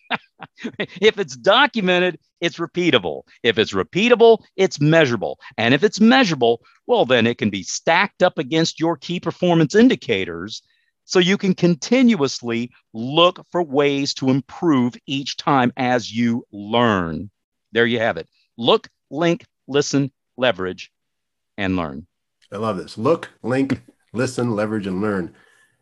if 1.02 1.18
it's 1.18 1.36
documented, 1.36 2.20
it's 2.42 2.58
repeatable. 2.58 3.24
If 3.44 3.58
it's 3.58 3.74
repeatable, 3.74 4.44
it's 4.56 4.80
measurable. 4.80 5.40
And 5.58 5.74
if 5.74 5.84
it's 5.84 6.00
measurable, 6.00 6.62
well, 6.86 7.06
then 7.06 7.26
it 7.26 7.38
can 7.40 7.50
be 7.50 7.64
stacked 7.64 8.22
up 8.22 8.38
against 8.38 8.80
your 8.80 8.98
key 8.98 9.20
performance 9.20 9.74
indicators 9.76 10.62
so 11.06 11.18
you 11.18 11.38
can 11.38 11.56
continuously 11.56 12.70
look 12.94 13.44
for 13.52 13.64
ways 13.64 14.14
to 14.14 14.30
improve 14.30 14.94
each 15.08 15.38
time 15.38 15.74
as 15.76 16.12
you 16.12 16.46
learn. 16.52 17.32
There 17.72 17.88
you 17.88 17.98
have 18.00 18.18
it. 18.18 18.30
Look, 18.58 18.88
link, 19.10 19.44
listen, 19.68 20.12
leverage, 20.38 20.92
and 21.58 21.76
learn. 21.76 22.06
I 22.52 22.58
love 22.58 22.78
this. 22.78 22.98
Look, 22.98 23.30
link, 23.44 23.82
listen, 24.14 24.56
leverage, 24.56 24.88
and 24.88 25.02
learn. 25.02 25.34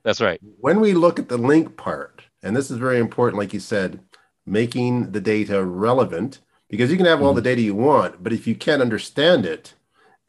That's 0.03 0.21
right. 0.21 0.39
When 0.59 0.79
we 0.79 0.93
look 0.93 1.19
at 1.19 1.29
the 1.29 1.37
link 1.37 1.77
part, 1.77 2.23
and 2.43 2.55
this 2.55 2.71
is 2.71 2.77
very 2.77 2.99
important, 2.99 3.39
like 3.39 3.53
you 3.53 3.59
said, 3.59 3.99
making 4.45 5.11
the 5.11 5.21
data 5.21 5.63
relevant, 5.63 6.39
because 6.69 6.91
you 6.91 6.97
can 6.97 7.05
have 7.05 7.21
all 7.21 7.33
the 7.33 7.41
mm-hmm. 7.41 7.49
data 7.49 7.61
you 7.61 7.75
want, 7.75 8.23
but 8.23 8.33
if 8.33 8.47
you 8.47 8.55
can't 8.55 8.81
understand 8.81 9.45
it, 9.45 9.73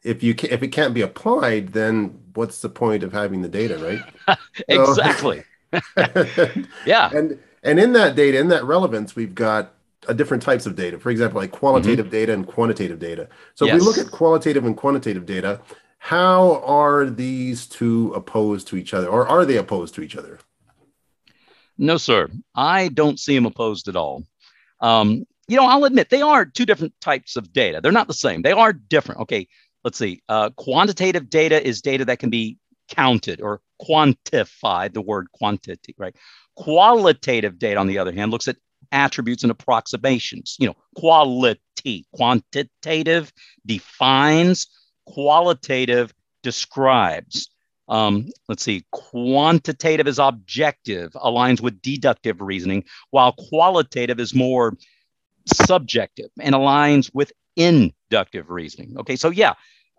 if 0.03 0.23
you 0.23 0.33
can, 0.33 0.49
if 0.51 0.63
it 0.63 0.69
can't 0.69 0.93
be 0.93 1.01
applied, 1.01 1.73
then 1.73 2.19
what's 2.33 2.61
the 2.61 2.69
point 2.69 3.03
of 3.03 3.11
having 3.11 3.41
the 3.41 3.49
data, 3.49 3.77
right? 3.77 4.37
exactly. 4.67 5.43
yeah. 6.85 7.09
And 7.13 7.39
and 7.63 7.79
in 7.79 7.93
that 7.93 8.15
data, 8.15 8.39
in 8.39 8.47
that 8.49 8.63
relevance, 8.63 9.15
we've 9.15 9.35
got 9.35 9.73
a 10.07 10.13
different 10.13 10.41
types 10.41 10.65
of 10.65 10.75
data. 10.75 10.97
For 10.99 11.09
example, 11.09 11.41
like 11.41 11.51
qualitative 11.51 12.05
mm-hmm. 12.05 12.11
data 12.11 12.33
and 12.33 12.47
quantitative 12.47 12.99
data. 12.99 13.27
So 13.55 13.65
yes. 13.65 13.75
if 13.75 13.81
we 13.81 13.85
look 13.85 13.97
at 13.97 14.11
qualitative 14.11 14.65
and 14.65 14.75
quantitative 14.75 15.25
data, 15.25 15.59
how 15.99 16.61
are 16.65 17.05
these 17.09 17.67
two 17.67 18.11
opposed 18.13 18.67
to 18.69 18.77
each 18.77 18.93
other, 18.93 19.07
or 19.07 19.27
are 19.27 19.45
they 19.45 19.57
opposed 19.57 19.93
to 19.95 20.01
each 20.01 20.15
other? 20.15 20.39
No, 21.77 21.97
sir. 21.97 22.29
I 22.55 22.87
don't 22.89 23.19
see 23.19 23.35
them 23.35 23.45
opposed 23.45 23.87
at 23.87 23.95
all. 23.95 24.23
Um, 24.81 25.25
you 25.47 25.57
know, 25.57 25.65
I'll 25.65 25.85
admit 25.85 26.09
they 26.09 26.21
are 26.21 26.45
two 26.45 26.65
different 26.65 26.93
types 27.01 27.35
of 27.35 27.53
data. 27.53 27.79
They're 27.81 27.91
not 27.91 28.07
the 28.07 28.13
same. 28.13 28.41
They 28.41 28.51
are 28.51 28.73
different. 28.73 29.21
Okay, 29.21 29.47
let's 29.83 29.97
see. 29.97 30.21
Uh, 30.29 30.49
quantitative 30.51 31.29
data 31.29 31.65
is 31.65 31.81
data 31.81 32.05
that 32.05 32.19
can 32.19 32.29
be 32.29 32.57
counted 32.89 33.41
or 33.41 33.61
quantified, 33.81 34.93
the 34.93 35.01
word 35.01 35.27
quantity, 35.31 35.95
right? 35.97 36.15
Qualitative 36.55 37.59
data, 37.59 37.79
on 37.79 37.87
the 37.87 37.97
other 37.97 38.11
hand, 38.11 38.31
looks 38.31 38.47
at 38.47 38.57
attributes 38.91 39.43
and 39.43 39.51
approximations. 39.51 40.55
You 40.59 40.67
know, 40.67 40.75
quality, 40.95 42.05
quantitative 42.13 43.31
defines, 43.65 44.67
qualitative 45.13 46.13
describes. 46.43 47.49
Um, 47.87 48.27
let's 48.47 48.63
see, 48.63 48.85
quantitative 48.91 50.07
is 50.07 50.19
objective, 50.19 51.11
aligns 51.13 51.59
with 51.59 51.81
deductive 51.81 52.39
reasoning, 52.39 52.83
while 53.09 53.31
qualitative 53.31 54.19
is 54.19 54.35
more 54.35 54.77
subjective 55.47 56.29
and 56.39 56.53
aligns 56.53 57.09
with 57.13 57.31
inductive 57.55 58.51
reasoning. 58.51 58.95
Okay, 58.99 59.15
so 59.15 59.29
yeah, 59.29 59.53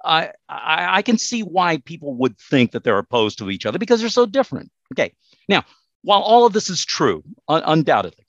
I, 0.05 0.31
I, 0.49 0.99
I 0.99 1.03
can 1.03 1.19
see 1.19 1.43
why 1.43 1.79
people 1.79 2.15
would 2.15 2.39
think 2.39 2.73
that 2.73 2.85
they're 2.85 2.99
opposed 2.99 3.39
to 3.39 3.51
each 3.51 3.67
other 3.67 3.79
because 3.79 4.01
they're 4.01 4.09
so 4.09 4.27
different. 4.27 4.71
Okay, 4.95 5.13
now 5.49 5.65
while 6.03 6.23
all 6.23 6.47
of 6.47 6.53
this 6.53 6.71
is 6.71 6.85
true, 6.85 7.23
un- 7.49 7.63
undoubtedly, 7.67 8.25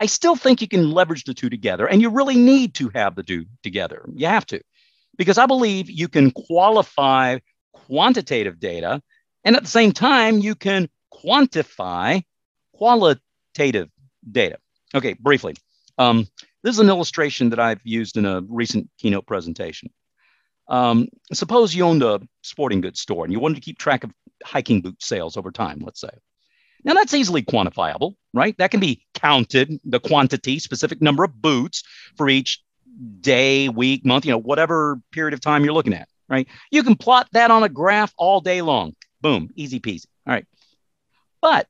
I 0.00 0.06
still 0.06 0.36
think 0.36 0.60
you 0.60 0.68
can 0.68 0.90
leverage 0.90 1.24
the 1.24 1.34
two 1.34 1.48
together, 1.48 1.86
and 1.86 2.02
you 2.02 2.10
really 2.10 2.36
need 2.36 2.74
to 2.74 2.90
have 2.90 3.14
the 3.14 3.22
two 3.22 3.46
together. 3.62 4.04
You 4.14 4.26
have 4.26 4.46
to, 4.46 4.60
because 5.16 5.38
I 5.38 5.46
believe 5.46 5.90
you 5.90 6.08
can 6.08 6.30
qualify 6.30 7.38
quantitative 7.72 8.58
data, 8.58 9.02
and 9.44 9.56
at 9.56 9.62
the 9.62 9.68
same 9.68 9.92
time, 9.92 10.38
you 10.38 10.54
can 10.54 10.88
quantify 11.12 12.22
qualitative 12.74 13.88
data. 14.30 14.58
Okay, 14.94 15.14
briefly. 15.14 15.54
Um, 15.98 16.26
this 16.62 16.74
is 16.74 16.80
an 16.80 16.88
illustration 16.88 17.50
that 17.50 17.60
I've 17.60 17.80
used 17.84 18.16
in 18.16 18.26
a 18.26 18.42
recent 18.48 18.88
keynote 18.98 19.26
presentation. 19.26 19.90
Um, 20.68 21.06
suppose 21.32 21.74
you 21.74 21.84
owned 21.84 22.02
a 22.02 22.20
sporting 22.42 22.80
goods 22.80 23.00
store 23.00 23.24
and 23.24 23.32
you 23.32 23.38
wanted 23.38 23.54
to 23.54 23.60
keep 23.60 23.78
track 23.78 24.04
of 24.04 24.10
hiking 24.44 24.80
boot 24.80 25.00
sales 25.02 25.36
over 25.36 25.52
time, 25.52 25.80
let's 25.80 26.00
say. 26.00 26.10
Now 26.84 26.94
that's 26.94 27.14
easily 27.14 27.42
quantifiable, 27.42 28.14
right? 28.34 28.56
That 28.58 28.70
can 28.70 28.80
be 28.80 29.04
counted, 29.14 29.78
the 29.84 30.00
quantity, 30.00 30.58
specific 30.58 31.00
number 31.00 31.24
of 31.24 31.40
boots 31.40 31.82
for 32.16 32.28
each 32.28 32.60
day, 33.20 33.68
week, 33.68 34.04
month, 34.04 34.24
you 34.24 34.32
know, 34.32 34.38
whatever 34.38 35.00
period 35.12 35.34
of 35.34 35.40
time 35.40 35.64
you're 35.64 35.74
looking 35.74 35.94
at, 35.94 36.08
right? 36.28 36.48
You 36.70 36.82
can 36.82 36.96
plot 36.96 37.28
that 37.32 37.50
on 37.50 37.62
a 37.62 37.68
graph 37.68 38.12
all 38.16 38.40
day 38.40 38.62
long. 38.62 38.94
Boom, 39.20 39.50
easy 39.56 39.80
peasy. 39.80 40.06
All 40.26 40.34
right. 40.34 40.46
But 41.40 41.66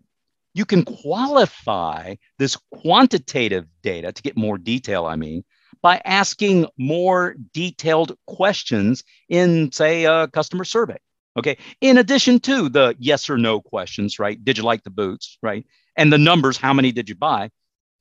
you 0.54 0.64
can 0.64 0.84
qualify 0.84 2.14
this 2.38 2.56
quantitative 2.72 3.66
data 3.82 4.12
to 4.12 4.22
get 4.22 4.36
more 4.36 4.56
detail, 4.56 5.04
I 5.04 5.16
mean, 5.16 5.44
by 5.82 6.00
asking 6.04 6.66
more 6.78 7.36
detailed 7.52 8.16
questions 8.26 9.04
in, 9.28 9.70
say, 9.72 10.04
a 10.04 10.28
customer 10.28 10.64
survey. 10.64 10.96
Okay. 11.38 11.58
In 11.82 11.98
addition 11.98 12.40
to 12.40 12.70
the 12.70 12.96
yes 12.98 13.28
or 13.28 13.36
no 13.36 13.60
questions, 13.60 14.18
right? 14.18 14.42
Did 14.42 14.56
you 14.56 14.64
like 14.64 14.82
the 14.82 14.90
boots, 14.90 15.36
right? 15.42 15.66
And 15.94 16.10
the 16.10 16.18
numbers, 16.18 16.56
how 16.56 16.72
many 16.72 16.92
did 16.92 17.08
you 17.08 17.14
buy? 17.14 17.50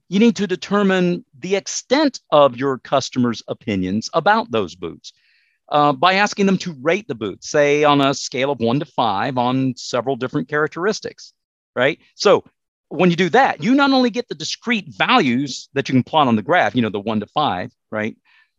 You 0.07 0.19
need 0.19 0.35
to 0.37 0.47
determine 0.47 1.25
the 1.39 1.55
extent 1.55 2.19
of 2.31 2.57
your 2.57 2.77
customers' 2.77 3.43
opinions 3.47 4.09
about 4.13 4.51
those 4.51 4.75
boots 4.75 5.13
uh, 5.69 5.93
by 5.93 6.15
asking 6.15 6.45
them 6.45 6.57
to 6.59 6.75
rate 6.81 7.07
the 7.07 7.15
boots, 7.15 7.49
say 7.49 7.83
on 7.83 8.01
a 8.01 8.13
scale 8.13 8.51
of 8.51 8.59
one 8.59 8.79
to 8.79 8.85
five 8.85 9.37
on 9.37 9.75
several 9.75 10.15
different 10.15 10.47
characteristics, 10.47 11.33
right? 11.75 11.99
So 12.13 12.43
when 12.89 13.09
you 13.09 13.15
do 13.15 13.29
that, 13.29 13.63
you 13.63 13.73
not 13.73 13.91
only 13.91 14.09
get 14.09 14.27
the 14.27 14.35
discrete 14.35 14.89
values 14.89 15.69
that 15.73 15.89
you 15.89 15.93
can 15.93 16.03
plot 16.03 16.27
on 16.27 16.35
the 16.35 16.43
graph, 16.43 16.75
you 16.75 16.81
know, 16.81 16.89
the 16.89 16.99
one 16.99 17.19
to 17.19 17.27
five, 17.27 17.71
right? 17.91 18.15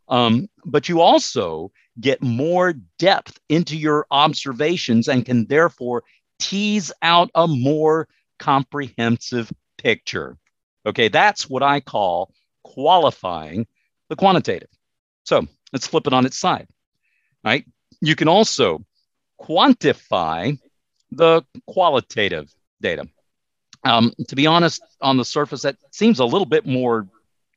Um, 0.09 0.49
but 0.65 0.89
you 0.89 1.01
also 1.01 1.71
get 2.01 2.23
more 2.23 2.75
depth 2.99 3.39
into 3.49 3.77
your 3.77 4.07
observations 4.11 5.09
and 5.09 5.25
can 5.25 5.47
therefore 5.47 6.03
tease 6.39 6.93
out 7.03 7.31
a 7.35 7.47
more 7.47 8.09
comprehensive 8.39 9.51
picture. 9.79 10.37
Okay, 10.87 11.09
that's 11.09 11.51
what 11.51 11.65
I 11.65 11.81
call 11.81 12.33
qualifying 12.63 13.67
the 14.09 14.17
quantitative. 14.17 14.69
So 15.25 15.47
let's 15.73 15.87
flip 15.87 16.07
it 16.07 16.13
on 16.13 16.25
its 16.25 16.39
side, 16.39 16.69
right? 17.45 17.65
You 18.01 18.15
can 18.15 18.29
also 18.29 18.85
quantify 19.41 20.59
the 21.11 21.43
qualitative 21.67 22.53
data. 22.81 23.09
Um, 23.85 24.13
to 24.29 24.37
be 24.37 24.47
honest, 24.47 24.81
on 25.01 25.17
the 25.17 25.25
surface, 25.25 25.63
that 25.63 25.77
seems 25.91 26.21
a 26.21 26.25
little 26.25 26.47
bit 26.47 26.67
more 26.67 27.09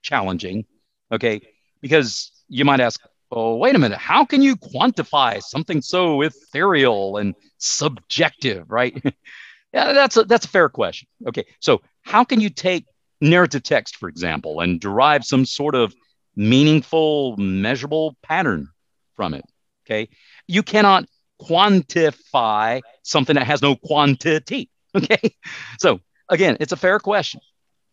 challenging, 0.02 0.66
okay? 1.12 1.42
Because 1.82 2.32
you 2.48 2.66
might 2.66 2.80
ask, 2.80 3.02
oh, 3.32 3.56
wait 3.56 3.76
a 3.76 3.80
minute, 3.80 3.98
how 3.98 4.26
can 4.26 4.42
you 4.42 4.56
quantify 4.56 5.42
something 5.42 5.82
so 5.82 6.22
ethereal 6.22 7.18
and 7.18 7.36
subjective, 7.58 8.70
right? 8.70 9.00
yeah, 9.74 9.94
that's 9.94 10.18
a, 10.18 10.24
that's 10.24 10.46
a 10.46 10.50
fair 10.50 10.70
question. 10.70 11.08
Okay, 11.28 11.46
so 11.60 11.82
how 12.02 12.24
can 12.24 12.42
you 12.42 12.50
take 12.50 12.86
narrative 13.22 13.64
text, 13.64 13.98
for 13.98 14.10
example, 14.10 14.62
and 14.62 14.80
derive 14.80 15.26
some 15.26 15.46
sort 15.46 15.76
of 15.76 15.94
meaningful, 16.36 17.36
measurable 17.38 18.16
pattern 18.24 18.70
from 19.16 19.34
it? 19.34 19.46
Okay, 19.86 20.10
you 20.48 20.64
cannot 20.64 21.06
quantify 21.42 22.82
something 23.04 23.36
that 23.36 23.48
has 23.48 23.62
no 23.62 23.76
quantity. 23.76 24.70
Okay, 24.96 25.36
so 25.80 26.00
again, 26.30 26.58
it's 26.60 26.72
a 26.72 26.76
fair 26.76 26.98
question. 26.98 27.40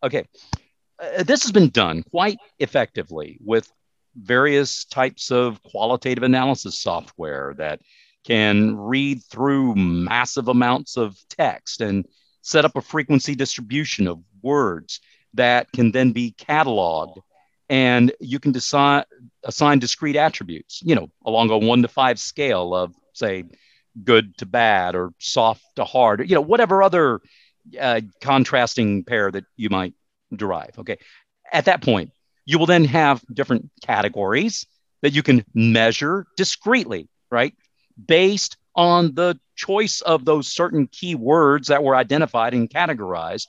Okay, 0.03 0.25
uh, 0.99 1.25
this 1.25 1.43
has 1.43 1.53
been 1.53 1.69
done 1.69 2.03
quite 2.05 2.39
effectively 2.59 3.39
with 3.45 3.71
various 4.17 4.87
types 4.87 5.31
of 5.31 5.63
qualitative 5.63 6.25
analysis 6.25 6.81
software 6.81 7.55
that 7.59 7.81
can 8.25 8.77
read 8.77 9.23
through 9.25 9.75
massive 9.75 10.49
amounts 10.49 10.97
of 10.97 11.17
text 11.29 11.83
and 11.83 12.07
set 12.41 12.65
up 12.65 12.77
a 12.77 12.81
frequency 12.81 13.35
distribution 13.35 14.09
of 14.09 14.19
words 14.43 15.01
that 15.35 15.71
can 15.73 15.93
then 15.93 16.13
be 16.13 16.35
cataloged 16.39 17.19
and 17.69 18.13
you 18.21 18.39
can 18.39 18.53
decide 18.53 19.05
assign 19.45 19.79
discrete 19.79 20.17
attributes 20.17 20.81
you 20.85 20.95
know 20.95 21.09
along 21.25 21.51
a 21.51 21.59
one 21.59 21.83
to 21.83 21.89
five 21.89 22.19
scale 22.19 22.75
of 22.75 22.95
say 23.13 23.45
good 24.05 24.37
to 24.39 24.47
bad 24.47 24.95
or 24.95 25.13
soft 25.19 25.63
to 25.75 25.85
hard 25.85 26.21
or, 26.21 26.25
you 26.25 26.35
know 26.35 26.41
whatever 26.41 26.83
other 26.83 27.21
uh, 27.81 28.01
contrasting 28.21 29.03
pair 29.03 29.31
that 29.31 29.45
you 29.57 29.69
might 29.69 29.95
derive 30.35 30.79
okay 30.79 30.99
at 31.53 31.65
that 31.65 31.83
point 31.83 32.11
you 32.45 32.59
will 32.59 32.67
then 32.67 32.85
have 32.85 33.23
different 33.33 33.71
categories 33.83 34.67
that 35.03 35.13
you 35.13 35.23
can 35.23 35.45
measure 35.55 36.27
discretely, 36.37 37.09
right? 37.31 37.55
Based 38.07 38.57
on 38.75 39.15
the 39.15 39.39
choice 39.57 40.01
of 40.01 40.25
those 40.25 40.53
certain 40.53 40.87
key 40.87 41.15
words 41.15 41.69
that 41.69 41.83
were 41.83 41.97
identified 41.97 42.55
and 42.55 42.71
categorized, 42.71 43.47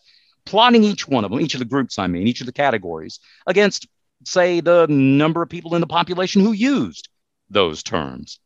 plotting 0.48 0.84
each 0.84 1.08
one 1.08 1.26
of 1.26 1.32
them, 1.32 1.42
each 1.42 1.54
of 1.54 1.60
the 1.60 1.66
groups, 1.66 2.00
I 2.00 2.08
mean, 2.08 2.26
each 2.26 2.40
of 2.40 2.46
the 2.46 2.54
categories 2.54 3.20
against, 3.46 3.88
say, 4.26 4.62
the 4.62 4.88
number 4.88 5.42
of 5.42 5.50
people 5.50 5.76
in 5.76 5.82
the 5.82 5.88
population 5.88 6.42
who 6.42 6.54
used 6.54 7.10
those 7.50 7.84
terms. 7.84 8.40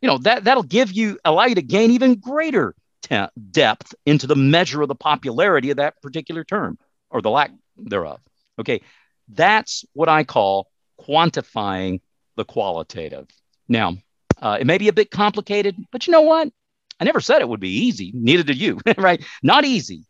You 0.00 0.08
know, 0.08 0.18
that, 0.18 0.44
that'll 0.44 0.62
give 0.62 0.92
you, 0.92 1.18
allow 1.24 1.46
you 1.46 1.56
to 1.56 1.62
gain 1.62 1.90
even 1.90 2.14
greater 2.14 2.74
te- 3.02 3.26
depth 3.50 3.94
into 4.06 4.28
the 4.28 4.36
measure 4.36 4.80
of 4.82 4.88
the 4.88 4.94
popularity 4.94 5.70
of 5.70 5.78
that 5.78 6.00
particular 6.00 6.44
term 6.44 6.78
or 7.10 7.20
the 7.20 7.30
lack 7.30 7.50
thereof. 7.76 8.20
Okay. 8.60 8.80
That's 9.28 9.84
what 9.92 10.08
I 10.08 10.22
call 10.22 10.70
quantifying 11.00 12.00
the 12.36 12.44
qualitative. 12.44 13.26
Now, 13.68 13.96
uh, 14.40 14.58
it 14.60 14.66
may 14.66 14.78
be 14.78 14.88
a 14.88 14.92
bit 14.92 15.10
complicated, 15.10 15.76
but 15.90 16.06
you 16.06 16.12
know 16.12 16.22
what? 16.22 16.50
I 17.00 17.04
never 17.04 17.20
said 17.20 17.40
it 17.40 17.48
would 17.48 17.60
be 17.60 17.86
easy. 17.86 18.12
Neither 18.14 18.44
did 18.44 18.60
you, 18.60 18.80
right? 18.96 19.24
Not 19.42 19.64
easy, 19.64 20.04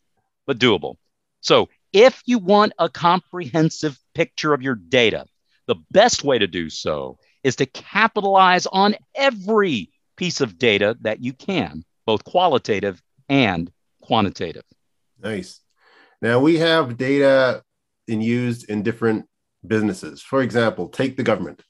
but 0.47 0.59
doable. 0.59 0.97
So, 1.41 1.69
if 1.93 2.23
you 2.27 2.39
want 2.39 2.75
a 2.79 2.89
comprehensive 2.89 3.99
picture 4.15 4.53
of 4.53 4.61
your 4.61 4.75
data, 4.75 5.25
the 5.67 5.77
best 5.91 6.23
way 6.25 6.39
to 6.39 6.47
do 6.47 6.69
so 6.69 7.19
is 7.43 7.57
to 7.57 7.67
capitalize 7.67 8.67
on 8.67 8.95
every 9.15 9.91
piece 10.17 10.41
of 10.41 10.59
data 10.59 10.97
that 11.01 11.23
you 11.23 11.33
can, 11.33 11.85
both 12.05 12.25
qualitative 12.25 13.01
and 13.29 13.71
quantitative. 14.03 14.65
Nice. 15.23 15.61
Now 16.21 16.41
we 16.41 16.59
have 16.59 16.97
data 16.97 17.63
and 18.09 18.23
used 18.23 18.69
in 18.69 18.83
different 18.83 19.27
businesses. 19.67 20.21
For 20.23 20.43
example, 20.43 20.89
take 20.89 21.17
the 21.17 21.23
government. 21.23 21.63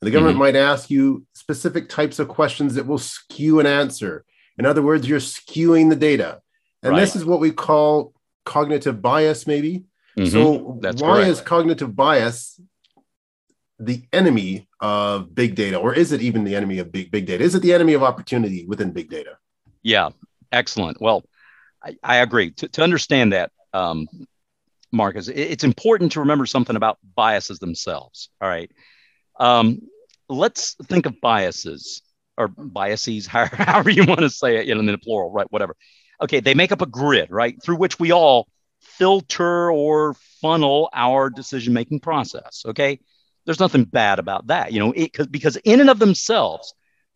The 0.00 0.10
government 0.10 0.34
mm-hmm. 0.34 0.42
might 0.42 0.56
ask 0.56 0.90
you 0.90 1.24
specific 1.34 1.88
types 1.88 2.18
of 2.18 2.26
questions 2.26 2.74
that 2.74 2.86
will 2.86 2.98
skew 2.98 3.60
an 3.60 3.66
answer. 3.66 4.24
In 4.58 4.66
other 4.66 4.82
words, 4.82 5.08
you're 5.08 5.20
skewing 5.20 5.90
the 5.90 5.96
data. 5.96 6.40
And 6.82 6.92
right. 6.92 7.00
this 7.00 7.14
is 7.14 7.24
what 7.24 7.38
we 7.38 7.52
call 7.52 8.12
cognitive 8.44 9.00
bias, 9.02 9.46
maybe. 9.46 9.84
Mm-hmm. 10.18 10.26
So, 10.26 10.78
That's 10.80 11.00
why 11.00 11.16
correct. 11.16 11.30
is 11.30 11.40
cognitive 11.40 11.96
bias 11.96 12.60
the 13.84 14.04
enemy 14.12 14.68
of 14.80 15.34
big 15.34 15.54
data, 15.54 15.76
or 15.76 15.94
is 15.94 16.12
it 16.12 16.22
even 16.22 16.44
the 16.44 16.54
enemy 16.54 16.78
of 16.78 16.92
big 16.92 17.10
big 17.10 17.26
data? 17.26 17.42
Is 17.42 17.54
it 17.54 17.62
the 17.62 17.72
enemy 17.72 17.94
of 17.94 18.02
opportunity 18.02 18.64
within 18.66 18.92
big 18.92 19.10
data? 19.10 19.38
Yeah, 19.82 20.10
excellent. 20.52 21.00
Well, 21.00 21.24
I, 21.82 21.96
I 22.02 22.16
agree. 22.18 22.52
To, 22.52 22.68
to 22.68 22.82
understand 22.82 23.32
that, 23.32 23.50
um, 23.72 24.06
Marcus, 24.92 25.28
it's 25.28 25.64
important 25.64 26.12
to 26.12 26.20
remember 26.20 26.46
something 26.46 26.76
about 26.76 26.98
biases 27.16 27.58
themselves. 27.58 28.28
All 28.40 28.48
right. 28.48 28.70
Um, 29.40 29.80
let's 30.28 30.74
think 30.84 31.06
of 31.06 31.20
biases 31.20 32.02
or 32.36 32.48
biases, 32.48 33.26
however 33.26 33.90
you 33.90 34.04
want 34.04 34.20
to 34.20 34.30
say 34.30 34.58
it, 34.58 34.66
you 34.66 34.74
know, 34.74 34.80
in 34.80 34.86
the 34.86 34.98
plural, 34.98 35.32
right? 35.32 35.50
Whatever. 35.50 35.76
Okay, 36.22 36.40
they 36.40 36.54
make 36.54 36.72
up 36.72 36.82
a 36.82 36.86
grid, 36.86 37.30
right, 37.30 37.60
through 37.62 37.76
which 37.76 37.98
we 37.98 38.12
all 38.12 38.48
filter 38.80 39.70
or 39.70 40.14
funnel 40.40 40.88
our 40.92 41.30
decision 41.30 41.74
making 41.74 42.00
process. 42.00 42.62
Okay, 42.66 43.00
there's 43.44 43.60
nothing 43.60 43.84
bad 43.84 44.18
about 44.18 44.46
that, 44.46 44.72
you 44.72 44.78
know, 44.78 44.92
it, 44.92 45.30
because 45.30 45.56
in 45.56 45.80
and 45.80 45.90
of 45.90 45.98
themselves, 45.98 46.74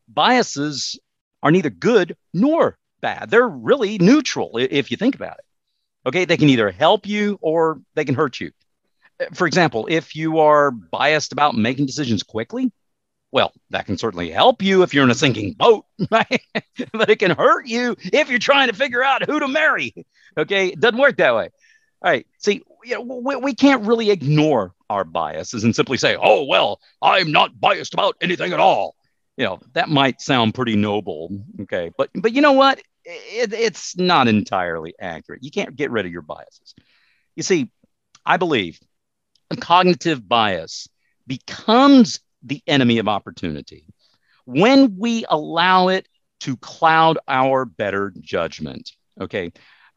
biases 0.08 0.98
are 1.42 1.50
neither 1.50 1.70
good 1.70 2.16
nor 2.34 2.78
bad. 3.00 3.30
They're 3.30 3.48
really 3.48 3.98
neutral 3.98 4.52
if 4.56 4.90
you 4.90 4.96
think 4.96 5.14
about 5.14 5.38
it. 5.38 5.44
Okay, 6.08 6.24
they 6.24 6.36
can 6.36 6.48
either 6.48 6.70
help 6.70 7.06
you 7.06 7.38
or 7.40 7.80
they 7.94 8.04
can 8.04 8.14
hurt 8.14 8.40
you. 8.40 8.50
For 9.32 9.46
example, 9.46 9.86
if 9.88 10.14
you 10.14 10.40
are 10.40 10.70
biased 10.70 11.32
about 11.32 11.54
making 11.54 11.86
decisions 11.86 12.22
quickly, 12.22 12.72
well, 13.36 13.52
that 13.68 13.84
can 13.84 13.98
certainly 13.98 14.30
help 14.30 14.62
you 14.62 14.82
if 14.82 14.94
you're 14.94 15.04
in 15.04 15.10
a 15.10 15.14
sinking 15.14 15.52
boat, 15.52 15.84
right? 16.10 16.40
but 16.92 17.10
it 17.10 17.18
can 17.18 17.32
hurt 17.32 17.66
you 17.66 17.94
if 18.00 18.30
you're 18.30 18.38
trying 18.38 18.68
to 18.68 18.74
figure 18.74 19.04
out 19.04 19.26
who 19.26 19.38
to 19.38 19.46
marry. 19.46 19.92
Okay, 20.38 20.68
it 20.68 20.80
doesn't 20.80 20.98
work 20.98 21.18
that 21.18 21.34
way. 21.34 21.50
All 22.00 22.10
right. 22.10 22.26
See, 22.38 22.62
you 22.82 22.94
know, 22.94 23.02
we, 23.02 23.36
we 23.36 23.54
can't 23.54 23.84
really 23.84 24.08
ignore 24.08 24.72
our 24.88 25.04
biases 25.04 25.64
and 25.64 25.76
simply 25.76 25.98
say, 25.98 26.16
oh, 26.18 26.44
well, 26.44 26.80
I'm 27.02 27.30
not 27.30 27.60
biased 27.60 27.92
about 27.92 28.16
anything 28.22 28.54
at 28.54 28.58
all. 28.58 28.96
You 29.36 29.44
know, 29.44 29.60
that 29.74 29.90
might 29.90 30.22
sound 30.22 30.54
pretty 30.54 30.76
noble. 30.76 31.28
Okay. 31.60 31.90
But, 31.98 32.08
but 32.14 32.32
you 32.32 32.40
know 32.40 32.52
what? 32.52 32.80
it, 33.04 33.52
it's 33.52 33.98
not 33.98 34.28
entirely 34.28 34.94
accurate. 34.98 35.44
You 35.44 35.50
can't 35.50 35.76
get 35.76 35.90
rid 35.90 36.06
of 36.06 36.12
your 36.12 36.22
biases. 36.22 36.74
You 37.34 37.42
see, 37.42 37.70
I 38.24 38.38
believe 38.38 38.80
a 39.50 39.56
cognitive 39.56 40.26
bias 40.26 40.88
becomes 41.26 42.20
the 42.46 42.62
enemy 42.66 42.98
of 42.98 43.08
opportunity 43.08 43.84
when 44.46 44.96
we 44.96 45.24
allow 45.28 45.88
it 45.88 46.08
to 46.40 46.56
cloud 46.56 47.18
our 47.28 47.64
better 47.64 48.12
judgment. 48.20 48.92
Okay. 49.20 49.52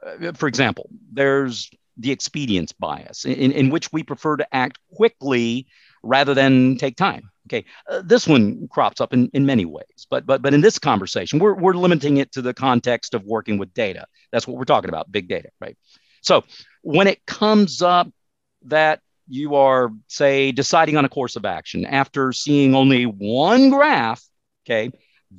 Uh, 0.06 0.32
for 0.34 0.48
example, 0.48 0.90
there's 1.12 1.70
the 1.98 2.12
expedience 2.12 2.72
bias, 2.72 3.26
in, 3.26 3.52
in 3.52 3.70
which 3.70 3.92
we 3.92 4.04
prefer 4.04 4.38
to 4.38 4.56
act 4.56 4.80
quickly 4.96 5.68
rather 6.02 6.34
than 6.34 6.78
take 6.78 6.96
time. 6.96 7.30
Okay, 7.48 7.66
uh, 7.90 8.02
this 8.06 8.28
one 8.28 8.68
crops 8.70 9.02
up 9.02 9.12
in, 9.12 9.30
in 9.34 9.46
many 9.46 9.66
ways, 9.66 10.06
but 10.10 10.26
but 10.26 10.42
but 10.42 10.54
in 10.54 10.62
this 10.62 10.78
conversation, 10.78 11.40
we're 11.40 11.56
we're 11.56 11.74
limiting 11.74 12.18
it 12.18 12.32
to 12.34 12.42
the 12.42 12.54
context 12.54 13.14
of 13.14 13.24
working 13.26 13.58
with 13.58 13.74
data. 13.74 14.06
That's 14.32 14.48
what 14.48 14.56
we're 14.56 14.66
talking 14.66 14.90
about, 14.90 15.12
big 15.12 15.28
data, 15.28 15.50
right? 15.60 15.76
So 16.22 16.44
when 16.84 17.08
it 17.08 17.26
comes 17.26 17.82
up 17.82 18.08
that 18.66 19.02
you 19.30 19.56
are, 19.56 19.92
say, 20.08 20.52
deciding 20.52 20.98
on 20.98 21.06
a 21.06 21.10
course 21.10 21.36
of 21.36 21.46
action 21.46 21.86
after 21.86 22.34
seeing 22.34 22.76
only 22.76 23.04
one 23.04 23.70
graph, 23.70 24.24
okay, 24.66 24.92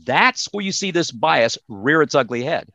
that's 0.04 0.46
where 0.52 0.64
you 0.64 0.72
see 0.72 0.92
this 0.92 1.10
bias 1.10 1.58
rear 1.68 2.00
its 2.00 2.14
ugly 2.14 2.44
head. 2.44 2.70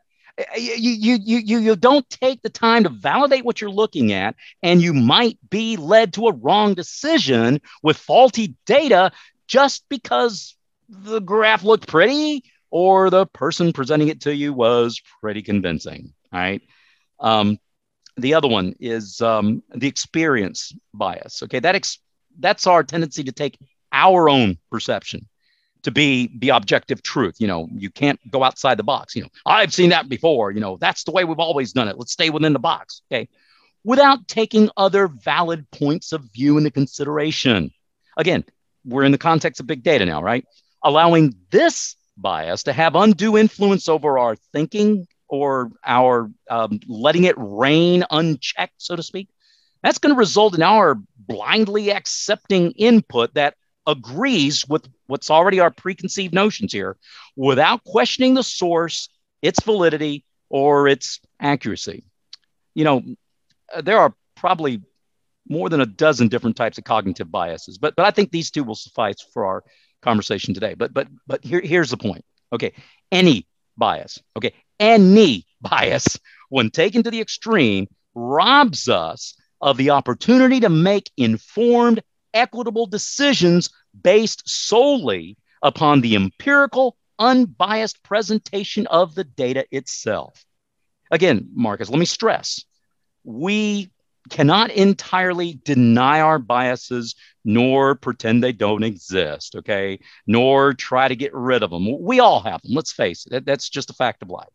You, 0.57 0.73
you, 0.75 1.17
you, 1.23 1.37
you, 1.37 1.57
you 1.59 1.75
don't 1.77 2.07
take 2.09 2.41
the 2.41 2.49
time 2.49 2.83
to 2.83 2.89
validate 2.89 3.45
what 3.45 3.61
you're 3.61 3.69
looking 3.69 4.11
at, 4.11 4.35
and 4.61 4.81
you 4.81 4.93
might 4.93 5.39
be 5.49 5.77
led 5.77 6.13
to 6.13 6.27
a 6.27 6.33
wrong 6.33 6.73
decision 6.73 7.61
with 7.81 7.95
faulty 7.95 8.55
data 8.65 9.13
just 9.47 9.85
because 9.87 10.57
the 10.89 11.21
graph 11.21 11.63
looked 11.63 11.87
pretty 11.87 12.43
or 12.69 13.09
the 13.09 13.25
person 13.25 13.71
presenting 13.71 14.09
it 14.09 14.21
to 14.21 14.35
you 14.35 14.51
was 14.51 15.01
pretty 15.21 15.41
convincing. 15.41 16.13
Right. 16.33 16.61
Um, 17.17 17.57
the 18.17 18.33
other 18.33 18.47
one 18.47 18.75
is 18.79 19.21
um, 19.21 19.63
the 19.73 19.87
experience 19.87 20.73
bias. 20.93 21.43
Okay, 21.43 21.59
that 21.59 21.75
ex- 21.75 21.99
that's 22.39 22.67
our 22.67 22.83
tendency 22.83 23.23
to 23.23 23.31
take 23.31 23.57
our 23.91 24.29
own 24.29 24.57
perception 24.71 25.27
to 25.83 25.91
be 25.91 26.31
the 26.39 26.49
objective 26.49 27.03
truth. 27.03 27.35
You 27.39 27.47
know, 27.47 27.67
you 27.71 27.89
can't 27.89 28.19
go 28.31 28.43
outside 28.43 28.77
the 28.77 28.83
box. 28.83 29.15
You 29.15 29.23
know, 29.23 29.29
I've 29.45 29.73
seen 29.73 29.89
that 29.89 30.09
before. 30.09 30.51
You 30.51 30.59
know, 30.59 30.77
that's 30.77 31.03
the 31.03 31.11
way 31.11 31.23
we've 31.23 31.39
always 31.39 31.73
done 31.73 31.87
it. 31.87 31.97
Let's 31.97 32.11
stay 32.11 32.29
within 32.29 32.53
the 32.53 32.59
box. 32.59 33.01
Okay, 33.11 33.29
without 33.83 34.27
taking 34.27 34.69
other 34.77 35.07
valid 35.07 35.69
points 35.71 36.11
of 36.11 36.23
view 36.33 36.57
into 36.57 36.71
consideration. 36.71 37.71
Again, 38.17 38.45
we're 38.85 39.03
in 39.03 39.11
the 39.11 39.17
context 39.17 39.59
of 39.59 39.67
big 39.67 39.83
data 39.83 40.05
now, 40.05 40.21
right? 40.21 40.45
Allowing 40.83 41.35
this 41.49 41.95
bias 42.17 42.63
to 42.63 42.73
have 42.73 42.95
undue 42.95 43.37
influence 43.37 43.89
over 43.89 44.17
our 44.17 44.35
thinking 44.53 45.07
or 45.27 45.71
our 45.85 46.29
um, 46.49 46.79
letting 46.87 47.23
it 47.23 47.35
reign 47.37 48.03
unchecked, 48.11 48.75
so 48.77 48.95
to 48.95 49.03
speak, 49.03 49.29
that's 49.83 49.97
going 49.97 50.13
to 50.13 50.19
result 50.19 50.55
in 50.55 50.63
our 50.63 50.99
blindly 51.17 51.91
accepting 51.91 52.71
input 52.71 53.33
that 53.35 53.55
agrees 53.87 54.67
with 54.67 54.87
what's 55.07 55.29
already 55.29 55.59
our 55.59 55.71
preconceived 55.71 56.33
notions 56.33 56.73
here 56.73 56.97
without 57.35 57.83
questioning 57.83 58.33
the 58.33 58.43
source, 58.43 59.09
its 59.41 59.61
validity, 59.61 60.25
or 60.49 60.87
its 60.87 61.19
accuracy. 61.39 62.03
You 62.73 62.83
know, 62.83 63.03
uh, 63.73 63.81
there 63.81 63.99
are 63.99 64.13
probably 64.35 64.81
more 65.47 65.69
than 65.69 65.81
a 65.81 65.85
dozen 65.85 66.27
different 66.27 66.55
types 66.55 66.77
of 66.77 66.83
cognitive 66.83 67.31
biases, 67.31 67.77
but 67.77 67.95
but 67.95 68.05
I 68.05 68.11
think 68.11 68.31
these 68.31 68.51
two 68.51 68.63
will 68.63 68.75
suffice 68.75 69.21
for 69.33 69.45
our 69.45 69.63
conversation 70.01 70.53
today. 70.53 70.73
But 70.73 70.93
but 70.93 71.07
but 71.27 71.43
here, 71.43 71.61
here's 71.61 71.91
the 71.91 71.97
point. 71.97 72.25
Okay, 72.51 72.73
any 73.11 73.47
bias. 73.77 74.19
Okay, 74.35 74.53
any 74.79 75.45
bias, 75.61 76.19
when 76.49 76.69
taken 76.69 77.03
to 77.03 77.11
the 77.11 77.21
extreme, 77.21 77.87
robs 78.13 78.87
us 78.87 79.35
of 79.61 79.77
the 79.77 79.91
opportunity 79.91 80.59
to 80.59 80.69
make 80.69 81.11
informed, 81.17 82.03
equitable 82.33 82.85
decisions 82.85 83.69
based 83.99 84.47
solely 84.47 85.37
upon 85.61 86.01
the 86.01 86.15
empirical, 86.15 86.97
unbiased 87.17 88.03
presentation 88.03 88.87
of 88.87 89.15
the 89.15 89.23
data 89.23 89.65
itself. 89.71 90.45
Again, 91.11 91.49
Marcus, 91.53 91.89
let 91.89 91.99
me 91.99 92.05
stress 92.05 92.63
we 93.25 93.91
cannot 94.29 94.71
entirely 94.71 95.59
deny 95.65 96.21
our 96.21 96.39
biases 96.39 97.15
nor 97.43 97.95
pretend 97.95 98.43
they 98.43 98.51
don't 98.51 98.83
exist, 98.83 99.55
okay? 99.55 99.99
Nor 100.25 100.73
try 100.73 101.07
to 101.07 101.15
get 101.15 101.33
rid 101.33 101.61
of 101.61 101.69
them. 101.69 102.01
We 102.01 102.19
all 102.19 102.41
have 102.41 102.61
them, 102.61 102.73
let's 102.73 102.93
face 102.93 103.27
it. 103.29 103.45
That's 103.45 103.69
just 103.69 103.89
a 103.89 103.93
fact 103.93 104.23
of 104.23 104.29
life. 104.29 104.49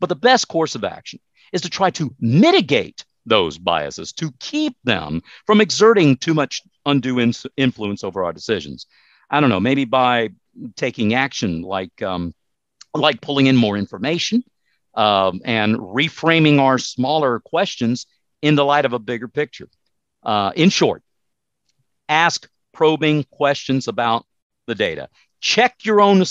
But 0.00 0.08
the 0.08 0.16
best 0.16 0.48
course 0.48 0.74
of 0.74 0.84
action 0.84 1.20
is 1.52 1.62
to 1.62 1.70
try 1.70 1.90
to 1.90 2.14
mitigate 2.20 3.04
those 3.26 3.58
biases, 3.58 4.12
to 4.12 4.32
keep 4.40 4.76
them 4.84 5.22
from 5.46 5.60
exerting 5.60 6.16
too 6.16 6.34
much 6.34 6.62
undue 6.84 7.18
in- 7.18 7.32
influence 7.56 8.04
over 8.04 8.24
our 8.24 8.32
decisions. 8.32 8.86
I 9.30 9.40
don't 9.40 9.50
know, 9.50 9.60
maybe 9.60 9.84
by 9.84 10.30
taking 10.76 11.14
action 11.14 11.62
like, 11.62 12.02
um, 12.02 12.34
like 12.94 13.20
pulling 13.20 13.46
in 13.46 13.56
more 13.56 13.76
information 13.76 14.44
um, 14.94 15.40
and 15.44 15.76
reframing 15.76 16.60
our 16.60 16.78
smaller 16.78 17.40
questions 17.40 18.06
in 18.42 18.54
the 18.54 18.64
light 18.64 18.84
of 18.84 18.92
a 18.92 18.98
bigger 18.98 19.28
picture. 19.28 19.68
Uh, 20.22 20.52
in 20.54 20.70
short, 20.70 21.02
ask 22.08 22.48
probing 22.72 23.24
questions 23.24 23.88
about 23.88 24.26
the 24.66 24.74
data. 24.74 25.08
Check 25.40 25.76
your 25.82 26.00
own 26.00 26.22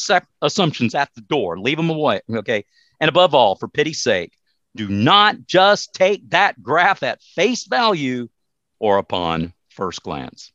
assumptions 0.41 0.95
at 0.95 1.10
the 1.15 1.21
door, 1.21 1.60
leave 1.60 1.78
them 1.78 1.89
away. 1.89 2.21
Okay. 2.32 2.65
And 3.03 3.09
above 3.09 3.35
all, 3.35 3.55
for 3.55 3.67
pity's 3.67 4.01
sake, 4.01 4.31
do 4.77 4.87
not 4.87 5.45
just 5.45 5.93
take 5.93 6.29
that 6.29 6.63
graph 6.63 7.03
at 7.03 7.21
face 7.21 7.65
value 7.65 8.29
or 8.79 8.97
upon 8.97 9.51
first 9.71 10.03
glance. 10.03 10.53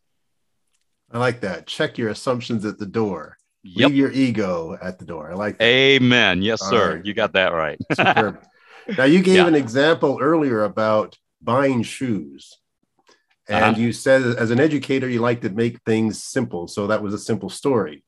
I 1.12 1.18
like 1.18 1.42
that. 1.42 1.66
Check 1.66 1.98
your 1.98 2.08
assumptions 2.08 2.64
at 2.64 2.78
the 2.78 2.87
door. 2.87 3.37
Yep. 3.64 3.90
Leave 3.90 3.96
your 3.98 4.12
ego 4.12 4.78
at 4.80 4.98
the 4.98 5.04
door. 5.04 5.30
I 5.30 5.34
like 5.34 5.58
that. 5.58 5.64
Amen. 5.64 6.40
Yes, 6.40 6.62
All 6.62 6.70
sir. 6.70 6.94
Right. 6.94 7.04
You 7.04 7.12
got 7.12 7.34
that 7.34 7.48
right. 7.48 7.78
now, 7.98 9.04
you 9.04 9.20
gave 9.20 9.37
yeah. 9.37 9.46
an 9.46 9.54
example 9.54 10.16
earlier 10.18 10.64
about 10.64 11.18
buying 11.42 11.82
shoes. 11.82 12.56
And 13.46 13.62
uh-huh. 13.62 13.78
you 13.78 13.92
said, 13.92 14.22
as 14.22 14.50
an 14.50 14.58
educator, 14.58 15.06
you 15.06 15.20
like 15.20 15.42
to 15.42 15.50
make 15.50 15.82
things 15.82 16.24
simple. 16.24 16.66
So 16.66 16.87
that 16.87 17.02
was 17.02 17.12
a 17.12 17.18
simple 17.18 17.50
story. 17.50 18.04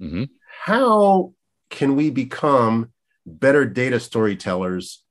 Mm-hmm. 0.00 0.24
How 0.64 1.34
can 1.68 1.94
we 1.94 2.08
become 2.08 2.91
better 3.26 3.64
data 3.64 4.00
storytellers? 4.00 5.02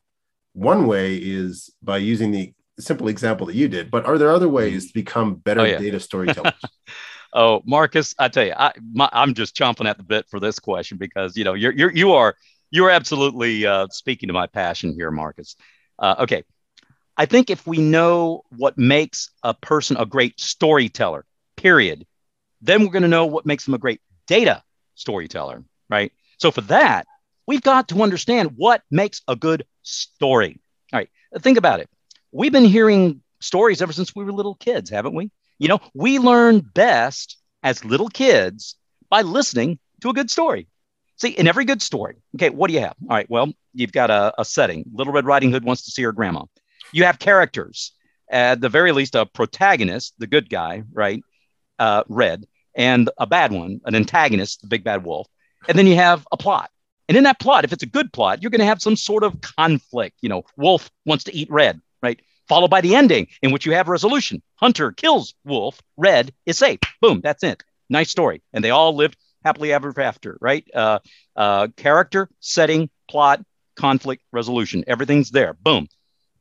One 0.54 0.88
way 0.88 1.16
is 1.16 1.70
by 1.82 1.98
using 1.98 2.32
the 2.32 2.54
simple 2.80 3.08
example 3.08 3.48
that 3.48 3.56
you 3.56 3.68
did, 3.68 3.92
but 3.92 4.06
are 4.06 4.18
there 4.18 4.32
other 4.32 4.50
ways 4.50 4.88
to 4.88 4.94
become 4.94 5.36
better 5.36 5.62
oh, 5.62 5.66
yeah. 5.66 5.78
data 5.78 6.00
storytellers? 6.00 6.54
oh, 7.34 7.62
Marcus, 7.66 8.16
I 8.20 8.28
tell 8.28 8.46
you, 8.46 8.54
I, 8.54 8.74
am 9.14 9.34
just 9.34 9.56
chomping 9.56 9.88
at 9.88 9.98
the 9.98 10.04
bit 10.04 10.28
for 10.30 10.40
this 10.40 10.60
question 10.60 10.98
because 10.98 11.38
you 11.38 11.44
know 11.44 11.54
you're, 11.54 11.72
you're 11.72 11.92
you 11.92 12.14
are 12.14 12.36
you 12.70 12.86
are 12.86 12.90
absolutely 12.90 13.66
uh, 13.66 13.88
speaking 13.92 14.28
to 14.28 14.34
my 14.34 14.48
passion 14.48 14.94
here, 14.94 15.12
Marcus. 15.12 15.56
Uh, 16.00 16.16
okay, 16.20 16.44
I 17.18 17.26
think 17.26 17.50
if 17.50 17.68
we 17.68 17.78
know 17.78 18.44
what 18.50 18.78
makes 18.78 19.30
a 19.44 19.54
person 19.54 19.98
a 19.98 20.06
great 20.06 20.40
storyteller, 20.40 21.26
period, 21.56 22.06
then 22.62 22.82
we're 22.82 22.92
going 22.92 23.04
to 23.04 23.08
know 23.08 23.26
what 23.26 23.46
makes 23.46 23.66
them 23.66 23.74
a 23.74 23.78
great 23.78 24.02
data 24.28 24.64
storyteller, 24.96 25.64
right? 25.90 26.12
So 26.38 26.52
for 26.52 26.62
that, 26.62 27.06
we've 27.48 27.62
got 27.62 27.90
to 27.90 28.02
understand 28.02 28.52
what 28.56 28.82
makes 28.90 29.22
a 29.28 29.36
good 29.36 29.66
story. 29.84 30.60
All 30.94 31.00
right, 31.00 31.10
think 31.40 31.58
about 31.58 31.80
it. 31.80 31.90
We've 32.32 32.52
been 32.52 32.66
hearing 32.66 33.22
stories 33.40 33.82
ever 33.82 33.94
since 33.94 34.16
we 34.16 34.24
were 34.24 34.32
little 34.32 34.56
kids, 34.56 34.90
haven't 34.90 35.16
we? 35.16 35.32
You 35.60 35.68
know, 35.68 35.80
we 35.94 36.20
learn 36.20 36.60
best 36.60 37.38
as 37.64 37.86
little 37.86 38.10
kids 38.10 38.76
by 39.10 39.22
listening 39.22 39.80
to 40.02 40.10
a 40.10 40.14
good 40.14 40.32
story. 40.32 40.68
See, 41.18 41.30
in 41.30 41.48
every 41.48 41.66
good 41.66 41.82
story, 41.82 42.16
okay, 42.36 42.50
what 42.50 42.68
do 42.68 42.74
you 42.74 42.80
have? 42.80 42.96
All 43.04 43.16
right, 43.16 43.30
well, 43.30 43.54
you've 43.74 43.92
got 43.92 44.10
a, 44.10 44.34
a 44.40 44.46
setting. 44.46 44.86
Little 44.94 45.14
Red 45.14 45.26
Riding 45.26 45.52
Hood 45.52 45.64
wants 45.64 45.84
to 45.84 45.92
see 45.92 46.02
her 46.04 46.12
grandma 46.12 46.46
you 46.92 47.06
have 47.06 47.20
characters, 47.20 47.94
at 48.30 48.62
the 48.62 48.70
very 48.70 48.92
least, 48.92 49.16
a 49.16 49.26
protagonist, 49.26 50.14
the 50.18 50.28
good 50.28 50.50
guy, 50.50 50.84
right? 50.94 51.22
Uh, 51.80 52.04
red, 52.08 52.46
and 52.76 53.10
a 53.18 53.28
bad 53.28 53.52
one, 53.52 53.82
an 53.86 53.96
antagonist, 53.96 54.62
the 54.62 54.68
big 54.68 54.84
bad 54.84 55.04
wolf. 55.04 55.28
And 55.68 55.78
then 55.78 55.88
you 55.88 55.96
have 55.96 56.26
a 56.32 56.38
plot. 56.38 56.70
And 57.08 57.18
in 57.18 57.24
that 57.26 57.40
plot, 57.40 57.66
if 57.66 57.74
it's 57.74 57.84
a 57.84 57.88
good 57.88 58.14
plot, 58.14 58.42
you're 58.42 58.52
going 58.52 58.60
to 58.60 58.66
have 58.66 58.82
some 58.82 58.96
sort 58.96 59.24
of 59.24 59.42
conflict. 59.42 60.18
You 60.22 60.30
know, 60.30 60.44
wolf 60.58 60.90
wants 61.06 61.26
to 61.26 61.36
eat 61.36 61.50
red, 61.52 61.82
right? 62.02 62.20
Followed 62.48 62.70
by 62.70 62.82
the 62.82 62.96
ending 62.96 63.28
in 63.42 63.52
which 63.52 63.66
you 63.66 63.74
have 63.74 63.88
resolution. 63.88 64.42
Hunter 64.56 64.92
kills 64.92 65.34
wolf, 65.44 65.82
red 65.98 66.34
is 66.46 66.58
safe. 66.58 66.80
Boom, 67.02 67.22
that's 67.22 67.44
it. 67.44 67.64
Nice 67.90 68.10
story. 68.10 68.42
And 68.54 68.64
they 68.64 68.70
all 68.70 68.96
lived 68.96 69.18
happily 69.44 69.74
ever 69.74 69.94
after, 70.00 70.38
right? 70.40 70.66
Uh, 70.74 71.00
uh, 71.36 71.68
character, 71.76 72.30
setting, 72.40 72.90
plot, 73.10 73.44
conflict, 73.76 74.24
resolution. 74.32 74.84
Everything's 74.88 75.32
there. 75.32 75.54
Boom. 75.54 75.88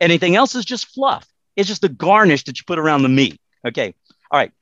Anything 0.01 0.37
else 0.37 0.55
is 0.55 0.65
just 0.65 0.87
fluff. 0.87 1.27
It's 1.57 1.69
just 1.69 1.83
the 1.83 1.89
garnish 1.89 2.45
that 2.45 2.59
you 2.59 2.65
put 2.67 2.79
around 2.79 3.03
the 3.03 3.09
meat. 3.09 3.41
Okay. 3.67 3.95
All 4.31 4.39
right. 4.39 4.53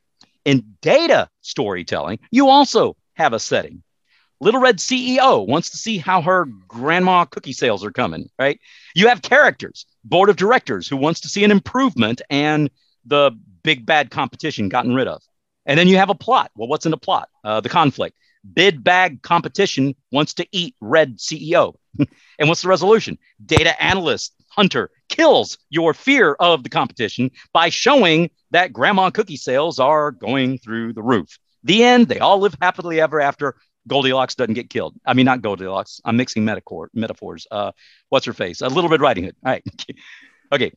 In 0.45 0.77
data 0.81 1.29
storytelling, 1.43 2.19
you 2.31 2.49
also 2.49 2.97
have 3.15 3.33
a 3.33 3.41
setting. 3.41 3.83
Little 4.41 4.61
Red 4.61 4.79
CEO 4.79 5.47
wants 5.47 5.71
to 5.71 5.77
see 5.77 5.99
how 5.99 6.23
her 6.23 6.47
grandma 6.69 7.25
cookie 7.25 7.53
sales 7.53 7.85
are 7.85 7.91
coming, 7.91 8.31
right? 8.39 8.61
You 8.95 9.09
have 9.09 9.21
characters, 9.23 9.87
board 10.05 10.29
of 10.29 10.37
directors 10.37 10.87
who 10.87 10.97
wants 10.97 11.21
to 11.21 11.29
see 11.29 11.45
an 11.45 11.51
improvement 11.51 12.23
and 12.31 12.71
the 13.05 13.33
big 13.63 13.85
bad 13.85 14.11
competition 14.11 14.69
gotten 14.69 14.95
rid 14.95 15.09
of. 15.09 15.23
And 15.67 15.79
then 15.79 15.89
you 15.89 15.97
have 15.97 16.11
a 16.11 16.15
plot. 16.15 16.51
Well, 16.55 16.69
what's 16.69 16.87
in 16.87 16.91
the 16.91 16.97
plot? 16.97 17.29
Uh, 17.43 17.61
the 17.61 17.69
conflict. 17.69 18.17
Bid 18.55 18.85
bag 18.85 19.23
competition 19.23 19.95
wants 20.13 20.35
to 20.35 20.47
eat 20.53 20.77
red 20.81 21.19
CEO. 21.19 21.75
and 22.39 22.49
what's 22.49 22.63
the 22.63 22.69
resolution? 22.69 23.19
Data 23.45 23.81
analyst 23.83 24.35
hunter 24.49 24.91
kills 25.09 25.59
your 25.69 25.95
fear 25.95 26.35
of 26.35 26.63
the 26.63 26.71
competition 26.71 27.31
by 27.53 27.69
showing 27.69 28.31
that 28.51 28.73
grandma 28.73 29.11
cookie 29.11 29.37
sales 29.37 29.79
are 29.79 30.11
going 30.13 30.59
through 30.59 30.93
the 30.93 31.03
roof. 31.03 31.39
The 31.65 31.85
end, 31.85 32.09
they 32.09 32.21
all 32.21 32.39
live 32.39 32.57
happily 32.61 33.01
ever 33.01 33.21
after. 33.21 33.57
Goldilocks 33.89 34.35
doesn't 34.35 34.55
get 34.55 34.71
killed. 34.71 34.95
I 35.05 35.15
mean, 35.15 35.27
not 35.27 35.43
Goldilocks. 35.43 36.01
I'm 36.05 36.17
mixing 36.17 36.45
metaphor, 36.45 36.91
metaphors. 36.95 37.47
Uh, 37.51 37.73
what's 38.11 38.27
her 38.27 38.33
face? 38.33 38.61
A 38.61 38.69
Little 38.69 38.91
Red 38.91 39.01
Riding 39.01 39.25
Hood. 39.25 39.37
All 39.45 39.53
right. 39.53 39.65
okay. 40.53 40.73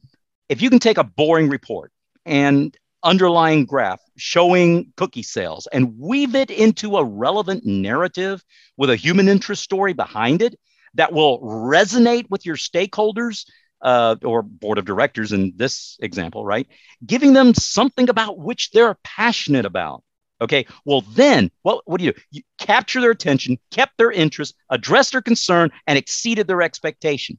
If 0.50 0.62
you 0.62 0.70
can 0.70 0.80
take 0.80 0.98
a 0.98 1.04
boring 1.04 1.50
report 1.50 1.92
and 2.26 2.76
underlying 3.04 3.66
graph 3.66 4.02
showing 4.18 4.94
cookie 4.96 5.24
sales 5.24 5.68
and 5.72 5.98
weave 5.98 6.36
it 6.36 6.52
into 6.52 6.98
a 6.98 7.04
relevant 7.04 7.66
narrative 7.66 8.44
with 8.78 8.90
a 8.90 8.96
human 8.96 9.28
interest 9.28 9.64
story 9.64 9.94
behind 9.94 10.42
it 10.42 10.56
that 10.94 11.14
will 11.14 11.40
resonate 11.40 12.30
with 12.30 12.46
your 12.46 12.56
stakeholders 12.56 13.46
uh, 13.82 14.16
or 14.24 14.44
board 14.44 14.78
of 14.78 14.86
directors 14.86 15.32
in 15.32 15.54
this 15.56 15.98
example, 16.02 16.46
right? 16.46 16.68
Giving 17.06 17.34
them 17.34 17.54
something 17.54 18.10
about 18.10 18.38
which 18.38 18.72
they're 18.72 18.98
passionate 19.04 19.66
about. 19.66 20.04
Okay. 20.42 20.66
Well, 20.86 21.02
then 21.02 21.52
what, 21.62 21.84
what 21.86 22.00
do 22.00 22.06
you 22.06 22.14
do? 22.14 22.22
You 22.32 22.42
capture 22.58 23.00
their 23.00 23.12
attention, 23.12 23.60
kept 23.70 23.98
their 23.98 24.12
interest, 24.12 24.56
addressed 24.70 25.12
their 25.12 25.22
concern, 25.22 25.72
and 25.88 25.98
exceeded 25.98 26.48
their 26.48 26.62
expectation. 26.62 27.38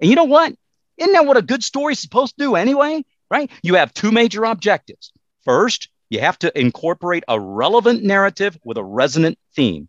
And 0.00 0.10
you 0.10 0.16
know 0.16 0.24
what? 0.24 0.54
Isn't 0.98 1.14
that 1.14 1.26
what 1.26 1.38
a 1.38 1.42
good 1.42 1.64
story 1.64 1.94
is 1.94 2.00
supposed 2.00 2.36
to 2.36 2.44
do 2.44 2.54
anyway? 2.54 3.02
right? 3.32 3.50
You 3.62 3.76
have 3.76 3.94
two 3.94 4.12
major 4.12 4.44
objectives. 4.44 5.10
First, 5.44 5.88
you 6.10 6.20
have 6.20 6.38
to 6.40 6.56
incorporate 6.58 7.24
a 7.26 7.40
relevant 7.40 8.04
narrative 8.04 8.58
with 8.62 8.76
a 8.76 8.84
resonant 8.84 9.38
theme. 9.56 9.88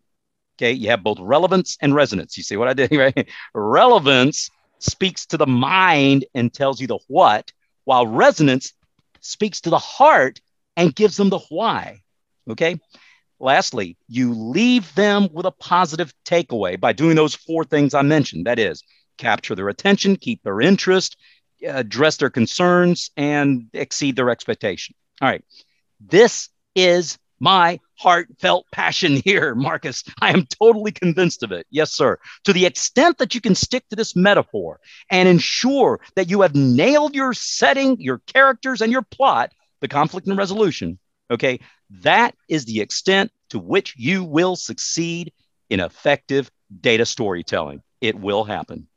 Okay, 0.55 0.71
you 0.71 0.89
have 0.89 1.03
both 1.03 1.19
relevance 1.19 1.77
and 1.81 1.93
resonance. 1.93 2.37
You 2.37 2.43
see 2.43 2.55
what 2.55 2.69
I 2.69 2.73
did, 2.73 2.91
right? 2.93 3.29
relevance 3.53 4.49
speaks 4.79 5.25
to 5.27 5.37
the 5.37 5.45
mind 5.45 6.23
and 6.33 6.53
tells 6.53 6.79
you 6.79 6.87
the 6.87 6.99
what, 7.07 7.51
while 7.83 8.07
resonance 8.07 8.71
speaks 9.19 9.59
to 9.61 9.69
the 9.69 9.77
heart 9.77 10.39
and 10.77 10.95
gives 10.95 11.17
them 11.17 11.29
the 11.29 11.39
why. 11.49 12.02
Okay. 12.49 12.79
Lastly, 13.39 13.97
you 14.07 14.33
leave 14.33 14.93
them 14.95 15.27
with 15.33 15.45
a 15.45 15.51
positive 15.51 16.13
takeaway 16.25 16.79
by 16.79 16.93
doing 16.93 17.15
those 17.15 17.35
four 17.35 17.65
things 17.65 17.93
I 17.93 18.01
mentioned. 18.01 18.45
That 18.45 18.59
is, 18.59 18.83
capture 19.17 19.55
their 19.55 19.69
attention, 19.69 20.15
keep 20.15 20.43
their 20.43 20.61
interest, 20.61 21.17
address 21.65 22.17
their 22.17 22.29
concerns 22.29 23.11
and 23.17 23.67
exceed 23.73 24.15
their 24.15 24.29
expectation. 24.29 24.95
All 25.21 25.29
right. 25.29 25.43
This 25.99 26.49
is 26.75 27.17
my 27.39 27.79
heartfelt 27.95 28.65
passion 28.71 29.17
here, 29.17 29.53
Marcus. 29.55 30.03
I 30.21 30.31
am 30.31 30.45
totally 30.45 30.91
convinced 30.91 31.43
of 31.43 31.51
it. 31.51 31.67
Yes, 31.69 31.91
sir. 31.91 32.17
To 32.45 32.53
the 32.53 32.65
extent 32.65 33.17
that 33.17 33.35
you 33.35 33.41
can 33.41 33.55
stick 33.55 33.83
to 33.89 33.95
this 33.95 34.15
metaphor 34.15 34.79
and 35.09 35.27
ensure 35.27 35.99
that 36.15 36.29
you 36.29 36.41
have 36.41 36.55
nailed 36.55 37.15
your 37.15 37.33
setting, 37.33 37.99
your 37.99 38.19
characters, 38.27 38.81
and 38.81 38.91
your 38.91 39.01
plot, 39.01 39.51
the 39.81 39.89
conflict 39.89 40.27
and 40.27 40.37
resolution, 40.37 40.99
okay, 41.29 41.59
that 42.01 42.35
is 42.49 42.65
the 42.65 42.81
extent 42.81 43.31
to 43.49 43.59
which 43.59 43.95
you 43.97 44.23
will 44.23 44.55
succeed 44.55 45.31
in 45.69 45.79
effective 45.79 46.51
data 46.81 47.05
storytelling. 47.05 47.81
It 48.01 48.19
will 48.19 48.43
happen. 48.43 48.87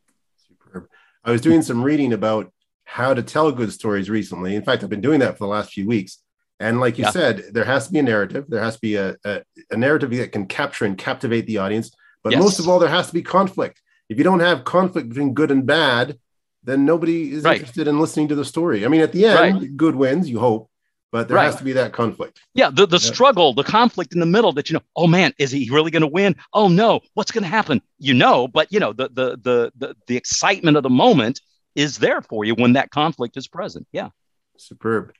Superb. 0.48 0.88
I 1.24 1.30
was 1.30 1.40
doing 1.40 1.62
some 1.62 1.82
reading 1.82 2.12
about 2.12 2.52
how 2.84 3.14
to 3.14 3.22
tell 3.22 3.52
good 3.52 3.72
stories 3.72 4.08
recently. 4.08 4.54
In 4.54 4.62
fact, 4.62 4.82
I've 4.82 4.90
been 4.90 5.00
doing 5.00 5.20
that 5.20 5.36
for 5.36 5.44
the 5.44 5.50
last 5.50 5.72
few 5.72 5.86
weeks. 5.86 6.18
And 6.58 6.80
like 6.80 6.96
you 6.96 7.04
yeah. 7.04 7.10
said, 7.10 7.44
there 7.52 7.64
has 7.64 7.86
to 7.86 7.92
be 7.92 7.98
a 7.98 8.02
narrative. 8.02 8.46
There 8.48 8.62
has 8.62 8.76
to 8.76 8.80
be 8.80 8.94
a, 8.96 9.16
a, 9.24 9.42
a 9.70 9.76
narrative 9.76 10.10
that 10.12 10.32
can 10.32 10.46
capture 10.46 10.86
and 10.86 10.96
captivate 10.96 11.46
the 11.46 11.58
audience. 11.58 11.90
But 12.22 12.32
yes. 12.32 12.42
most 12.42 12.58
of 12.58 12.68
all, 12.68 12.78
there 12.78 12.88
has 12.88 13.08
to 13.08 13.12
be 13.12 13.22
conflict. 13.22 13.82
If 14.08 14.18
you 14.18 14.24
don't 14.24 14.40
have 14.40 14.64
conflict 14.64 15.08
between 15.08 15.34
good 15.34 15.50
and 15.50 15.66
bad, 15.66 16.18
then 16.64 16.84
nobody 16.84 17.32
is 17.32 17.44
right. 17.44 17.58
interested 17.58 17.86
in 17.88 18.00
listening 18.00 18.28
to 18.28 18.34
the 18.34 18.44
story. 18.44 18.84
I 18.84 18.88
mean, 18.88 19.00
at 19.00 19.12
the 19.12 19.26
end, 19.26 19.60
right. 19.60 19.76
good 19.76 19.94
wins, 19.94 20.28
you 20.30 20.38
hope, 20.38 20.70
but 21.16 21.28
there 21.28 21.36
right. 21.36 21.46
has 21.46 21.56
to 21.56 21.64
be 21.64 21.72
that 21.72 21.94
conflict. 21.94 22.42
Yeah, 22.52 22.68
the, 22.68 22.86
the 22.86 22.98
yeah. 22.98 23.10
struggle, 23.10 23.54
the 23.54 23.64
conflict 23.64 24.12
in 24.12 24.20
the 24.20 24.26
middle 24.26 24.52
that 24.52 24.68
you 24.68 24.74
know, 24.74 24.82
oh 24.96 25.06
man, 25.06 25.32
is 25.38 25.50
he 25.50 25.70
really 25.70 25.90
going 25.90 26.02
to 26.02 26.06
win? 26.06 26.36
Oh 26.52 26.68
no, 26.68 27.00
what's 27.14 27.32
going 27.32 27.42
to 27.42 27.48
happen? 27.48 27.80
You 27.98 28.12
know, 28.12 28.46
but 28.46 28.70
you 28.70 28.78
know, 28.78 28.92
the, 28.92 29.08
the 29.08 29.38
the 29.42 29.72
the 29.78 29.96
the 30.08 30.16
excitement 30.18 30.76
of 30.76 30.82
the 30.82 30.90
moment 30.90 31.40
is 31.74 31.96
there 31.96 32.20
for 32.20 32.44
you 32.44 32.54
when 32.54 32.74
that 32.74 32.90
conflict 32.90 33.38
is 33.38 33.48
present. 33.48 33.86
Yeah. 33.92 34.10
Superb. 34.58 35.14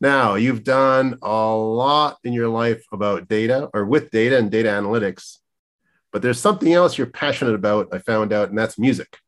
Now, 0.00 0.36
you've 0.36 0.64
done 0.64 1.18
a 1.20 1.54
lot 1.54 2.16
in 2.24 2.32
your 2.32 2.48
life 2.48 2.82
about 2.90 3.28
data 3.28 3.68
or 3.74 3.84
with 3.84 4.10
data 4.10 4.38
and 4.38 4.50
data 4.50 4.70
analytics, 4.70 5.40
but 6.10 6.22
there's 6.22 6.40
something 6.40 6.72
else 6.72 6.96
you're 6.96 7.06
passionate 7.06 7.54
about, 7.54 7.88
I 7.92 7.98
found 7.98 8.32
out, 8.32 8.48
and 8.48 8.56
that's 8.56 8.78
music. 8.78 9.18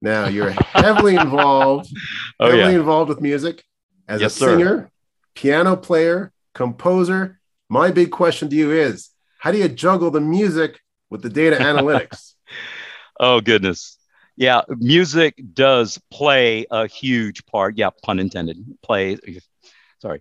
Now, 0.00 0.28
you're 0.28 0.50
heavily 0.72 1.16
involved, 1.16 1.94
oh, 2.40 2.46
heavily 2.46 2.72
yeah. 2.72 2.78
involved 2.78 3.10
with 3.10 3.20
music 3.20 3.62
as 4.08 4.20
yes, 4.20 4.36
a 4.36 4.38
singer, 4.38 4.64
sir. 4.64 4.90
Piano 5.34 5.76
player, 5.76 6.32
composer. 6.54 7.40
My 7.68 7.90
big 7.90 8.10
question 8.10 8.48
to 8.50 8.56
you 8.56 8.72
is 8.72 9.10
how 9.38 9.52
do 9.52 9.58
you 9.58 9.68
juggle 9.68 10.10
the 10.10 10.20
music 10.20 10.80
with 11.10 11.22
the 11.22 11.30
data 11.30 11.56
analytics? 11.60 12.34
oh, 13.18 13.40
goodness 13.40 13.98
yeah, 14.36 14.62
music 14.68 15.40
does 15.52 16.00
play 16.10 16.66
a 16.70 16.86
huge 16.86 17.46
part. 17.46 17.78
Yeah, 17.78 17.90
pun 18.02 18.18
intended. 18.18 18.58
Play. 18.82 19.18
Sorry. 20.00 20.20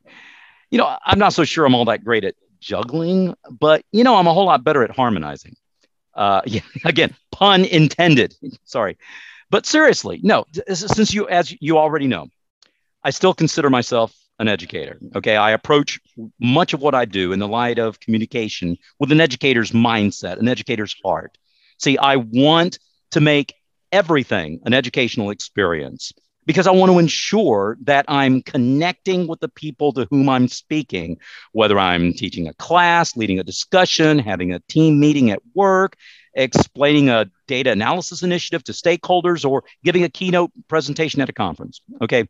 You 0.69 0.77
know, 0.77 0.97
I'm 1.03 1.19
not 1.19 1.33
so 1.33 1.43
sure 1.43 1.65
I'm 1.65 1.75
all 1.75 1.85
that 1.85 2.03
great 2.03 2.23
at 2.23 2.35
juggling, 2.59 3.35
but 3.49 3.83
you 3.91 4.03
know, 4.03 4.15
I'm 4.15 4.27
a 4.27 4.33
whole 4.33 4.45
lot 4.45 4.63
better 4.63 4.83
at 4.83 4.91
harmonizing. 4.91 5.55
Uh, 6.13 6.41
yeah, 6.45 6.61
again, 6.85 7.15
pun 7.31 7.65
intended. 7.65 8.35
Sorry, 8.65 8.97
but 9.49 9.65
seriously, 9.65 10.19
no. 10.23 10.45
Since 10.71 11.13
you, 11.13 11.27
as 11.27 11.55
you 11.59 11.77
already 11.77 12.07
know, 12.07 12.27
I 13.03 13.09
still 13.09 13.33
consider 13.33 13.69
myself 13.69 14.15
an 14.39 14.47
educator. 14.47 14.99
Okay, 15.15 15.35
I 15.35 15.51
approach 15.51 15.99
much 16.39 16.73
of 16.73 16.81
what 16.81 16.95
I 16.95 17.05
do 17.05 17.31
in 17.31 17.39
the 17.39 17.47
light 17.47 17.79
of 17.79 17.99
communication 17.99 18.77
with 18.99 19.11
an 19.11 19.21
educator's 19.21 19.71
mindset, 19.71 20.39
an 20.39 20.47
educator's 20.47 20.95
heart. 21.03 21.37
See, 21.79 21.97
I 21.97 22.17
want 22.17 22.79
to 23.11 23.21
make 23.21 23.53
everything 23.91 24.59
an 24.65 24.73
educational 24.73 25.29
experience 25.29 26.13
because 26.45 26.67
I 26.67 26.71
want 26.71 26.91
to 26.91 26.99
ensure 26.99 27.77
that 27.83 28.05
I'm 28.07 28.41
connecting 28.41 29.27
with 29.27 29.39
the 29.39 29.49
people 29.49 29.93
to 29.93 30.07
whom 30.09 30.27
I'm 30.27 30.47
speaking, 30.47 31.17
whether 31.51 31.79
I'm 31.79 32.13
teaching 32.13 32.47
a 32.47 32.53
class, 32.55 33.15
leading 33.15 33.39
a 33.39 33.43
discussion, 33.43 34.19
having 34.19 34.51
a 34.51 34.59
team 34.67 34.99
meeting 34.99 35.31
at 35.31 35.41
work, 35.53 35.95
explaining 36.33 37.09
a 37.09 37.29
data 37.47 37.71
analysis 37.71 38.23
initiative 38.23 38.63
to 38.65 38.71
stakeholders, 38.71 39.49
or 39.49 39.63
giving 39.83 40.03
a 40.03 40.09
keynote 40.09 40.51
presentation 40.67 41.21
at 41.21 41.29
a 41.29 41.33
conference. 41.33 41.81
Okay. 42.01 42.27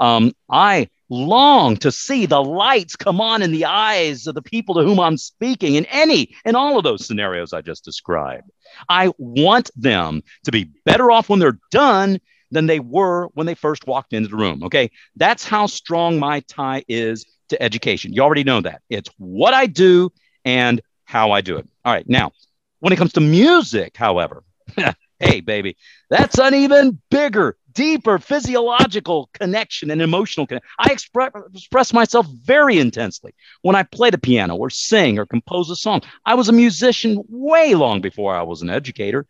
Um, 0.00 0.32
I 0.50 0.88
long 1.10 1.76
to 1.76 1.92
see 1.92 2.24
the 2.26 2.42
lights 2.42 2.96
come 2.96 3.20
on 3.20 3.42
in 3.42 3.52
the 3.52 3.64
eyes 3.64 4.26
of 4.26 4.34
the 4.34 4.42
people 4.42 4.74
to 4.76 4.82
whom 4.82 5.00
I'm 5.00 5.16
speaking 5.16 5.74
in 5.74 5.84
any 5.86 6.34
and 6.44 6.56
all 6.56 6.78
of 6.78 6.84
those 6.84 7.06
scenarios 7.06 7.52
I 7.52 7.60
just 7.60 7.84
described. 7.84 8.48
I 8.88 9.12
want 9.18 9.70
them 9.76 10.22
to 10.44 10.52
be 10.52 10.70
better 10.84 11.10
off 11.10 11.28
when 11.28 11.40
they're 11.40 11.58
done 11.70 12.20
than 12.50 12.66
they 12.66 12.80
were 12.80 13.26
when 13.34 13.46
they 13.46 13.54
first 13.54 13.86
walked 13.86 14.12
into 14.12 14.28
the 14.28 14.36
room. 14.36 14.62
Okay. 14.64 14.90
That's 15.16 15.44
how 15.44 15.66
strong 15.66 16.18
my 16.18 16.40
tie 16.40 16.84
is 16.88 17.26
to 17.48 17.62
education. 17.62 18.12
You 18.12 18.22
already 18.22 18.44
know 18.44 18.60
that. 18.60 18.82
It's 18.88 19.10
what 19.18 19.54
I 19.54 19.66
do 19.66 20.10
and 20.44 20.80
how 21.04 21.32
I 21.32 21.40
do 21.40 21.56
it. 21.56 21.68
All 21.84 21.92
right. 21.92 22.08
Now, 22.08 22.32
when 22.80 22.92
it 22.92 22.96
comes 22.96 23.12
to 23.14 23.20
music, 23.20 23.96
however, 23.96 24.44
hey, 25.18 25.40
baby, 25.40 25.76
that's 26.08 26.38
an 26.38 26.54
even 26.54 27.00
bigger 27.10 27.56
deeper 27.72 28.18
physiological 28.18 29.28
connection 29.34 29.90
and 29.90 30.02
emotional 30.02 30.46
connection. 30.46 30.68
I 30.78 30.92
express, 30.92 31.32
express 31.54 31.92
myself 31.92 32.26
very 32.44 32.78
intensely 32.78 33.34
when 33.62 33.76
I 33.76 33.82
play 33.82 34.10
the 34.10 34.18
piano 34.18 34.56
or 34.56 34.70
sing 34.70 35.18
or 35.18 35.26
compose 35.26 35.70
a 35.70 35.76
song. 35.76 36.02
I 36.24 36.34
was 36.34 36.48
a 36.48 36.52
musician 36.52 37.22
way 37.28 37.74
long 37.74 38.00
before 38.00 38.34
I 38.34 38.42
was 38.42 38.62
an 38.62 38.70
educator. 38.70 39.26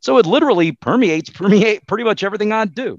So 0.00 0.18
it 0.18 0.26
literally 0.26 0.72
permeates 0.72 1.30
permeate 1.30 1.86
pretty 1.86 2.04
much 2.04 2.22
everything 2.22 2.52
I 2.52 2.66
do. 2.66 2.98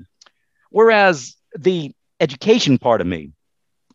Whereas 0.69 1.35
the 1.57 1.93
education 2.19 2.77
part 2.77 3.01
of 3.01 3.07
me 3.07 3.31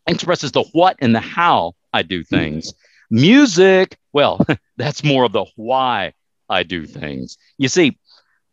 expresses 0.07 0.53
the 0.53 0.63
what 0.73 0.97
and 1.01 1.15
the 1.15 1.21
how 1.21 1.75
I 1.93 2.03
do 2.03 2.23
things. 2.23 2.73
Music, 3.11 3.99
well, 4.13 4.47
that's 4.77 5.03
more 5.03 5.25
of 5.25 5.33
the 5.33 5.45
why 5.57 6.13
I 6.49 6.63
do 6.63 6.87
things. 6.87 7.37
You 7.59 7.69
see, 7.69 7.99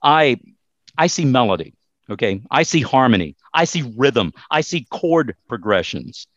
I 0.02 0.40
I 0.98 1.08
see 1.08 1.26
melody 1.26 1.76
Okay. 2.10 2.42
I 2.50 2.64
see 2.64 2.82
harmony. 2.82 3.36
I 3.54 3.66
see 3.66 3.94
rhythm. 3.98 4.34
I 4.50 4.62
see 4.62 4.88
chord 4.90 5.36
progressions. 5.48 6.28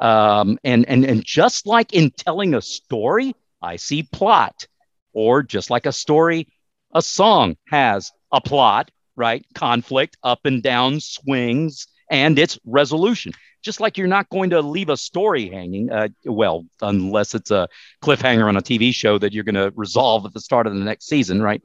Um, 0.00 0.58
and, 0.64 0.88
and, 0.88 1.04
and 1.04 1.24
just 1.24 1.66
like 1.66 1.92
in 1.92 2.10
telling 2.10 2.54
a 2.54 2.62
story, 2.62 3.34
I 3.60 3.76
see 3.76 4.02
plot. 4.02 4.66
Or 5.12 5.42
just 5.42 5.70
like 5.70 5.86
a 5.86 5.92
story, 5.92 6.46
a 6.94 7.02
song 7.02 7.56
has 7.68 8.12
a 8.32 8.40
plot, 8.40 8.90
right? 9.16 9.44
Conflict, 9.54 10.16
up 10.22 10.40
and 10.44 10.62
down 10.62 11.00
swings, 11.00 11.88
and 12.10 12.38
its 12.38 12.58
resolution. 12.64 13.32
Just 13.62 13.80
like 13.80 13.98
you're 13.98 14.06
not 14.06 14.30
going 14.30 14.50
to 14.50 14.62
leave 14.62 14.88
a 14.88 14.96
story 14.96 15.48
hanging, 15.48 15.90
uh, 15.90 16.08
well, 16.24 16.64
unless 16.80 17.34
it's 17.34 17.50
a 17.50 17.68
cliffhanger 18.02 18.46
on 18.46 18.56
a 18.56 18.62
TV 18.62 18.94
show 18.94 19.18
that 19.18 19.32
you're 19.32 19.44
going 19.44 19.56
to 19.56 19.72
resolve 19.74 20.24
at 20.24 20.32
the 20.32 20.40
start 20.40 20.66
of 20.66 20.74
the 20.74 20.80
next 20.84 21.06
season, 21.06 21.42
right? 21.42 21.60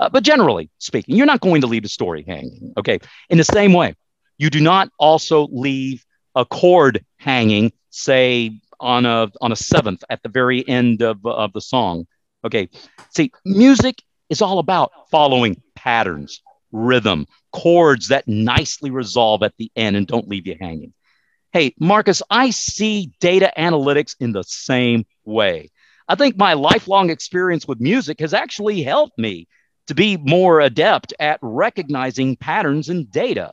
Uh, 0.00 0.08
but 0.08 0.24
generally 0.24 0.70
speaking, 0.78 1.14
you're 1.14 1.26
not 1.26 1.40
going 1.40 1.60
to 1.60 1.66
leave 1.66 1.84
a 1.84 1.88
story 1.88 2.24
hanging. 2.26 2.72
Okay. 2.78 2.98
In 3.28 3.38
the 3.38 3.44
same 3.44 3.74
way, 3.74 3.94
you 4.38 4.48
do 4.50 4.60
not 4.60 4.88
also 4.98 5.46
leave 5.52 6.04
a 6.34 6.44
chord 6.46 7.04
hanging, 7.18 7.72
say 7.90 8.58
on 8.80 9.04
a 9.04 9.30
on 9.42 9.52
a 9.52 9.56
seventh 9.56 10.02
at 10.08 10.22
the 10.22 10.30
very 10.30 10.66
end 10.66 11.02
of, 11.02 11.24
of 11.26 11.52
the 11.52 11.60
song. 11.60 12.06
Okay. 12.44 12.70
See, 13.10 13.30
music 13.44 14.02
is 14.30 14.40
all 14.40 14.58
about 14.58 14.90
following 15.10 15.60
patterns, 15.74 16.40
rhythm, 16.72 17.26
chords 17.52 18.08
that 18.08 18.26
nicely 18.26 18.90
resolve 18.90 19.42
at 19.42 19.52
the 19.58 19.70
end 19.76 19.96
and 19.96 20.06
don't 20.06 20.28
leave 20.28 20.46
you 20.46 20.56
hanging. 20.58 20.94
Hey, 21.52 21.74
Marcus, 21.78 22.22
I 22.30 22.50
see 22.50 23.12
data 23.20 23.52
analytics 23.58 24.14
in 24.20 24.32
the 24.32 24.44
same 24.44 25.04
way. 25.24 25.70
I 26.08 26.14
think 26.14 26.36
my 26.36 26.54
lifelong 26.54 27.10
experience 27.10 27.68
with 27.68 27.80
music 27.80 28.20
has 28.20 28.32
actually 28.32 28.82
helped 28.82 29.18
me 29.18 29.46
to 29.90 29.94
be 29.96 30.16
more 30.16 30.60
adept 30.60 31.12
at 31.18 31.40
recognizing 31.42 32.36
patterns 32.36 32.88
in 32.88 33.06
data, 33.06 33.50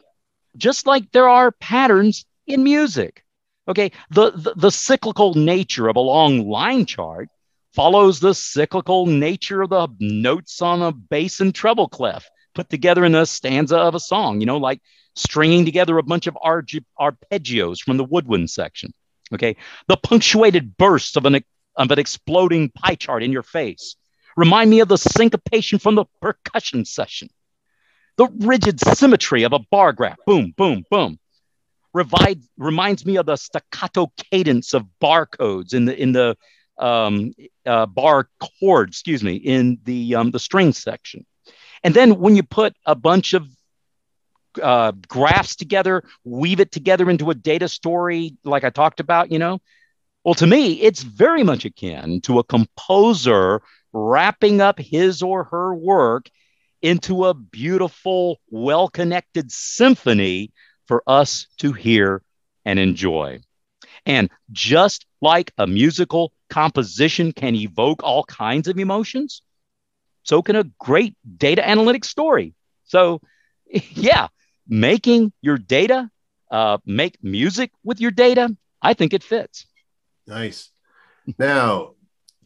just 0.56 0.86
like 0.86 1.12
there 1.12 1.28
are 1.28 1.52
patterns 1.52 2.26
in 2.46 2.64
music. 2.64 3.24
Okay, 3.68 3.92
the, 4.12 4.30
the, 4.30 4.54
the 4.56 4.70
cyclical 4.70 5.34
nature 5.34 5.88
of 5.88 5.96
a 5.96 6.00
long 6.00 6.48
line 6.48 6.86
chart 6.86 7.30
follows 7.74 8.20
the 8.20 8.36
cyclical 8.36 9.08
nature 9.08 9.64
of 9.64 9.72
the 9.72 9.88
notes 10.00 10.62
on 10.62 10.84
a 10.84 10.92
bass 10.92 11.40
and 11.40 11.56
treble 11.56 11.90
clef 11.90 12.30
put 12.54 12.70
together 12.70 13.04
in 13.04 13.16
a 13.16 13.26
stanza 13.26 13.78
of 13.78 13.96
a 13.96 14.00
song, 14.00 14.40
you 14.40 14.46
know, 14.46 14.58
like 14.58 14.80
stringing 15.16 15.66
together 15.66 15.98
a 15.98 16.04
bunch 16.04 16.28
of 16.28 16.38
arpeggios 16.38 17.80
from 17.80 17.98
the 17.98 18.04
woodwind 18.04 18.52
section. 18.52 18.94
Okay. 19.34 19.56
The 19.88 19.98
punctuated 19.98 20.78
bursts 20.78 21.16
of 21.16 21.26
an, 21.26 21.44
of 21.76 21.90
an 21.90 21.98
exploding 21.98 22.70
pie 22.70 22.96
chart 22.96 23.24
in 23.24 23.32
your 23.32 23.42
face 23.42 23.96
remind 24.38 24.70
me 24.70 24.80
of 24.80 24.88
the 24.88 24.98
syncopation 24.98 25.80
from 25.80 25.96
the 25.96 26.06
percussion 26.22 26.86
session. 26.86 27.28
The 28.16 28.30
rigid 28.40 28.80
symmetry 28.80 29.44
of 29.44 29.52
a 29.52 29.60
bar 29.60 29.92
graph, 29.92 30.18
boom, 30.26 30.54
boom, 30.56 30.86
boom, 30.90 31.20
revive, 31.94 32.38
reminds 32.58 33.06
me 33.06 33.18
of 33.18 33.26
the 33.26 33.36
staccato 33.36 34.12
cadence 34.32 34.74
of 34.74 34.86
barcodes 35.02 35.74
in 35.74 35.86
the 35.86 36.02
in 36.02 36.14
the 36.14 36.38
um, 36.78 37.34
uh, 37.66 37.86
bar 37.86 38.30
chord, 38.60 38.90
excuse 38.90 39.24
me, 39.24 39.36
in 39.36 39.80
the 39.84 40.16
um, 40.16 40.32
the 40.32 40.40
string 40.40 40.72
section. 40.72 41.26
And 41.84 41.94
then 41.94 42.20
when 42.20 42.36
you 42.36 42.44
put 42.44 42.76
a 42.86 42.96
bunch 42.96 43.34
of 43.34 43.48
uh, 44.62 44.94
graphs 45.08 45.56
together, 45.56 46.04
weave 46.24 46.60
it 46.60 46.72
together 46.72 47.10
into 47.10 47.30
a 47.30 47.36
data 47.36 47.68
story, 47.68 48.36
like 48.44 48.64
I 48.64 48.72
talked 48.72 49.00
about, 49.00 49.32
you 49.32 49.38
know, 49.38 49.60
well, 50.24 50.34
to 50.36 50.48
me, 50.48 50.74
it's 50.82 51.04
very 51.04 51.44
much 51.44 51.66
akin 51.66 52.22
to 52.22 52.40
a 52.40 52.44
composer 52.44 53.62
wrapping 53.98 54.62
up 54.62 54.80
his 54.80 55.22
or 55.22 55.46
her 55.46 55.74
work 55.74 56.30
into 56.82 57.26
a 57.26 57.34
beautiful, 57.34 58.40
well 58.50 58.88
connected 58.88 59.52
symphony 59.52 60.52
for 60.86 61.04
us 61.08 61.48
to 61.58 61.74
hear 61.74 62.22
and 62.64 62.80
enjoy. 62.80 63.40
And 64.06 64.30
just 64.52 65.06
like 65.22 65.52
a 65.58 65.68
musical 65.68 66.32
composition 66.50 67.32
can 67.32 67.56
evoke 67.56 68.04
all 68.04 68.24
kinds 68.24 68.68
of 68.68 68.78
emotions, 68.78 69.42
so 70.24 70.42
can 70.42 70.56
a 70.56 70.64
great 70.80 71.16
data 71.38 71.62
analytics 71.62 72.06
story. 72.06 72.54
So, 72.86 73.22
yeah, 73.70 74.28
making 74.68 75.34
your 75.42 75.58
data 75.58 76.10
uh, 76.52 76.78
make 76.86 77.22
music 77.24 77.72
with 77.84 78.00
your 78.00 78.12
data, 78.12 78.56
I 78.82 78.94
think 78.94 79.14
it 79.14 79.24
fits. 79.24 79.66
Nice. 80.26 80.72
Now, 81.38 81.96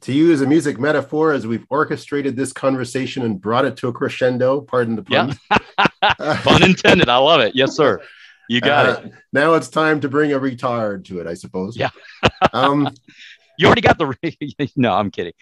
to 0.02 0.12
use 0.12 0.42
a 0.42 0.48
music 0.48 0.80
metaphor, 0.80 1.32
as 1.32 1.46
we've 1.46 1.66
orchestrated 1.70 2.36
this 2.36 2.52
conversation 2.52 3.24
and 3.24 3.40
brought 3.40 3.66
it 3.66 3.78
to 3.78 3.88
a 3.88 3.94
crescendo, 3.94 4.62
pardon 4.62 4.96
the 4.96 5.04
pun. 5.04 5.38
Yeah. 5.50 6.34
pun 6.44 6.64
intended. 6.64 7.08
I 7.08 7.18
love 7.18 7.42
it. 7.42 7.56
Yes, 7.56 7.76
sir. 7.76 8.02
You 8.50 8.62
got 8.62 8.86
uh, 8.86 9.02
it. 9.06 9.14
Now 9.32 9.54
it's 9.54 9.70
time 9.70 10.02
to 10.02 10.10
bring 10.10 10.34
a 10.34 10.40
retard 10.40 11.06
to 11.06 11.20
it, 11.20 11.28
I 11.28 11.36
suppose. 11.36 11.78
Yeah. 11.78 11.90
um, 12.54 12.90
you 13.58 13.68
already 13.68 13.82
got 13.82 13.98
the. 13.98 14.70
no, 14.76 14.94
I'm 14.94 15.12
kidding. 15.12 15.34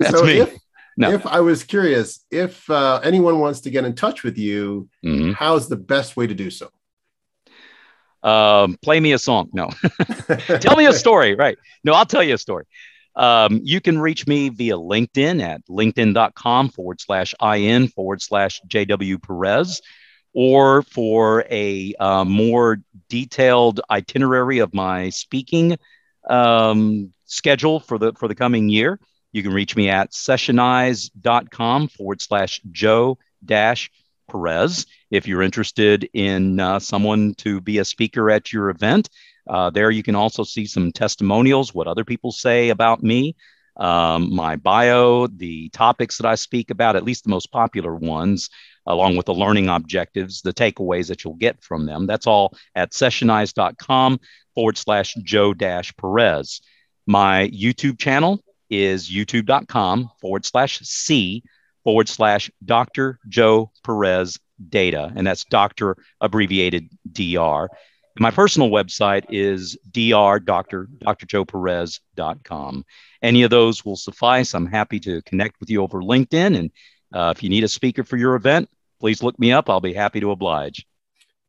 That's 0.00 0.10
so 0.10 0.24
me. 0.24 0.40
If, 0.40 0.58
no. 0.96 1.12
if 1.12 1.26
I 1.26 1.40
was 1.40 1.64
curious, 1.64 2.24
if 2.30 2.68
uh, 2.68 3.00
anyone 3.02 3.38
wants 3.38 3.60
to 3.62 3.70
get 3.70 3.84
in 3.84 3.94
touch 3.94 4.22
with 4.22 4.36
you, 4.36 4.88
mm-hmm. 5.04 5.32
how's 5.32 5.68
the 5.68 5.76
best 5.76 6.16
way 6.16 6.26
to 6.26 6.34
do 6.34 6.50
so? 6.50 6.70
Um, 8.24 8.78
play 8.82 9.00
me 9.00 9.12
a 9.12 9.18
song. 9.18 9.50
No, 9.52 9.68
tell 10.60 10.76
me 10.76 10.86
a 10.86 10.92
story. 10.92 11.34
Right. 11.34 11.58
No, 11.84 11.92
I'll 11.92 12.06
tell 12.06 12.22
you 12.22 12.34
a 12.34 12.38
story. 12.38 12.64
Um, 13.16 13.60
you 13.62 13.80
can 13.80 14.00
reach 14.00 14.26
me 14.26 14.48
via 14.48 14.76
LinkedIn 14.76 15.42
at 15.42 15.64
linkedin.com 15.68 16.70
forward 16.70 17.00
slash 17.00 17.34
in 17.42 17.88
forward 17.88 18.22
slash 18.22 18.60
JW 18.66 19.22
Perez. 19.22 19.80
Or 20.32 20.82
for 20.82 21.44
a 21.48 21.94
uh, 22.00 22.24
more 22.24 22.78
detailed 23.08 23.80
itinerary 23.88 24.58
of 24.58 24.74
my 24.74 25.10
speaking 25.10 25.78
um, 26.28 27.12
schedule 27.26 27.78
for 27.78 27.98
the 27.98 28.14
for 28.14 28.26
the 28.26 28.34
coming 28.34 28.68
year, 28.68 28.98
you 29.30 29.44
can 29.44 29.52
reach 29.52 29.76
me 29.76 29.90
at 29.90 30.10
sessionize.com 30.10 31.88
forward 31.88 32.20
slash 32.20 32.60
Joe 32.72 33.18
dash 33.44 33.90
Perez. 34.28 34.86
If 35.10 35.26
you're 35.26 35.42
interested 35.42 36.08
in 36.12 36.60
uh, 36.60 36.78
someone 36.78 37.34
to 37.38 37.60
be 37.60 37.78
a 37.78 37.84
speaker 37.84 38.30
at 38.30 38.52
your 38.52 38.70
event, 38.70 39.08
uh, 39.48 39.70
there 39.70 39.90
you 39.90 40.02
can 40.02 40.14
also 40.14 40.44
see 40.44 40.66
some 40.66 40.92
testimonials, 40.92 41.74
what 41.74 41.86
other 41.86 42.04
people 42.04 42.32
say 42.32 42.70
about 42.70 43.02
me, 43.02 43.36
um, 43.76 44.34
my 44.34 44.56
bio, 44.56 45.26
the 45.26 45.68
topics 45.70 46.18
that 46.18 46.26
I 46.26 46.36
speak 46.36 46.70
about, 46.70 46.96
at 46.96 47.04
least 47.04 47.24
the 47.24 47.30
most 47.30 47.50
popular 47.50 47.94
ones, 47.94 48.50
along 48.86 49.16
with 49.16 49.26
the 49.26 49.34
learning 49.34 49.68
objectives, 49.68 50.42
the 50.42 50.52
takeaways 50.52 51.08
that 51.08 51.24
you'll 51.24 51.34
get 51.34 51.62
from 51.62 51.86
them. 51.86 52.06
That's 52.06 52.26
all 52.26 52.56
at 52.74 52.92
sessionize.com 52.92 54.20
forward 54.54 54.78
slash 54.78 55.14
Joe 55.22 55.54
dash 55.54 55.94
Perez. 55.96 56.60
My 57.06 57.48
YouTube 57.48 57.98
channel 57.98 58.40
is 58.70 59.10
youtube.com 59.10 60.10
forward 60.20 60.46
slash 60.46 60.80
C 60.80 61.42
forward 61.84 62.08
slash 62.08 62.50
Dr. 62.64 63.20
Joe 63.28 63.70
Perez 63.84 64.38
data. 64.68 65.12
And 65.14 65.24
that's 65.26 65.44
doctor 65.44 65.96
abbreviated 66.20 66.90
DR. 67.10 67.70
My 68.18 68.30
personal 68.30 68.70
website 68.70 69.24
is 69.28 69.76
dr.drjoeperez.com. 69.90 72.84
Any 73.22 73.42
of 73.42 73.50
those 73.50 73.84
will 73.84 73.96
suffice. 73.96 74.54
I'm 74.54 74.66
happy 74.66 75.00
to 75.00 75.20
connect 75.22 75.58
with 75.58 75.68
you 75.68 75.82
over 75.82 76.00
LinkedIn. 76.00 76.56
And 76.56 76.70
uh, 77.12 77.34
if 77.36 77.42
you 77.42 77.48
need 77.48 77.64
a 77.64 77.68
speaker 77.68 78.04
for 78.04 78.16
your 78.16 78.36
event, 78.36 78.68
please 79.00 79.20
look 79.22 79.36
me 79.38 79.52
up. 79.52 79.68
I'll 79.68 79.80
be 79.80 79.92
happy 79.92 80.20
to 80.20 80.30
oblige. 80.30 80.86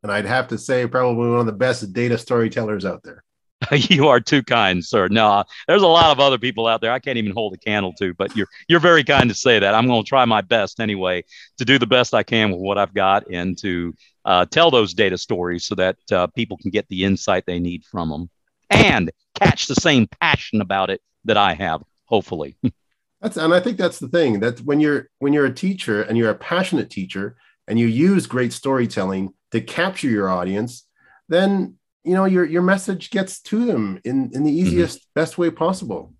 And 0.01 0.11
I'd 0.11 0.25
have 0.25 0.47
to 0.49 0.57
say, 0.57 0.87
probably 0.87 1.29
one 1.29 1.39
of 1.39 1.45
the 1.45 1.51
best 1.51 1.93
data 1.93 2.17
storytellers 2.17 2.85
out 2.85 3.03
there. 3.03 3.23
you 3.71 4.07
are 4.07 4.19
too 4.19 4.43
kind, 4.43 4.83
sir. 4.83 5.07
No, 5.07 5.43
there's 5.67 5.81
a 5.81 5.87
lot 5.87 6.11
of 6.11 6.19
other 6.19 6.37
people 6.37 6.67
out 6.67 6.81
there 6.81 6.91
I 6.91 6.99
can't 6.99 7.17
even 7.17 7.31
hold 7.31 7.53
a 7.53 7.57
candle 7.57 7.93
to, 7.93 8.13
but 8.13 8.35
you're 8.35 8.47
you're 8.67 8.79
very 8.79 9.03
kind 9.03 9.29
to 9.29 9.35
say 9.35 9.59
that. 9.59 9.73
I'm 9.73 9.87
going 9.87 10.03
to 10.03 10.07
try 10.07 10.25
my 10.25 10.41
best 10.41 10.79
anyway 10.79 11.23
to 11.57 11.65
do 11.65 11.79
the 11.79 11.87
best 11.87 12.13
I 12.13 12.23
can 12.23 12.51
with 12.51 12.59
what 12.59 12.77
I've 12.77 12.93
got 12.93 13.27
and 13.29 13.57
to 13.59 13.93
uh, 14.25 14.45
tell 14.45 14.71
those 14.71 14.93
data 14.93 15.17
stories 15.17 15.65
so 15.65 15.75
that 15.75 15.97
uh, 16.11 16.27
people 16.27 16.57
can 16.57 16.71
get 16.71 16.87
the 16.89 17.03
insight 17.03 17.45
they 17.45 17.59
need 17.59 17.83
from 17.85 18.09
them 18.09 18.29
and 18.69 19.11
catch 19.35 19.67
the 19.67 19.75
same 19.75 20.07
passion 20.19 20.61
about 20.61 20.89
it 20.89 21.01
that 21.25 21.37
I 21.37 21.53
have. 21.53 21.83
Hopefully. 22.05 22.57
that's 23.21 23.37
and 23.37 23.53
I 23.53 23.59
think 23.59 23.77
that's 23.77 23.99
the 23.99 24.09
thing 24.09 24.39
that 24.41 24.59
when 24.61 24.79
you're 24.79 25.09
when 25.19 25.33
you're 25.33 25.45
a 25.45 25.53
teacher 25.53 26.01
and 26.01 26.17
you're 26.17 26.29
a 26.29 26.35
passionate 26.35 26.89
teacher 26.89 27.37
and 27.67 27.79
you 27.79 27.87
use 27.87 28.27
great 28.27 28.53
storytelling 28.53 29.33
to 29.51 29.61
capture 29.61 30.09
your 30.09 30.29
audience, 30.29 30.85
then 31.29 31.77
you 32.05 32.13
know 32.13 32.25
your 32.25 32.45
your 32.45 32.61
message 32.61 33.09
gets 33.09 33.41
to 33.41 33.65
them 33.65 33.99
in 34.03 34.31
in 34.33 34.43
the 34.43 34.51
mm-hmm. 34.51 34.67
easiest 34.67 34.99
mm-hmm. 34.99 35.19
best 35.19 35.37
way 35.37 35.49
possible 35.49 36.13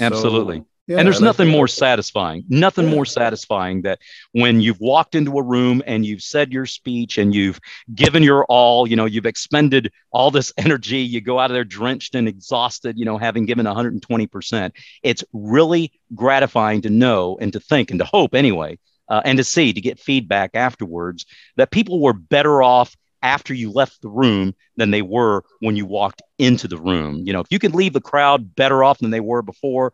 absolutely 0.00 0.58
so, 0.58 0.66
yeah, 0.86 0.98
and 0.98 1.06
there's 1.06 1.20
nothing 1.20 1.48
more 1.48 1.68
satisfying 1.68 2.42
nothing 2.48 2.88
yeah. 2.88 2.94
more 2.94 3.04
satisfying 3.04 3.82
that 3.82 4.00
when 4.32 4.60
you've 4.60 4.80
walked 4.80 5.14
into 5.14 5.38
a 5.38 5.42
room 5.42 5.82
and 5.86 6.04
you've 6.04 6.22
said 6.22 6.52
your 6.52 6.66
speech 6.66 7.18
and 7.18 7.34
you've 7.34 7.60
given 7.94 8.22
your 8.22 8.44
all 8.46 8.88
you 8.88 8.96
know 8.96 9.04
you've 9.04 9.26
expended 9.26 9.92
all 10.10 10.30
this 10.30 10.52
energy 10.58 10.98
you 10.98 11.20
go 11.20 11.38
out 11.38 11.50
of 11.50 11.54
there 11.54 11.64
drenched 11.64 12.14
and 12.14 12.26
exhausted 12.26 12.98
you 12.98 13.04
know 13.04 13.18
having 13.18 13.44
given 13.44 13.66
120% 13.66 14.72
it's 15.02 15.24
really 15.32 15.92
gratifying 16.14 16.80
to 16.80 16.90
know 16.90 17.36
and 17.40 17.52
to 17.52 17.60
think 17.60 17.90
and 17.90 18.00
to 18.00 18.06
hope 18.06 18.34
anyway 18.34 18.78
uh, 19.08 19.20
and 19.24 19.38
to 19.38 19.44
see 19.44 19.72
to 19.72 19.80
get 19.80 19.98
feedback 19.98 20.52
afterwards 20.54 21.26
that 21.56 21.70
people 21.70 22.00
were 22.00 22.14
better 22.14 22.62
off 22.62 22.96
after 23.22 23.54
you 23.54 23.70
left 23.70 24.02
the 24.02 24.08
room 24.08 24.54
than 24.76 24.90
they 24.90 25.02
were 25.02 25.44
when 25.60 25.76
you 25.76 25.86
walked 25.86 26.22
into 26.38 26.68
the 26.68 26.78
room. 26.78 27.22
You 27.24 27.32
know, 27.32 27.40
if 27.40 27.48
you 27.50 27.58
can 27.58 27.72
leave 27.72 27.92
the 27.92 28.00
crowd 28.00 28.54
better 28.54 28.82
off 28.82 28.98
than 28.98 29.10
they 29.10 29.20
were 29.20 29.42
before, 29.42 29.92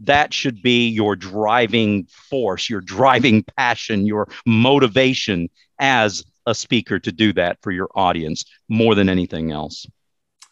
that 0.00 0.32
should 0.32 0.62
be 0.62 0.88
your 0.88 1.16
driving 1.16 2.06
force, 2.06 2.70
your 2.70 2.80
driving 2.80 3.42
passion, 3.56 4.06
your 4.06 4.28
motivation 4.46 5.48
as 5.80 6.24
a 6.46 6.54
speaker 6.54 6.98
to 6.98 7.12
do 7.12 7.32
that 7.34 7.58
for 7.62 7.70
your 7.70 7.88
audience 7.94 8.44
more 8.68 8.94
than 8.94 9.08
anything 9.08 9.52
else. 9.52 9.86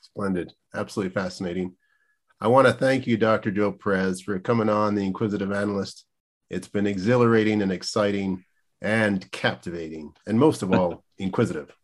Splendid. 0.00 0.52
Absolutely 0.74 1.14
fascinating. 1.14 1.74
I 2.40 2.48
want 2.48 2.66
to 2.66 2.72
thank 2.72 3.06
you, 3.06 3.16
Dr. 3.16 3.50
Joe 3.50 3.72
Perez, 3.72 4.20
for 4.20 4.38
coming 4.38 4.68
on 4.68 4.94
the 4.94 5.04
Inquisitive 5.04 5.52
Analyst 5.52 6.04
It's 6.50 6.68
been 6.68 6.86
exhilarating 6.86 7.62
and 7.62 7.72
exciting 7.72 8.44
and 8.82 9.30
captivating, 9.32 10.12
and 10.26 10.38
most 10.38 10.62
of 10.62 10.72
all, 10.72 11.02
inquisitive. 11.18 11.74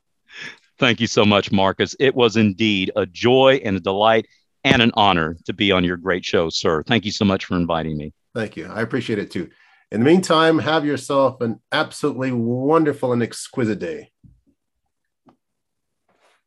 Thank 0.79 1.01
you 1.01 1.07
so 1.07 1.25
much, 1.25 1.53
Marcus. 1.53 1.95
It 2.01 2.15
was 2.15 2.37
indeed 2.37 2.91
a 2.97 3.07
joy 3.07 3.61
and 3.65 3.77
a 3.77 3.81
delight 3.81 4.27
and 4.65 4.83
an 4.83 4.93
honor 4.95 5.37
to 5.45 5.53
be 5.53 5.73
on 5.73 5.85
your 5.85 5.97
great 5.97 6.25
show, 6.25 6.49
sir. 6.49 6.83
Thank 6.83 7.05
you 7.05 7.13
so 7.13 7.25
much 7.25 7.45
for 7.45 7.57
inviting 7.57 7.97
me. 7.97 8.13
Thank 8.35 8.57
you. 8.57 8.67
I 8.67 8.81
appreciate 8.81 9.19
it 9.19 9.31
too. 9.31 9.51
In 9.91 10.01
the 10.01 10.07
meantime, 10.07 10.59
have 10.61 10.87
yourself 10.87 11.41
an 11.41 11.61
absolutely 11.71 12.33
wonderful 12.33 13.13
and 13.13 13.23
exquisite 13.23 13.79
day. 13.79 14.11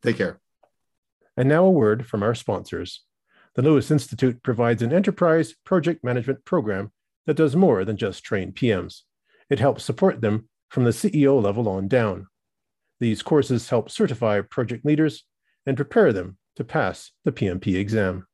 Take 0.02 0.18
care. 0.18 0.40
And 1.38 1.50
now 1.50 1.66
a 1.66 1.70
word 1.70 2.08
from 2.08 2.24
our 2.24 2.34
sponsors. 2.34 3.04
The 3.56 3.62
Lewis 3.62 3.92
Institute 3.92 4.44
provides 4.44 4.82
an 4.82 4.92
enterprise 4.92 5.54
project 5.64 6.04
management 6.04 6.44
program 6.44 6.92
that 7.26 7.38
does 7.38 7.56
more 7.56 7.86
than 7.86 7.98
just 7.98 8.24
train 8.24 8.52
PMs. 8.52 9.02
It 9.50 9.60
helps 9.60 9.84
support 9.84 10.22
them 10.22 10.50
from 10.70 10.84
the 10.84 10.92
CEO 10.92 11.42
level 11.42 11.70
on 11.70 11.88
down. 11.88 12.28
These 13.00 13.22
courses 13.22 13.70
help 13.70 13.90
certify 13.90 14.42
project 14.42 14.86
leaders 14.86 15.26
and 15.66 15.76
prepare 15.76 16.14
them 16.14 16.38
to 16.56 16.64
pass 16.64 17.12
the 17.24 17.32
PMP 17.32 17.76
exam. 17.76 18.28